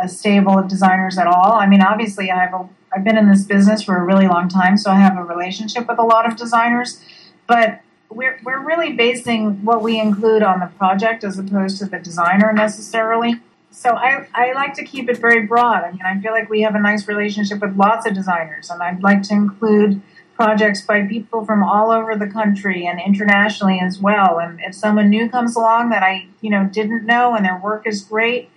a 0.03 0.09
stable 0.09 0.59
of 0.59 0.69
designers 0.69 1.17
at 1.19 1.27
all. 1.27 1.53
I 1.53 1.67
mean, 1.67 1.81
obviously 1.81 2.31
I 2.31 2.39
have 2.39 2.53
a 2.53 2.69
I've 2.95 3.05
been 3.05 3.19
in 3.19 3.29
this 3.29 3.45
business 3.45 3.83
for 3.83 3.97
a 3.97 4.05
really 4.05 4.27
long 4.27 4.49
time, 4.49 4.77
so 4.77 4.91
I 4.91 4.97
have 4.97 5.17
a 5.17 5.23
relationship 5.23 5.89
with 5.89 5.99
a 5.99 6.03
lot 6.03 6.27
of 6.27 6.37
designers, 6.37 7.01
but 7.47 7.81
we're, 8.11 8.41
we're 8.43 8.65
really 8.65 8.93
basing 8.93 9.65
what 9.65 9.83
we 9.83 10.01
include 10.01 10.43
on 10.43 10.61
the 10.61 10.67
project 10.79 11.25
as 11.25 11.39
opposed 11.39 11.79
to 11.79 11.87
the 11.87 11.99
designer 11.99 12.53
necessarily. 12.53 13.35
So 13.79 13.91
I, 13.91 14.27
I 14.35 14.53
like 14.55 14.75
to 14.75 14.85
keep 14.85 15.09
it 15.09 15.19
very 15.19 15.47
broad. 15.47 15.85
I 15.85 15.93
mean, 15.93 16.03
I 16.05 16.21
feel 16.21 16.33
like 16.33 16.51
we 16.51 16.63
have 16.63 16.75
a 16.75 16.81
nice 16.81 17.07
relationship 17.07 17.61
with 17.61 17.77
lots 17.77 18.09
of 18.09 18.13
designers, 18.13 18.71
and 18.71 18.83
I'd 18.83 19.05
like 19.05 19.23
to 19.29 19.35
include 19.35 20.03
projects 20.35 20.83
by 20.83 21.07
people 21.07 21.45
from 21.45 21.63
all 21.63 21.93
over 21.93 22.17
the 22.17 22.27
country 22.27 22.89
and 22.89 23.01
internationally 23.01 23.79
as 23.81 24.01
well. 24.01 24.41
And 24.41 24.59
if 24.61 24.75
someone 24.75 25.09
new 25.11 25.29
comes 25.29 25.55
along 25.55 25.91
that 25.91 26.03
I, 26.03 26.27
you 26.41 26.51
know, 26.51 26.65
didn't 26.65 27.07
know 27.07 27.37
and 27.37 27.45
their 27.45 27.61
work 27.63 27.87
is 27.87 28.03
great, 28.03 28.51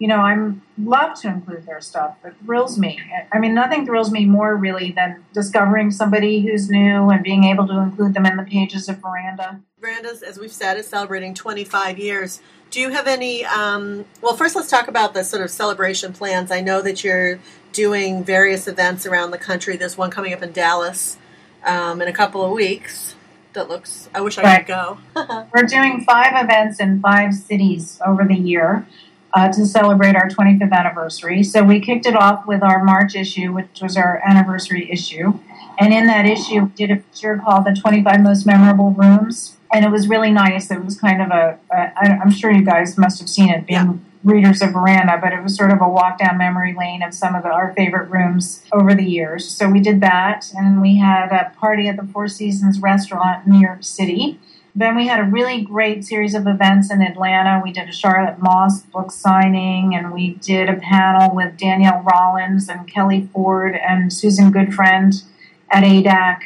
you 0.00 0.08
know, 0.08 0.16
I'm 0.16 0.62
love 0.76 1.14
to 1.20 1.28
include 1.28 1.64
their 1.64 1.80
stuff. 1.80 2.16
It 2.24 2.34
thrills 2.44 2.76
me. 2.76 2.98
I 3.32 3.38
mean, 3.38 3.54
nothing 3.54 3.86
thrills 3.86 4.10
me 4.10 4.24
more 4.26 4.56
really 4.56 4.90
than 4.90 5.24
discovering 5.32 5.92
somebody 5.92 6.40
who's 6.40 6.68
new 6.68 7.08
and 7.08 7.22
being 7.22 7.44
able 7.44 7.68
to 7.68 7.78
include 7.78 8.14
them 8.14 8.26
in 8.26 8.36
the 8.36 8.42
pages 8.42 8.88
of 8.88 8.96
Veranda. 8.96 9.60
Verandas, 9.80 10.22
as 10.22 10.38
we've 10.38 10.52
said, 10.52 10.78
is 10.78 10.86
celebrating 10.86 11.34
25 11.34 11.98
years. 11.98 12.40
Do 12.70 12.80
you 12.80 12.88
have 12.92 13.06
any? 13.06 13.44
Um, 13.44 14.06
well, 14.22 14.34
first, 14.34 14.56
let's 14.56 14.70
talk 14.70 14.88
about 14.88 15.12
the 15.12 15.22
sort 15.22 15.42
of 15.42 15.50
celebration 15.50 16.14
plans. 16.14 16.50
I 16.50 16.62
know 16.62 16.80
that 16.80 17.04
you're 17.04 17.38
doing 17.72 18.24
various 18.24 18.66
events 18.66 19.04
around 19.04 19.32
the 19.32 19.38
country. 19.38 19.76
There's 19.76 19.98
one 19.98 20.10
coming 20.10 20.32
up 20.32 20.42
in 20.42 20.52
Dallas 20.52 21.18
um, 21.62 22.00
in 22.00 22.08
a 22.08 22.12
couple 22.12 22.42
of 22.42 22.52
weeks. 22.52 23.16
That 23.52 23.68
looks. 23.68 24.08
I 24.14 24.22
wish 24.22 24.38
I 24.38 24.42
Right. 24.44 24.66
could 24.66 24.72
go. 25.14 25.46
We're 25.54 25.64
doing 25.66 26.04
five 26.04 26.42
events 26.42 26.80
in 26.80 27.00
five 27.02 27.34
cities 27.34 28.00
over 28.06 28.24
the 28.24 28.34
year 28.34 28.86
uh, 29.34 29.52
to 29.52 29.66
celebrate 29.66 30.16
our 30.16 30.30
25th 30.30 30.72
anniversary. 30.72 31.42
So 31.42 31.62
we 31.62 31.80
kicked 31.80 32.06
it 32.06 32.16
off 32.16 32.46
with 32.46 32.62
our 32.62 32.82
March 32.82 33.14
issue, 33.14 33.52
which 33.52 33.82
was 33.82 33.98
our 33.98 34.22
anniversary 34.26 34.90
issue. 34.90 35.38
And 35.78 35.92
in 35.92 36.06
that 36.06 36.24
issue, 36.24 36.62
we 36.64 36.70
did 36.70 36.90
a 36.90 36.96
feature 37.00 37.36
called 37.44 37.66
The 37.66 37.74
25 37.78 38.22
Most 38.22 38.46
Memorable 38.46 38.92
Rooms. 38.92 39.55
And 39.72 39.84
it 39.84 39.90
was 39.90 40.08
really 40.08 40.30
nice. 40.30 40.70
It 40.70 40.84
was 40.84 40.98
kind 40.98 41.20
of 41.20 41.30
a, 41.30 41.58
a 41.70 41.76
I- 41.76 42.18
I'm 42.22 42.30
sure 42.30 42.50
you 42.50 42.64
guys 42.64 42.96
must 42.96 43.18
have 43.20 43.28
seen 43.28 43.50
it 43.50 43.66
being 43.66 44.04
readers 44.24 44.60
of 44.60 44.72
Veranda, 44.72 45.18
but 45.20 45.32
it 45.32 45.42
was 45.42 45.54
sort 45.56 45.70
of 45.70 45.80
a 45.80 45.88
walk 45.88 46.18
down 46.18 46.36
memory 46.38 46.74
lane 46.76 47.02
of 47.02 47.14
some 47.14 47.34
of 47.36 47.42
the, 47.44 47.48
our 47.48 47.72
favorite 47.74 48.10
rooms 48.10 48.64
over 48.72 48.92
the 48.94 49.04
years. 49.04 49.48
So 49.48 49.68
we 49.68 49.80
did 49.80 50.00
that. 50.00 50.50
And 50.56 50.80
we 50.82 50.96
had 50.98 51.30
a 51.30 51.52
party 51.58 51.86
at 51.88 51.96
the 51.96 52.04
Four 52.12 52.26
Seasons 52.28 52.80
restaurant 52.80 53.46
in 53.46 53.52
New 53.52 53.60
York 53.60 53.84
City. 53.84 54.40
Then 54.74 54.94
we 54.94 55.06
had 55.06 55.20
a 55.20 55.24
really 55.24 55.62
great 55.62 56.04
series 56.04 56.34
of 56.34 56.46
events 56.46 56.90
in 56.90 57.00
Atlanta. 57.02 57.60
We 57.64 57.72
did 57.72 57.88
a 57.88 57.92
Charlotte 57.92 58.38
Moss 58.40 58.82
book 58.82 59.10
signing, 59.10 59.94
and 59.94 60.12
we 60.12 60.34
did 60.34 60.68
a 60.68 60.74
panel 60.76 61.34
with 61.34 61.56
Danielle 61.56 62.02
Rollins 62.02 62.68
and 62.68 62.86
Kelly 62.86 63.28
Ford 63.32 63.74
and 63.74 64.12
Susan 64.12 64.52
Goodfriend 64.52 65.22
at 65.70 65.82
ADAC. 65.82 66.40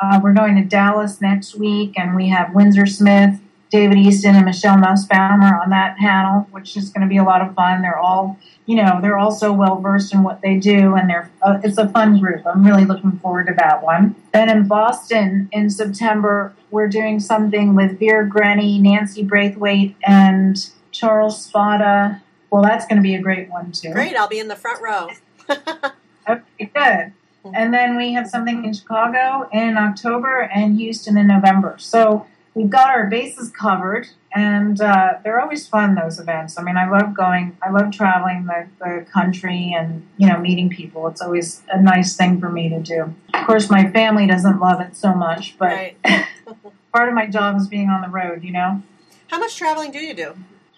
Uh, 0.00 0.18
we're 0.22 0.32
going 0.32 0.56
to 0.56 0.64
Dallas 0.64 1.20
next 1.20 1.56
week, 1.56 1.92
and 1.96 2.16
we 2.16 2.28
have 2.28 2.54
Windsor 2.54 2.86
Smith, 2.86 3.38
David 3.70 3.98
Easton, 3.98 4.34
and 4.34 4.46
Michelle 4.46 4.76
Nussbaumer 4.76 5.62
on 5.62 5.68
that 5.70 5.96
panel, 5.98 6.48
which 6.52 6.76
is 6.76 6.88
going 6.88 7.02
to 7.02 7.06
be 7.06 7.18
a 7.18 7.22
lot 7.22 7.42
of 7.42 7.54
fun. 7.54 7.82
They're 7.82 7.98
all, 7.98 8.38
you 8.64 8.76
know, 8.76 8.98
they're 9.02 9.18
all 9.18 9.30
so 9.30 9.52
well 9.52 9.78
versed 9.78 10.14
in 10.14 10.22
what 10.22 10.40
they 10.40 10.56
do, 10.56 10.94
and 10.94 11.08
they're 11.08 11.30
uh, 11.42 11.58
it's 11.62 11.76
a 11.76 11.86
fun 11.88 12.18
group. 12.18 12.46
I'm 12.46 12.64
really 12.64 12.86
looking 12.86 13.12
forward 13.18 13.48
to 13.48 13.54
that 13.58 13.82
one. 13.82 14.16
Then 14.32 14.48
in 14.48 14.66
Boston 14.66 15.50
in 15.52 15.68
September, 15.68 16.54
we're 16.70 16.88
doing 16.88 17.20
something 17.20 17.74
with 17.74 17.98
Vera 17.98 18.28
Grenny, 18.28 18.80
Nancy 18.80 19.22
Braithwaite, 19.22 19.96
and 20.06 20.70
Charles 20.92 21.44
Spada. 21.44 22.22
Well, 22.50 22.62
that's 22.62 22.86
going 22.86 22.96
to 22.96 23.02
be 23.02 23.14
a 23.14 23.20
great 23.20 23.50
one 23.50 23.70
too. 23.72 23.92
Great, 23.92 24.16
I'll 24.16 24.28
be 24.28 24.38
in 24.38 24.48
the 24.48 24.56
front 24.56 24.80
row. 24.80 25.10
Okay, 26.28 26.70
good. 26.74 27.12
And 27.44 27.72
then 27.72 27.96
we 27.96 28.12
have 28.12 28.28
something 28.28 28.64
in 28.64 28.72
Chicago 28.72 29.48
in 29.52 29.76
October 29.76 30.42
and 30.54 30.78
Houston 30.78 31.16
in 31.16 31.26
November. 31.26 31.76
So 31.78 32.26
we've 32.54 32.70
got 32.70 32.90
our 32.90 33.06
bases 33.06 33.50
covered, 33.50 34.08
and 34.34 34.80
uh, 34.80 35.14
they're 35.24 35.40
always 35.40 35.66
fun. 35.66 35.94
Those 35.94 36.18
events. 36.18 36.58
I 36.58 36.62
mean, 36.62 36.76
I 36.76 36.88
love 36.88 37.14
going. 37.14 37.56
I 37.62 37.70
love 37.70 37.92
traveling 37.92 38.46
the, 38.46 38.68
the 38.78 39.06
country 39.10 39.74
and 39.76 40.06
you 40.18 40.28
know 40.28 40.38
meeting 40.38 40.68
people. 40.68 41.06
It's 41.08 41.20
always 41.20 41.62
a 41.70 41.80
nice 41.80 42.16
thing 42.16 42.40
for 42.40 42.50
me 42.50 42.68
to 42.68 42.80
do. 42.80 43.14
Of 43.34 43.46
course, 43.46 43.70
my 43.70 43.90
family 43.90 44.26
doesn't 44.26 44.60
love 44.60 44.80
it 44.80 44.96
so 44.96 45.14
much, 45.14 45.56
but 45.58 45.66
right. 45.66 45.96
part 46.92 47.08
of 47.08 47.14
my 47.14 47.26
job 47.26 47.56
is 47.56 47.68
being 47.68 47.88
on 47.88 48.02
the 48.02 48.08
road. 48.08 48.44
You 48.44 48.52
know. 48.52 48.82
How 49.28 49.38
much 49.38 49.56
traveling 49.56 49.92
do 49.92 49.98
you 49.98 50.12
do? 50.12 50.34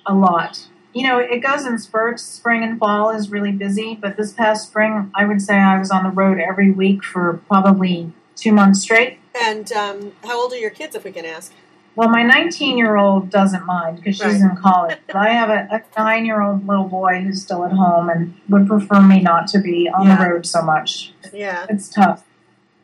a 0.07 0.14
lot. 0.14 0.66
You 0.92 1.05
know, 1.05 1.18
it 1.18 1.38
goes 1.40 1.64
in 1.64 1.78
spurts. 1.78 2.22
Spring 2.22 2.62
and 2.62 2.78
fall 2.78 3.11
is 3.11 3.31
really 3.31 3.52
busy, 3.52 3.94
but 3.94 4.16
this 4.16 4.33
past 4.33 4.68
spring, 4.68 5.11
I 5.14 5.24
would 5.24 5.40
say 5.40 5.55
I 5.57 5.78
was 5.78 5.90
on 5.90 6.05
the 6.05 6.11
road 6.11 6.38
every 6.38 6.70
week 6.70 7.03
for 7.03 7.40
probably 7.49 8.12
two 8.36 8.53
months 8.53 8.82
straight. 8.82 9.18
And 9.40 9.72
um, 9.72 10.12
how 10.24 10.40
old 10.43 10.53
are 10.53 10.59
your 10.59 10.70
kids, 10.70 10.95
if 10.95 11.05
we 11.05 11.12
can 11.12 11.24
ask? 11.24 11.53
Well, 11.95 12.09
my 12.09 12.22
19 12.22 12.76
year 12.78 12.97
old 12.97 13.30
doesn't 13.30 13.64
mind 13.66 13.97
because 13.99 14.16
she's 14.16 14.24
Right. 14.43 14.51
in 14.51 14.57
college. 14.57 14.99
But 15.07 15.16
I 15.16 15.28
have 15.30 15.49
a, 15.51 15.68
a 15.70 15.82
nine 15.99 16.24
year 16.26 16.40
old 16.43 16.66
little 16.66 16.84
boy 16.88 17.20
who's 17.22 17.43
still 17.43 17.64
at 17.64 17.72
home 17.72 18.09
and 18.09 18.34
would 18.49 18.66
prefer 18.66 19.01
me 19.03 19.20
not 19.20 19.47
to 19.49 19.59
be 19.59 19.88
on 19.88 20.07
Yeah. 20.07 20.16
the 20.16 20.30
road 20.30 20.47
so 20.47 20.62
much. 20.62 21.12
Yeah. 21.32 21.66
It's 21.68 21.88
tough. 21.88 22.24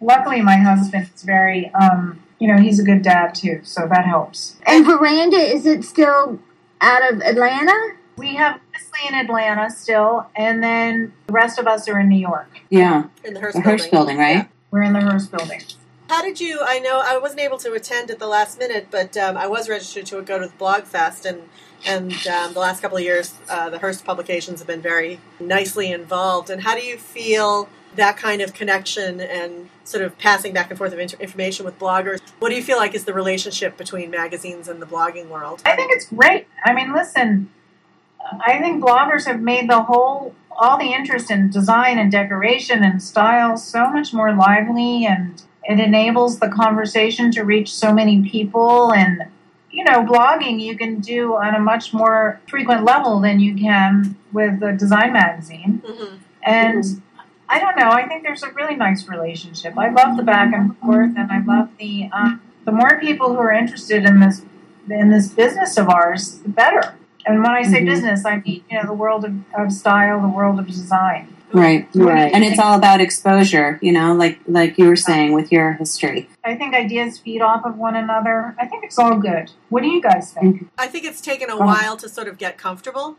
Luckily, 0.01 0.41
my 0.43 0.57
husband 0.57 1.11
is 1.15 1.23
very, 1.23 1.71
um, 1.75 2.21
you 2.39 2.49
know, 2.49 2.61
he's 2.63 2.79
a 2.79 2.85
good 2.85 3.03
dad 3.03 3.35
too, 3.35 3.61
so 3.65 3.87
that 3.89 4.05
helps. 4.07 4.57
And 4.67 4.85
Veranda, 4.87 5.37
is 5.39 5.67
it 5.67 5.85
still 5.85 6.39
out 6.81 7.13
of 7.13 7.21
Atlanta? 7.23 7.95
We 8.19 8.35
have 8.35 8.61
Leslie 8.75 9.09
in 9.09 9.15
Atlanta 9.15 9.71
still, 9.71 10.27
and 10.35 10.63
then 10.63 11.13
the 11.29 11.33
rest 11.33 11.59
of 11.59 11.67
us 11.67 11.89
are 11.89 12.01
in 12.01 12.09
New 12.09 12.19
York. 12.19 12.61
Yeah, 12.69 13.05
in 13.25 13.35
the 13.35 13.41
Hearst, 13.41 13.57
the 13.57 13.63
Hearst 13.63 13.91
building, 13.91 14.19
right? 14.19 14.37
Yeah. 14.37 14.47
We're 14.71 14.83
in 14.83 14.93
the 14.93 15.01
Hearst 15.01 15.31
building. 15.31 15.63
How 16.09 16.23
did 16.23 16.41
you? 16.41 16.61
I 16.63 16.81
know 16.81 17.01
I 17.05 17.19
wasn't 17.19 17.41
able 17.41 17.59
to 17.59 17.73
attend 17.75 18.11
at 18.11 18.19
the 18.19 18.27
last 18.27 18.59
minute, 18.59 18.89
but 18.91 19.17
um, 19.17 19.37
I 19.37 19.47
was 19.47 19.69
registered 19.69 20.07
to 20.07 20.21
go 20.23 20.39
to 20.39 20.47
the 20.49 20.57
blog 20.57 20.85
fest, 20.85 21.25
and 21.27 21.43
and 21.87 22.13
um, 22.27 22.55
the 22.55 22.61
last 22.61 22.83
couple 22.83 22.97
of 22.97 23.05
years, 23.05 23.35
uh, 23.49 23.71
the 23.71 23.79
Hearst 23.79 24.05
publications 24.05 24.59
have 24.59 24.67
been 24.67 24.83
very 24.83 25.21
nicely 25.39 25.93
involved. 25.93 26.51
And 26.51 26.63
how 26.63 26.75
do 26.75 26.83
you 26.85 26.99
feel 26.99 27.69
that 27.95 28.17
kind 28.17 28.43
of 28.43 28.53
connection 28.53 29.21
and 29.21 29.69
sort 29.85 30.03
of 30.03 30.19
passing 30.19 30.53
back 30.53 30.71
and 30.71 30.79
forth 30.79 30.93
of 30.93 30.99
inter- 30.99 31.17
information 31.21 31.65
with 31.65 31.79
bloggers? 31.79 32.21
What 32.41 32.51
do 32.51 32.57
you 32.57 32.63
feel 32.63 32.79
like 32.79 32.95
is 32.95 33.05
the 33.05 33.15
relationship 33.15 33.77
between 33.77 34.11
magazines 34.11 34.67
and 34.69 34.83
the 34.83 34.87
blogging 34.87 35.29
world? 35.29 35.63
I 35.65 35.77
think 35.77 35.93
it's 35.93 36.07
great. 36.07 36.47
I 36.65 36.73
mean, 36.73 36.93
listen, 36.93 37.51
I 38.45 38.59
think 38.61 38.83
bloggers 38.83 39.27
have 39.27 39.41
made 39.41 39.69
the 39.69 39.83
whole 39.83 40.35
all 40.51 40.77
the 40.77 40.93
interest 40.93 41.31
in 41.31 41.51
design 41.51 41.99
and 41.99 42.11
decoration 42.11 42.83
and 42.83 43.01
style 43.01 43.57
so 43.57 43.91
much 43.91 44.13
more 44.13 44.35
lively 44.35 45.07
and 45.07 45.41
it 45.63 45.79
enables 45.79 46.41
the 46.41 46.49
conversation 46.49 47.31
to 47.31 47.43
reach 47.45 47.73
so 47.73 47.93
many 47.93 48.29
people. 48.29 48.93
And 48.93 49.29
you 49.71 49.85
know 49.85 50.05
blogging 50.05 50.61
you 50.61 50.77
can 50.77 51.01
do 51.01 51.35
on 51.35 51.55
a 51.55 51.61
much 51.61 51.93
more 51.93 52.41
frequent 52.49 52.85
level 52.85 53.21
than 53.21 53.41
you 53.41 53.55
can 53.55 54.17
with 54.33 54.63
a 54.63 54.73
design 54.73 55.13
magazine. 55.13 55.83
Mm-hmm. 55.87 56.17
and 56.43 57.03
i 57.49 57.59
don't 57.59 57.77
know 57.77 57.91
i 57.91 58.07
think 58.07 58.23
there's 58.23 58.43
a 58.43 58.51
really 58.51 58.77
nice 58.77 59.09
relationship. 59.09 59.77
I 59.77 59.91
love 59.91 60.17
the 60.17 60.23
back 60.23 60.53
and 60.53 60.77
forth 60.79 61.15
and 61.17 61.31
i 61.31 61.41
love 61.43 61.69
the 61.79 62.09
um, 62.13 62.41
the 62.65 62.73
more 62.73 62.99
people 63.01 63.29
who 63.29 63.39
are 63.39 63.53
interested 63.53 64.05
in 64.05 64.21
this 64.21 64.43
in 64.91 65.11
this 65.11 65.29
business 65.29 65.77
of 65.77 65.89
ours 65.89 66.39
the 66.39 66.49
better 66.49 66.97
and 67.29 67.43
when 67.43 67.51
i 67.53 67.63
say 67.63 67.83
Mhm. 67.83 67.87
business 67.87 68.25
i 68.25 68.37
mean 68.45 68.63
you 68.71 68.77
know 68.77 68.87
the 68.87 68.93
world 68.95 69.25
of, 69.25 69.33
of 69.57 69.73
style 69.73 70.21
the 70.21 70.29
world 70.29 70.59
of 70.59 70.67
design 70.67 71.35
Right, 71.51 71.89
Right. 71.95 72.31
and 72.35 72.45
it's 72.45 72.59
all 72.59 72.77
about 72.77 73.01
exposure. 73.01 73.79
You 73.81 73.93
know, 73.93 74.13
like 74.15 74.39
like 74.47 74.77
you 74.77 74.87
were 74.87 74.97
saying 74.97 75.33
with 75.33 75.51
your 75.51 75.73
history. 75.73 76.29
I 76.45 76.55
think 76.57 76.75
ideas 76.75 77.19
feed 77.19 77.41
off 77.41 77.65
of 77.65 77.79
one 77.79 77.97
another. 77.97 78.55
I 78.61 78.67
think 78.67 78.85
it's 78.85 78.99
all 78.99 79.17
good. 79.17 79.51
What 79.71 79.83
do 79.83 79.89
you 79.89 80.03
guys 80.03 80.31
think? 80.31 80.69
I 80.77 80.89
think 80.89 81.07
it's 81.07 81.23
taken 81.23 81.49
a 81.49 81.55
Uh-huh. 81.55 81.65
while 81.65 81.97
to 81.97 82.07
sort 82.07 82.29
of 82.29 82.37
get 82.37 82.59
comfortable, 82.59 83.17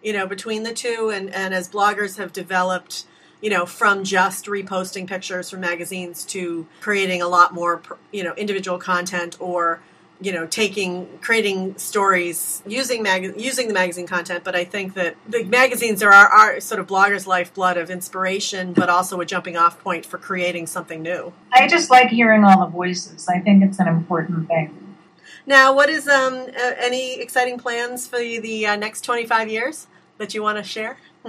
you 0.00 0.12
know, 0.12 0.28
between 0.28 0.62
the 0.62 0.72
two, 0.72 1.10
and 1.12 1.34
and 1.34 1.52
as 1.52 1.68
bloggers 1.68 2.18
have 2.18 2.32
developed, 2.32 3.04
you 3.40 3.50
know, 3.50 3.66
from 3.66 4.04
just 4.04 4.46
reposting 4.46 5.08
pictures 5.08 5.50
from 5.50 5.58
magazines 5.58 6.24
to 6.26 6.68
creating 6.80 7.20
a 7.20 7.26
lot 7.26 7.52
more, 7.52 7.82
you 8.12 8.22
know, 8.22 8.32
individual 8.34 8.78
content 8.78 9.36
or 9.40 9.80
you 10.20 10.32
know 10.32 10.46
taking 10.46 11.06
creating 11.20 11.76
stories 11.78 12.62
using 12.66 13.02
mag- 13.02 13.34
using 13.36 13.66
the 13.68 13.74
magazine 13.74 14.06
content 14.06 14.44
but 14.44 14.54
i 14.54 14.64
think 14.64 14.94
that 14.94 15.16
the 15.28 15.42
magazines 15.44 16.02
are 16.02 16.12
our, 16.12 16.28
our 16.28 16.60
sort 16.60 16.78
of 16.80 16.86
bloggers 16.86 17.26
lifeblood 17.26 17.76
of 17.76 17.90
inspiration 17.90 18.72
but 18.72 18.88
also 18.88 19.20
a 19.20 19.24
jumping 19.26 19.56
off 19.56 19.78
point 19.82 20.06
for 20.06 20.18
creating 20.18 20.66
something 20.66 21.02
new 21.02 21.32
I 21.52 21.68
just 21.68 21.90
like 21.90 22.08
hearing 22.08 22.44
all 22.44 22.60
the 22.60 22.66
voices. 22.66 23.28
I 23.28 23.38
think 23.38 23.62
it's 23.62 23.78
an 23.78 23.86
important 23.88 24.48
thing. 24.48 24.96
now 25.46 25.74
what 25.74 25.88
is 25.88 26.08
um 26.08 26.34
uh, 26.34 26.72
any 26.78 27.20
exciting 27.20 27.58
plans 27.58 28.06
for 28.06 28.18
the, 28.18 28.38
the 28.38 28.66
uh, 28.66 28.76
next 28.76 29.02
25 29.02 29.48
years 29.48 29.86
that 30.18 30.34
you 30.34 30.42
want 30.42 30.58
to 30.58 30.64
share 30.64 30.98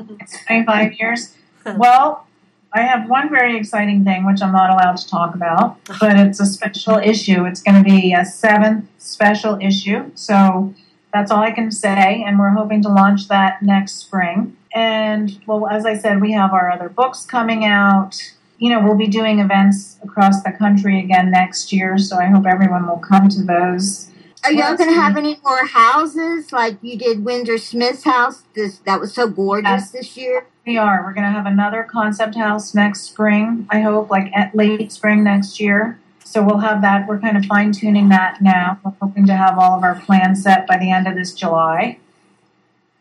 25 0.48 0.94
years. 0.94 1.36
Well, 1.66 2.28
I 2.76 2.82
have 2.82 3.08
one 3.08 3.30
very 3.30 3.56
exciting 3.56 4.04
thing 4.04 4.26
which 4.26 4.42
I'm 4.42 4.52
not 4.52 4.72
allowed 4.72 4.98
to 4.98 5.08
talk 5.08 5.36
about, 5.36 5.78
but 6.00 6.18
it's 6.18 6.40
a 6.40 6.46
special 6.46 6.98
issue. 6.98 7.46
It's 7.46 7.62
going 7.62 7.84
to 7.84 7.88
be 7.88 8.14
a 8.14 8.26
seventh 8.26 8.86
special 8.98 9.60
issue. 9.62 10.10
So 10.16 10.74
that's 11.14 11.30
all 11.30 11.44
I 11.44 11.52
can 11.52 11.70
say. 11.72 12.24
And 12.26 12.40
we're 12.40 12.50
hoping 12.50 12.82
to 12.84 12.90
launch 12.90 13.28
that 13.28 13.62
next 13.62 13.94
spring. 14.00 14.58
And 14.74 15.40
well, 15.46 15.68
as 15.68 15.86
I 15.86 15.96
said, 15.96 16.20
we 16.20 16.32
have 16.32 16.52
our 16.52 16.72
other 16.72 16.90
books 16.90 17.26
coming 17.26 17.64
out. 17.64 18.16
You 18.58 18.72
know, 18.72 18.84
we'll 18.84 18.98
be 18.98 19.08
doing 19.08 19.40
events 19.40 19.98
across 20.02 20.42
the 20.42 20.52
country 20.52 21.00
again 21.00 21.30
next 21.30 21.72
year. 21.72 22.00
So 22.00 22.18
I 22.18 22.26
hope 22.26 22.46
everyone 22.48 22.88
will 22.88 22.98
come 22.98 23.30
to 23.30 23.44
those. 23.44 24.10
Are 24.44 24.52
y'all 24.52 24.76
going 24.76 24.90
to 24.90 24.96
have 25.00 25.16
any 25.16 25.40
more 25.44 25.66
houses 25.68 26.52
like 26.52 26.78
you 26.82 26.98
did 26.98 27.24
Windsor 27.24 27.58
Smith's 27.60 28.04
house? 28.04 28.44
This 28.56 28.80
that 28.80 29.00
was 29.00 29.14
so 29.14 29.30
gorgeous 29.30 29.70
Yes. 29.70 29.92
this 29.92 30.18
year. 30.18 30.48
We 30.66 30.78
are. 30.78 31.04
We're 31.04 31.14
going 31.14 31.26
to 31.26 31.32
have 31.32 31.46
another 31.46 31.84
concept 31.84 32.36
house 32.36 32.74
next 32.74 33.02
spring, 33.02 33.68
I 33.70 33.82
hope, 33.82 34.10
like 34.10 34.32
at 34.34 34.56
late 34.56 34.94
spring 34.94 35.24
next 35.24 35.60
year. 35.60 36.00
So 36.24 36.42
we'll 36.42 36.60
have 36.60 36.82
that. 36.82 37.06
We're 37.06 37.20
kind 37.20 37.36
of 37.36 37.46
fine 37.46 37.74
tuning 37.74 38.08
that 38.10 38.42
now. 38.42 38.80
We're 38.84 38.94
hoping 39.02 39.26
to 39.28 39.36
have 39.36 39.60
all 39.60 39.78
of 39.78 39.84
our 39.84 40.00
plans 40.00 40.42
set 40.42 40.66
by 40.66 40.78
the 40.78 40.90
end 40.90 41.06
of 41.06 41.16
this 41.16 41.34
July. 41.34 42.00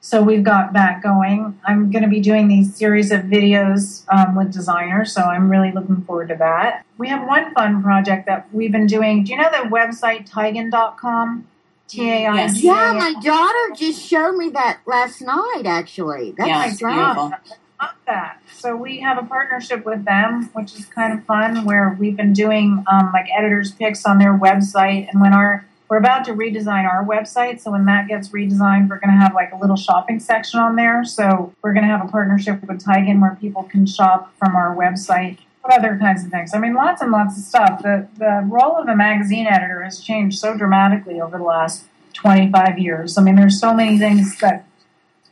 So 0.00 0.20
we've 0.20 0.42
got 0.42 0.72
that 0.72 1.00
going. 1.00 1.56
I'm 1.64 1.92
going 1.92 2.02
to 2.02 2.08
be 2.08 2.18
doing 2.18 2.48
these 2.48 2.74
series 2.74 3.12
of 3.12 3.22
videos 3.22 4.04
um, 4.12 4.34
with 4.34 4.52
designers, 4.52 5.12
so 5.12 5.22
I'm 5.22 5.48
really 5.48 5.70
looking 5.70 6.02
forward 6.02 6.30
to 6.30 6.34
that. 6.34 6.84
We 6.98 7.06
have 7.08 7.24
one 7.28 7.54
fun 7.54 7.80
project 7.80 8.26
that 8.26 8.52
we've 8.52 8.72
been 8.72 8.88
doing. 8.88 9.22
Do 9.22 9.30
you 9.30 9.38
know 9.38 9.48
the 9.52 9.68
website 9.68 10.28
Taigan.com? 10.28 11.46
T 11.88 12.08
A 12.08 12.26
I 12.26 12.48
G. 12.48 12.66
Yeah, 12.66 12.92
my 12.92 13.14
daughter 13.22 13.74
just 13.76 14.00
showed 14.00 14.36
me 14.36 14.50
that 14.50 14.80
last 14.86 15.20
night. 15.20 15.62
Actually, 15.66 16.32
that's 16.32 16.48
Yeah, 16.48 16.66
it's 16.70 16.82
right. 16.82 16.94
beautiful. 16.94 17.32
love 17.80 17.90
that. 18.06 18.40
So 18.54 18.76
we 18.76 19.00
have 19.00 19.18
a 19.18 19.26
partnership 19.26 19.84
with 19.84 20.04
them, 20.04 20.50
which 20.52 20.74
is 20.74 20.86
kind 20.86 21.12
of 21.18 21.24
fun. 21.24 21.64
Where 21.64 21.96
we've 21.98 22.16
been 22.16 22.32
doing 22.32 22.84
um, 22.90 23.10
like 23.12 23.26
editors' 23.36 23.72
picks 23.72 24.06
on 24.06 24.18
their 24.18 24.38
website, 24.38 25.08
and 25.10 25.20
when 25.20 25.32
our 25.32 25.66
we're 25.88 25.98
about 25.98 26.24
to 26.24 26.32
redesign 26.32 26.90
our 26.90 27.04
website, 27.04 27.60
so 27.60 27.70
when 27.72 27.84
that 27.84 28.08
gets 28.08 28.30
redesigned, 28.30 28.88
we're 28.88 28.98
going 28.98 29.10
to 29.10 29.20
have 29.20 29.34
like 29.34 29.52
a 29.52 29.56
little 29.56 29.76
shopping 29.76 30.20
section 30.20 30.58
on 30.58 30.74
there. 30.74 31.04
So 31.04 31.52
we're 31.62 31.74
going 31.74 31.84
to 31.84 31.90
have 31.90 32.02
a 32.02 32.08
partnership 32.10 32.66
with 32.66 32.82
Taigan 32.82 33.20
where 33.20 33.36
people 33.38 33.64
can 33.64 33.84
shop 33.84 34.32
from 34.38 34.56
our 34.56 34.74
website. 34.74 35.40
What 35.62 35.78
other 35.78 35.96
kinds 35.96 36.24
of 36.24 36.30
things? 36.30 36.52
I 36.54 36.58
mean, 36.58 36.74
lots 36.74 37.02
and 37.02 37.12
lots 37.12 37.38
of 37.38 37.44
stuff. 37.44 37.82
The 37.82 38.08
the 38.18 38.42
role 38.48 38.76
of 38.76 38.88
a 38.88 38.96
magazine 38.96 39.46
editor 39.46 39.82
has 39.84 40.00
changed 40.00 40.38
so 40.38 40.56
dramatically 40.56 41.20
over 41.20 41.38
the 41.38 41.44
last 41.44 41.84
twenty 42.14 42.50
five 42.50 42.78
years. 42.78 43.16
I 43.16 43.22
mean, 43.22 43.36
there's 43.36 43.60
so 43.60 43.72
many 43.72 43.96
things 43.98 44.38
that 44.40 44.66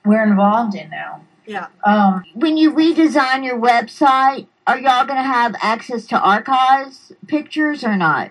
we're 0.05 0.23
involved 0.23 0.75
in 0.77 0.89
now. 0.91 1.23
yeah 1.47 1.67
Um, 1.85 2.25
When 2.35 2.57
you 2.57 2.73
redesign 2.73 3.45
your 3.45 3.59
website, 3.59 4.47
are 4.67 4.79
y'all 4.79 5.05
going 5.05 5.19
to 5.19 5.29
have 5.29 5.55
access 5.61 6.07
to 6.07 6.19
archives 6.19 7.13
pictures 7.27 7.83
or 7.85 7.97
not? 7.97 8.31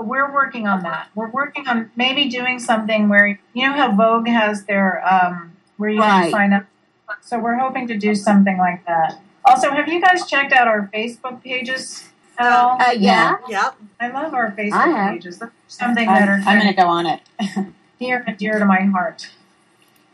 We're 0.00 0.32
working 0.32 0.66
on 0.66 0.82
that. 0.84 1.08
We're 1.14 1.30
working 1.30 1.66
on 1.66 1.90
maybe 1.96 2.28
doing 2.28 2.58
something 2.58 3.08
where 3.08 3.40
you 3.52 3.68
know 3.68 3.74
how 3.74 3.94
Vogue 3.96 4.28
has 4.28 4.64
their 4.64 5.02
um, 5.06 5.56
where 5.78 5.90
you 5.90 6.00
Right. 6.00 6.24
can 6.24 6.30
sign 6.30 6.52
up. 6.52 6.66
So 7.22 7.38
we're 7.38 7.56
hoping 7.56 7.88
to 7.88 7.96
do 7.96 8.14
something 8.14 8.56
like 8.58 8.84
that. 8.86 9.20
Also, 9.44 9.70
have 9.70 9.88
you 9.88 10.00
guys 10.00 10.26
checked 10.26 10.52
out 10.52 10.68
our 10.68 10.90
Facebook 10.92 11.42
pages 11.42 12.08
at 12.38 12.52
all? 12.52 12.80
Uh, 12.80 12.92
yeah. 12.92 13.36
yeah 13.48 13.70
I 13.98 14.08
love 14.08 14.34
our 14.34 14.52
Facebook 14.52 14.72
I 14.72 14.88
have. 14.88 15.14
pages. 15.14 15.38
They're 15.38 15.52
something 15.68 16.06
that 16.06 16.28
are 16.28 16.34
I'm, 16.34 16.48
I'm 16.48 16.58
going 16.58 16.74
to 16.74 16.80
go 16.80 16.88
on 16.88 17.06
it. 17.06 17.20
near 18.00 18.24
and 18.26 18.36
dear 18.36 18.58
to 18.58 18.64
my 18.64 18.80
heart. 18.82 19.30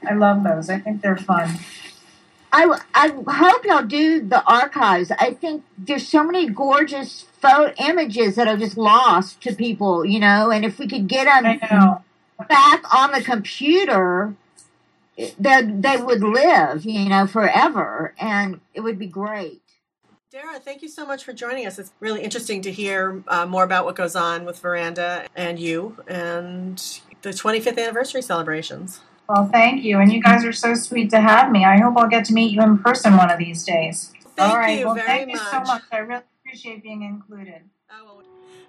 I 0.09 0.15
love 0.15 0.45
those. 0.45 0.69
I 0.69 0.79
think 0.79 1.03
they're 1.03 1.17
fun. 1.17 1.59
I, 2.53 2.79
I 2.95 3.09
hope 3.09 3.65
y'all 3.65 3.83
do 3.83 4.21
the 4.27 4.43
archives. 4.45 5.11
I 5.11 5.35
think 5.35 5.65
there's 5.77 6.09
so 6.09 6.25
many 6.25 6.49
gorgeous 6.49 7.27
photo 7.41 7.75
images 7.79 8.37
that 8.37 8.49
are 8.49 8.57
just 8.57 8.77
lost 8.77 9.43
to 9.43 9.55
people, 9.55 10.05
you 10.05 10.21
know, 10.21 10.51
and 10.51 10.65
if 10.65 10.79
we 10.79 10.87
could 10.87 11.09
get 11.09 11.25
them 11.25 11.61
back 12.49 12.95
on 12.95 13.13
the 13.13 13.23
computer, 13.23 14.35
they 15.17 15.63
they 15.63 15.97
would 15.97 16.23
live, 16.23 16.85
you 16.85 17.09
know, 17.09 17.27
forever, 17.27 18.15
and 18.19 18.61
it 18.75 18.81
would 18.81 18.99
be 18.99 19.07
great. 19.07 19.63
Dara, 20.31 20.59
thank 20.61 20.83
you 20.83 20.89
so 20.89 21.07
much 21.07 21.25
for 21.25 21.33
joining 21.33 21.67
us. 21.67 21.79
It's 21.79 21.93
really 22.01 22.23
interesting 22.23 22.61
to 22.63 22.73
hear 22.73 23.23
uh, 23.29 23.47
more 23.47 23.65
about 23.65 23.87
what 23.87 23.95
goes 23.97 24.17
on 24.17 24.45
with 24.45 24.59
Veranda 24.61 25.27
and 25.37 25.59
you 25.59 25.97
and 26.09 26.79
the 27.23 27.31
25th 27.31 27.79
anniversary 27.79 28.23
celebrations. 28.23 29.01
Well, 29.29 29.49
thank 29.51 29.83
you, 29.85 29.99
and 30.01 30.13
you 30.13 30.23
guys 30.23 30.45
are 30.45 30.53
so 30.53 30.75
sweet 30.75 31.11
to 31.11 31.21
have 31.21 31.51
me. 31.51 31.65
I 31.65 31.79
hope 31.81 31.97
I'll 31.97 32.09
get 32.09 32.27
to 32.27 32.35
meet 32.35 32.53
you 32.53 32.63
in 32.63 32.79
person 32.79 33.17
one 33.17 33.31
of 33.31 33.39
these 33.39 33.65
days. 33.65 34.13
Thank 34.37 34.53
All 34.53 34.59
right. 34.59 34.79
you 34.81 34.87
well, 34.87 34.95
very 34.97 35.07
thank 35.07 35.29
much. 35.33 35.41
you 35.41 35.47
so 35.51 35.61
much. 35.61 35.83
I 35.91 35.99
really 35.99 36.23
appreciate 36.45 36.83
being 36.83 37.03
included. 37.03 37.63
Oh, 37.91 38.23